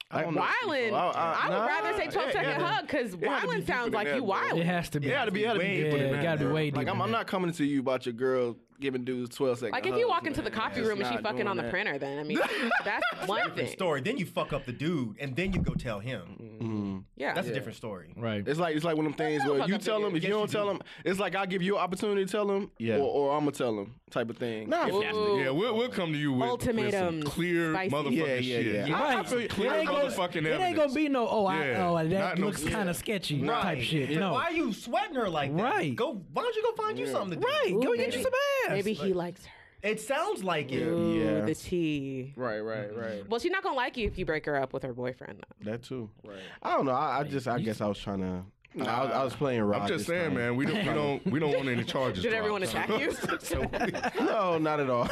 [0.09, 0.43] I don't know.
[0.43, 0.93] Wildin'.
[0.93, 3.27] I- I, I- would nah, rather say 12 it second had hug because it be
[3.27, 4.27] wildin' sounds like that, you though.
[4.27, 4.59] wild.
[4.61, 5.09] It has to be.
[5.09, 6.45] It had to be, it had to be yeah, deeper than it got to be
[6.47, 9.05] way way Like deeper I'm, than I'm not coming to you about your girl giving
[9.05, 9.73] dudes twelve seconds.
[9.73, 10.59] Like if you walk into the man.
[10.59, 11.71] coffee room and she's not fucking on the that.
[11.71, 12.39] printer, then I mean
[12.85, 13.69] that's one thing.
[13.69, 14.01] story.
[14.01, 16.23] Then you fuck up the dude, and then you go tell him.
[16.61, 16.99] Mm-hmm.
[17.17, 17.35] Yeah.
[17.35, 18.13] That's a different story.
[18.17, 18.47] Right.
[18.47, 20.07] It's like it's like one of them things where you tell dude.
[20.07, 20.79] them if Yes, you you don't tell do.
[20.79, 22.97] them, it's like I give you an opportunity to tell them, Yeah.
[22.97, 23.01] or,
[23.31, 24.69] or I'm gonna tell them type of thing.
[24.71, 25.39] Nah, If- fuck Ooh.
[25.39, 27.95] yeah, we'll, we'll come to you with, with some clear Spicy.
[27.95, 28.89] motherfucking Yeah, yeah, shit.
[28.89, 28.93] yeah.
[29.03, 29.19] Right.
[29.19, 29.49] I feel you.
[29.49, 31.29] Clear It ain't gonna- motherfucking It ain't gonna be no.
[31.29, 31.89] Oh, I, Yeah.
[31.89, 32.71] oh, that Not looks yeah.
[32.71, 33.63] kind of sketchy Right.
[33.63, 34.11] type shit.
[34.11, 34.33] Like, No.
[34.33, 35.63] Why are you sweating her like that?
[35.63, 35.95] Right.
[35.95, 36.23] Go.
[36.33, 37.47] Why don't you go find you something to do?
[37.47, 37.73] Right.
[37.73, 38.33] Ooh, Go get you some
[38.65, 38.71] ass.
[38.71, 39.53] Maybe he likes her.
[39.83, 40.83] It sounds like it.
[40.87, 41.45] Ooh, Yeah.
[41.45, 42.33] the tea.
[42.35, 42.99] Right, right, mm-hmm.
[42.99, 43.29] right.
[43.29, 45.41] Well, she's not gonna like you if you break her up with her boyfriend.
[45.63, 45.71] Though.
[45.71, 46.11] That too.
[46.25, 46.39] Right.
[46.63, 46.93] I don't know.
[46.93, 48.43] I, I just I guess I was trying to.
[48.79, 49.83] I, was, I was playing Rod.
[49.83, 50.35] I'm just this saying, time.
[50.35, 50.57] man.
[50.57, 52.23] We don't, we don't, we don't want any charges.
[52.23, 52.91] Did everyone dropped.
[52.91, 54.17] attack you?
[54.27, 55.09] No, not at all.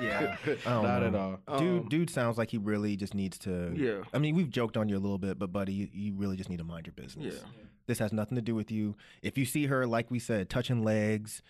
[0.00, 0.36] Yeah.
[0.44, 1.40] I don't not at all.
[1.48, 3.72] Um, dude, dude sounds like he really just needs to.
[3.74, 4.02] Yeah.
[4.12, 6.50] I mean, we've joked on you a little bit, but buddy, you, you really just
[6.50, 7.34] need to mind your business.
[7.34, 7.62] Yeah.
[7.86, 8.96] This has nothing to do with you.
[9.22, 11.42] If you see her, like we said, touching legs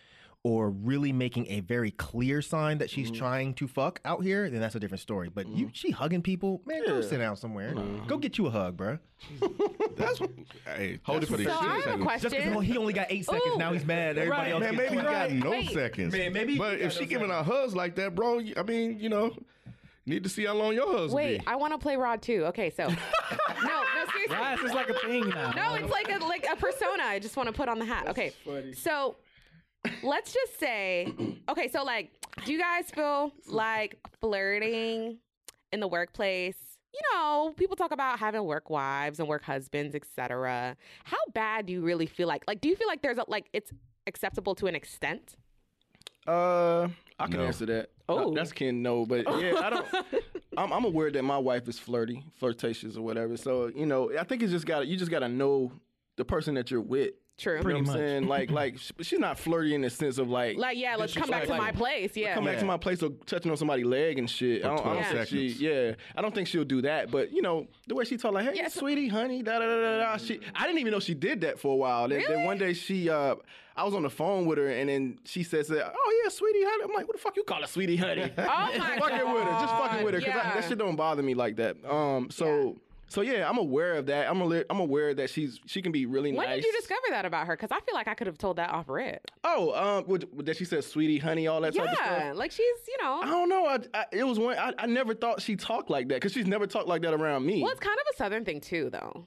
[0.44, 3.18] or really making a very clear sign that she's mm-hmm.
[3.18, 5.28] trying to fuck out here, then that's a different story.
[5.28, 5.72] But you, mm-hmm.
[5.72, 7.74] she hugging people, man, go sit down somewhere.
[7.74, 8.16] Go mm-hmm.
[8.20, 8.98] get you a hug, bro.
[9.96, 10.30] That's what,
[10.64, 12.04] hey, Hold that's it for the So he I have a do.
[12.04, 12.62] Just because question.
[12.62, 13.58] he only got eight seconds, Ooh.
[13.58, 14.16] now he's mad.
[14.16, 15.70] Everybody else Man, maybe he got no Wait.
[15.70, 16.12] seconds.
[16.12, 17.48] Man, maybe but got if she no giving seconds.
[17.48, 19.36] out hugs like that, bro, I mean, you know,
[20.06, 21.46] need to see how long your hugs Wait, be.
[21.48, 22.44] I want to play Rod too.
[22.46, 24.36] Okay, so no, no, seriously.
[24.36, 25.50] Why is like a thing now?
[25.50, 27.02] No, it's like a like a persona.
[27.02, 28.06] I just want to put on the hat.
[28.06, 28.32] Okay,
[28.74, 29.16] so
[30.02, 31.12] let's just say,
[31.48, 32.10] okay, so like,
[32.44, 35.18] do you guys feel like flirting
[35.72, 36.56] in the workplace?
[36.94, 40.76] You know, people talk about having work wives and work husbands, etc.
[41.04, 42.44] How bad do you really feel like?
[42.48, 43.70] Like, do you feel like there's a like it's
[44.06, 45.36] acceptable to an extent?
[46.26, 46.88] Uh,
[47.18, 47.46] I can No.
[47.46, 47.90] answer that.
[48.08, 48.32] Oh.
[48.34, 48.82] That's Ken.
[48.82, 49.86] No, but yeah, I don't.
[50.56, 53.36] I'm, I'm aware that my wife is flirty, flirtatious, or whatever.
[53.36, 55.72] So you know, I think it's just got to you just got to know
[56.16, 57.10] the person that you're with.
[57.38, 57.52] True.
[57.52, 57.96] You know Pretty what I'm much.
[57.96, 58.26] saying?
[58.26, 61.30] Like, like sh- she's not flirty in the sense of like, Like, yeah, let's come
[61.30, 62.16] back to my place.
[62.16, 62.34] Yeah.
[62.34, 64.64] come back to my place or touching on somebody's leg and shit.
[64.64, 67.10] I don't, I don't 12 think she, yeah, I don't think she'll do that.
[67.12, 69.80] But you know, the way she talk, like, hey, Yeah, sweetie, honey, da da da
[69.80, 70.16] da da.
[70.16, 72.08] She, I didn't even know she did that for a while.
[72.08, 73.36] Then, then one day she, uh,
[73.76, 76.82] I was on the phone with her, and then she says, "Oh yeah, sweetie, honey."
[76.82, 79.50] I'm like, "What the fuck you call her, sweetie, honey?" Oh my fucking with her,
[79.60, 80.54] just fucking with her, because Yeah.
[80.54, 81.76] that shit don't bother me like that.
[81.88, 82.76] Um, so.
[83.10, 84.28] So yeah, I'm aware of that.
[84.30, 86.48] I'm a, I'm aware that she's she can be really When nice.
[86.48, 87.56] When did you discover that about her?
[87.56, 89.30] Because I feel like I could have told that off rip.
[89.44, 92.06] Oh, um, what- that she said, "Sweetie, honey," all that type of stuff.
[92.06, 93.66] Yeah, like she's, you know, I don't know.
[93.66, 94.58] I, I, it was one.
[94.58, 97.46] I, I never thought she talked like that because she's never talked like that around
[97.46, 97.62] me.
[97.62, 99.26] well, it's kind of a southern thing too, though.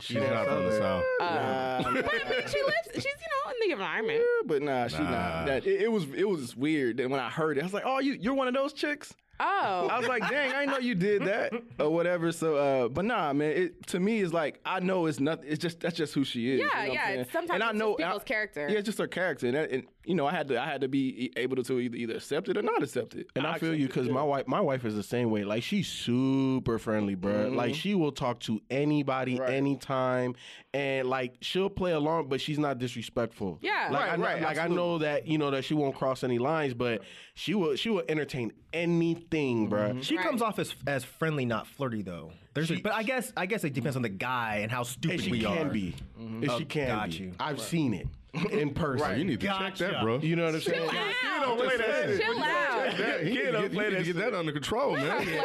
[0.00, 1.04] She's not from the south.
[1.20, 4.20] Uh, Nah, But I mean, she lives, she's, you know, in the environment.
[4.20, 5.10] Yeah, but nah, she Nah.
[5.10, 5.46] not.
[5.46, 6.96] That it, it was it was weird.
[6.98, 9.14] That when I heard it, I was like, "Oh, you you're one of those chicks."
[9.40, 12.88] Oh, I was like, "Dang, I didn't know you did that or whatever." So, uh,
[12.88, 13.50] but nah, man.
[13.50, 15.46] It to me is like I know it's nothing.
[15.48, 16.60] It's just that's just who she is.
[16.60, 17.20] Yeah, you know what I'm yeah, saying?
[17.20, 18.68] it's- sometimes and I know just people's character.
[18.68, 20.80] Yeah, it's just her character, and, that, and you know, I had to I had
[20.82, 23.28] to be e, able to either, either accept it or not accept it.
[23.34, 25.44] And I feel you because my wife, my wife is the same way.
[25.44, 27.48] Like she's super friendly, bro.
[27.48, 29.50] Like she will talk to anybody, Right.
[29.50, 30.34] anytime,
[30.74, 33.58] and like she'll play along, but she's not disrespectful.
[33.62, 33.88] Yeah.
[33.90, 36.22] like Right, I know, right, like I know that you know that she won't cross
[36.24, 37.02] any lines, but
[37.34, 39.90] she will she will entertain anything thing, bruh.
[39.90, 40.00] Mm-hmm.
[40.00, 40.26] She Right.
[40.26, 42.32] comes off as as friendly, not flirty though.
[42.54, 44.78] There's a, She- but I guess I guess it depends on the guy and how
[44.80, 45.70] And stupid she we can are.
[45.70, 45.94] be.
[46.20, 46.42] Mm-hmm.
[46.42, 47.16] And Oh, she can got be.
[47.16, 47.32] you.
[47.38, 48.06] I've seen it
[48.52, 49.18] in person.
[49.18, 49.84] You need to check Gotcha.
[49.84, 50.18] that, bro.
[50.18, 50.88] You know what I'm saying?
[50.88, 51.58] Out.
[51.58, 52.20] play that shit.
[52.22, 52.96] Chill out.
[52.96, 55.44] That, he need to get, you need to get that under control, man.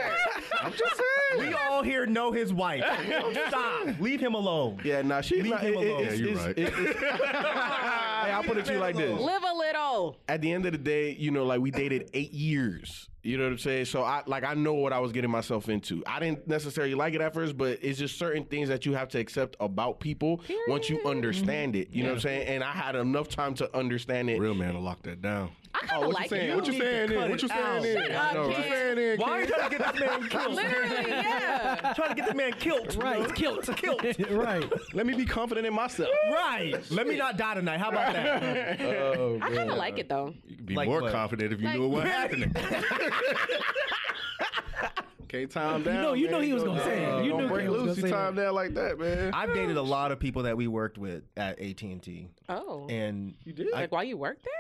[0.62, 1.48] I'm just saying.
[1.50, 2.84] We all here know his wife.
[3.50, 4.00] Stop.
[4.00, 4.80] Leave him alone.
[4.84, 6.04] Yeah, nah, she Leave nah, him it- it- alone.
[6.06, 6.58] Yeah, you it's- right.
[6.58, 9.20] it- hey, I'll put it to you like this.
[9.20, 10.18] Live a little.
[10.28, 13.10] At the end of the day, you know, like we dated eight years.
[13.26, 13.86] You know what I'm saying?
[13.86, 16.04] So I like I know what I was getting myself into.
[16.06, 19.10] I didn't necessarily like it at first, but it's just certain things that you have
[19.10, 21.90] to accept about people once you understand it.
[21.92, 22.48] You know what I'm saying?
[22.48, 24.40] And I had enough time to understand it.
[24.40, 25.50] Real man will lock that down.
[25.86, 26.56] I kind of Oh, like you saying?
[26.56, 27.08] What you saying?
[27.08, 27.24] cut Then?
[27.26, 27.62] it What you saying?
[27.62, 27.84] out.
[27.84, 28.38] Shut up, kid.
[28.38, 29.20] What you saying?
[29.20, 30.56] Why are you trying to get this man killed?
[30.56, 31.94] Literally, yeah.
[31.96, 32.96] trying to get this man killed.
[33.06, 33.36] Right.
[33.36, 33.76] Kilt.
[33.78, 34.02] Kilt.
[34.32, 34.72] right.
[34.94, 36.10] Let me be confident in myself.
[36.32, 36.76] Right.
[36.92, 37.78] Let me not die tonight.
[37.80, 38.82] How about that?
[39.16, 40.34] Oh, I kind of like it though.
[40.48, 41.12] You could be Like more what?
[41.12, 42.56] confident if you Like- knew what happened.
[45.24, 46.02] Okay, time down.
[46.04, 46.34] know- you man.
[46.34, 47.08] know he was gonna say it.
[47.12, 47.96] Uh, you don't knew break he was loose.
[47.96, 49.34] gonna You say time down like that, man.
[49.34, 52.88] I've dated a lot of people that we worked with at AT and T, Oh.
[52.90, 53.72] and You did?
[53.72, 54.54] like while you work there?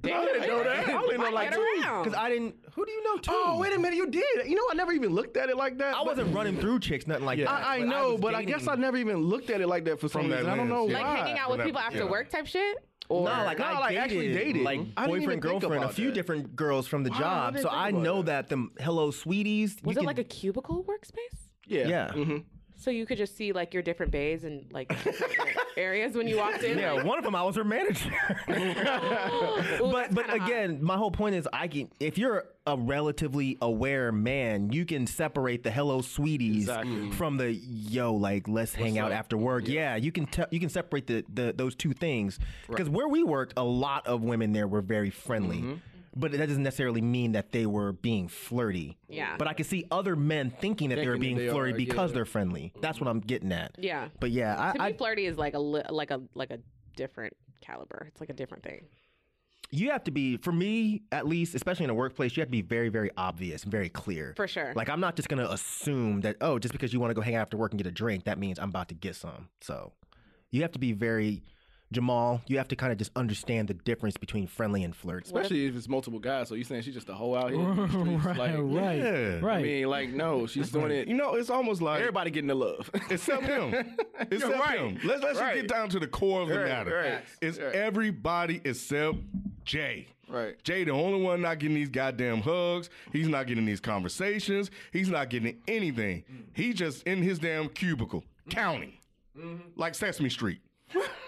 [0.00, 0.20] Damn.
[0.20, 0.88] I didn't know that.
[0.88, 1.64] I only know like two.
[2.04, 2.54] because I didn't.
[2.74, 3.30] Who do you know too?
[3.32, 4.46] Oh, wait a minute, you did.
[4.46, 5.94] You know, I never even looked at it like that.
[5.94, 7.48] I but- wasn't running through chicks, nothing like that.
[7.50, 9.84] I, I but know, was but I guess I never even looked at it like
[9.86, 10.50] that for some From that reason.
[10.52, 11.00] I don't know lens, why.
[11.12, 12.10] like hanging out with Well, people after yeah.
[12.10, 12.76] work type shit?
[13.08, 14.62] Or No, like No, I like, dated, actually dated.
[14.62, 16.14] like I didn't even boyfriend girlfriend, a few that.
[16.14, 17.52] different girls from the Wow, job.
[17.54, 18.26] didn't So I know that.
[18.26, 19.76] that them hello sweeties.
[19.84, 21.38] was you it can- like a cubicle workspace?
[21.66, 21.86] Yeah.
[21.88, 22.12] Yeah.
[22.12, 22.36] hmm
[22.78, 24.92] So you could just see like your different bays and like
[25.76, 26.78] areas when you walked in.
[26.78, 28.10] Yeah, like, one of them I was her manager.
[28.50, 30.48] ooh, but but kinda hot.
[30.48, 35.06] again, my whole point is I can if you're a relatively aware man, you can
[35.06, 37.10] separate the hello sweeties Exactly.
[37.12, 39.18] from the yo like let's hang out up?
[39.18, 39.66] after work.
[39.66, 42.38] Yeah, you can tell you can separate the, the those two things
[42.68, 45.58] because where we worked, a lot of women there were very friendly.
[45.58, 45.74] Mm-hmm.
[46.18, 48.96] But that doesn't necessarily mean that they were being flirty.
[49.08, 49.36] Yeah.
[49.36, 52.10] But I can see other men thinking that they were being they flirty are, because
[52.10, 52.14] yeah.
[52.14, 52.72] they're friendly.
[52.80, 53.76] That's what I'm getting at.
[53.78, 54.08] Yeah.
[54.18, 56.58] But yeah, I, To I be flirty is like a li- like a like a
[56.96, 58.06] different caliber.
[58.08, 58.86] It's like a different thing.
[59.70, 62.52] you have to be for me at least especially in a workplace you have to
[62.52, 64.72] be very very obvious and very clear For sure.
[64.76, 67.34] like i'm not just gonna assume that oh just because you want to go hang
[67.34, 69.92] out after work and get a drink that means i'm about to get some so
[70.52, 71.42] you have to be very
[71.92, 75.66] jamal you have to kind of just understand the difference between friendly and flirt Especially
[75.66, 76.48] if it's multiple guys.
[76.48, 77.60] So you're saying she's just a hoe out here?
[77.60, 78.36] in the streets, right.
[78.36, 78.98] like, right.
[78.98, 79.38] Yeah.
[79.40, 79.58] Right.
[79.58, 81.06] I mean, like, no, she's doing it.
[81.06, 82.90] You know, it's almost like Everybody getting the love.
[83.10, 83.72] Except him.
[84.30, 84.78] Except right.
[84.80, 84.94] him.
[85.04, 85.54] Let's let's just Right.
[85.56, 86.94] get down to the core of the Right, matter.
[86.96, 87.24] right.
[87.40, 87.74] It's Right.
[87.74, 89.18] everybody except
[89.64, 90.08] Jay.
[90.28, 90.60] Right.
[90.64, 92.90] Jay, the only one not getting these goddamn hugs.
[93.12, 94.72] He's not getting these conversations.
[94.92, 96.24] He's not getting anything.
[96.52, 98.94] He's just in his damn cubicle counting,
[99.76, 100.58] like Sesame Street.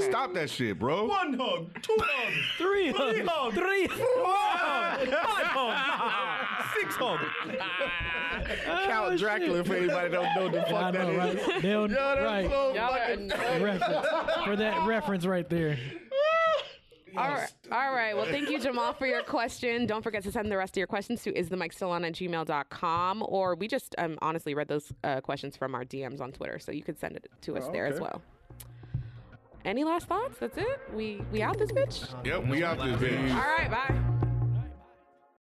[0.00, 1.06] Stop that shit, bro.
[1.06, 3.54] one hug two hugs Three hugs.
[3.54, 3.88] Three.
[3.90, 6.42] hugs, five hugs
[6.80, 7.24] six hugs
[8.86, 11.46] Count Dracula for anybody that don't know the I fuck that know, is.
[11.46, 11.62] right?
[11.62, 12.50] They'll, right.
[12.50, 13.60] Y'all are.
[13.62, 14.44] Reference.
[14.44, 15.78] For that reference right there.
[17.16, 17.52] All right.
[17.70, 18.16] All right.
[18.16, 19.86] Well, thank you, Jamal, for your question.
[19.86, 22.04] Don't forget to send the rest of your questions to is the mic still on
[22.04, 23.24] at gmail.com.
[23.28, 26.58] Or we just um, honestly read those uh, questions from our DMs on Twitter.
[26.58, 28.22] So you could send it to us there as well.
[29.64, 30.38] Any last thoughts?
[30.38, 30.80] That's it?
[30.92, 32.12] We we out this bitch?
[32.24, 33.30] Yep, we out this bitch.
[33.32, 33.70] All right.
[33.70, 34.28] Bye.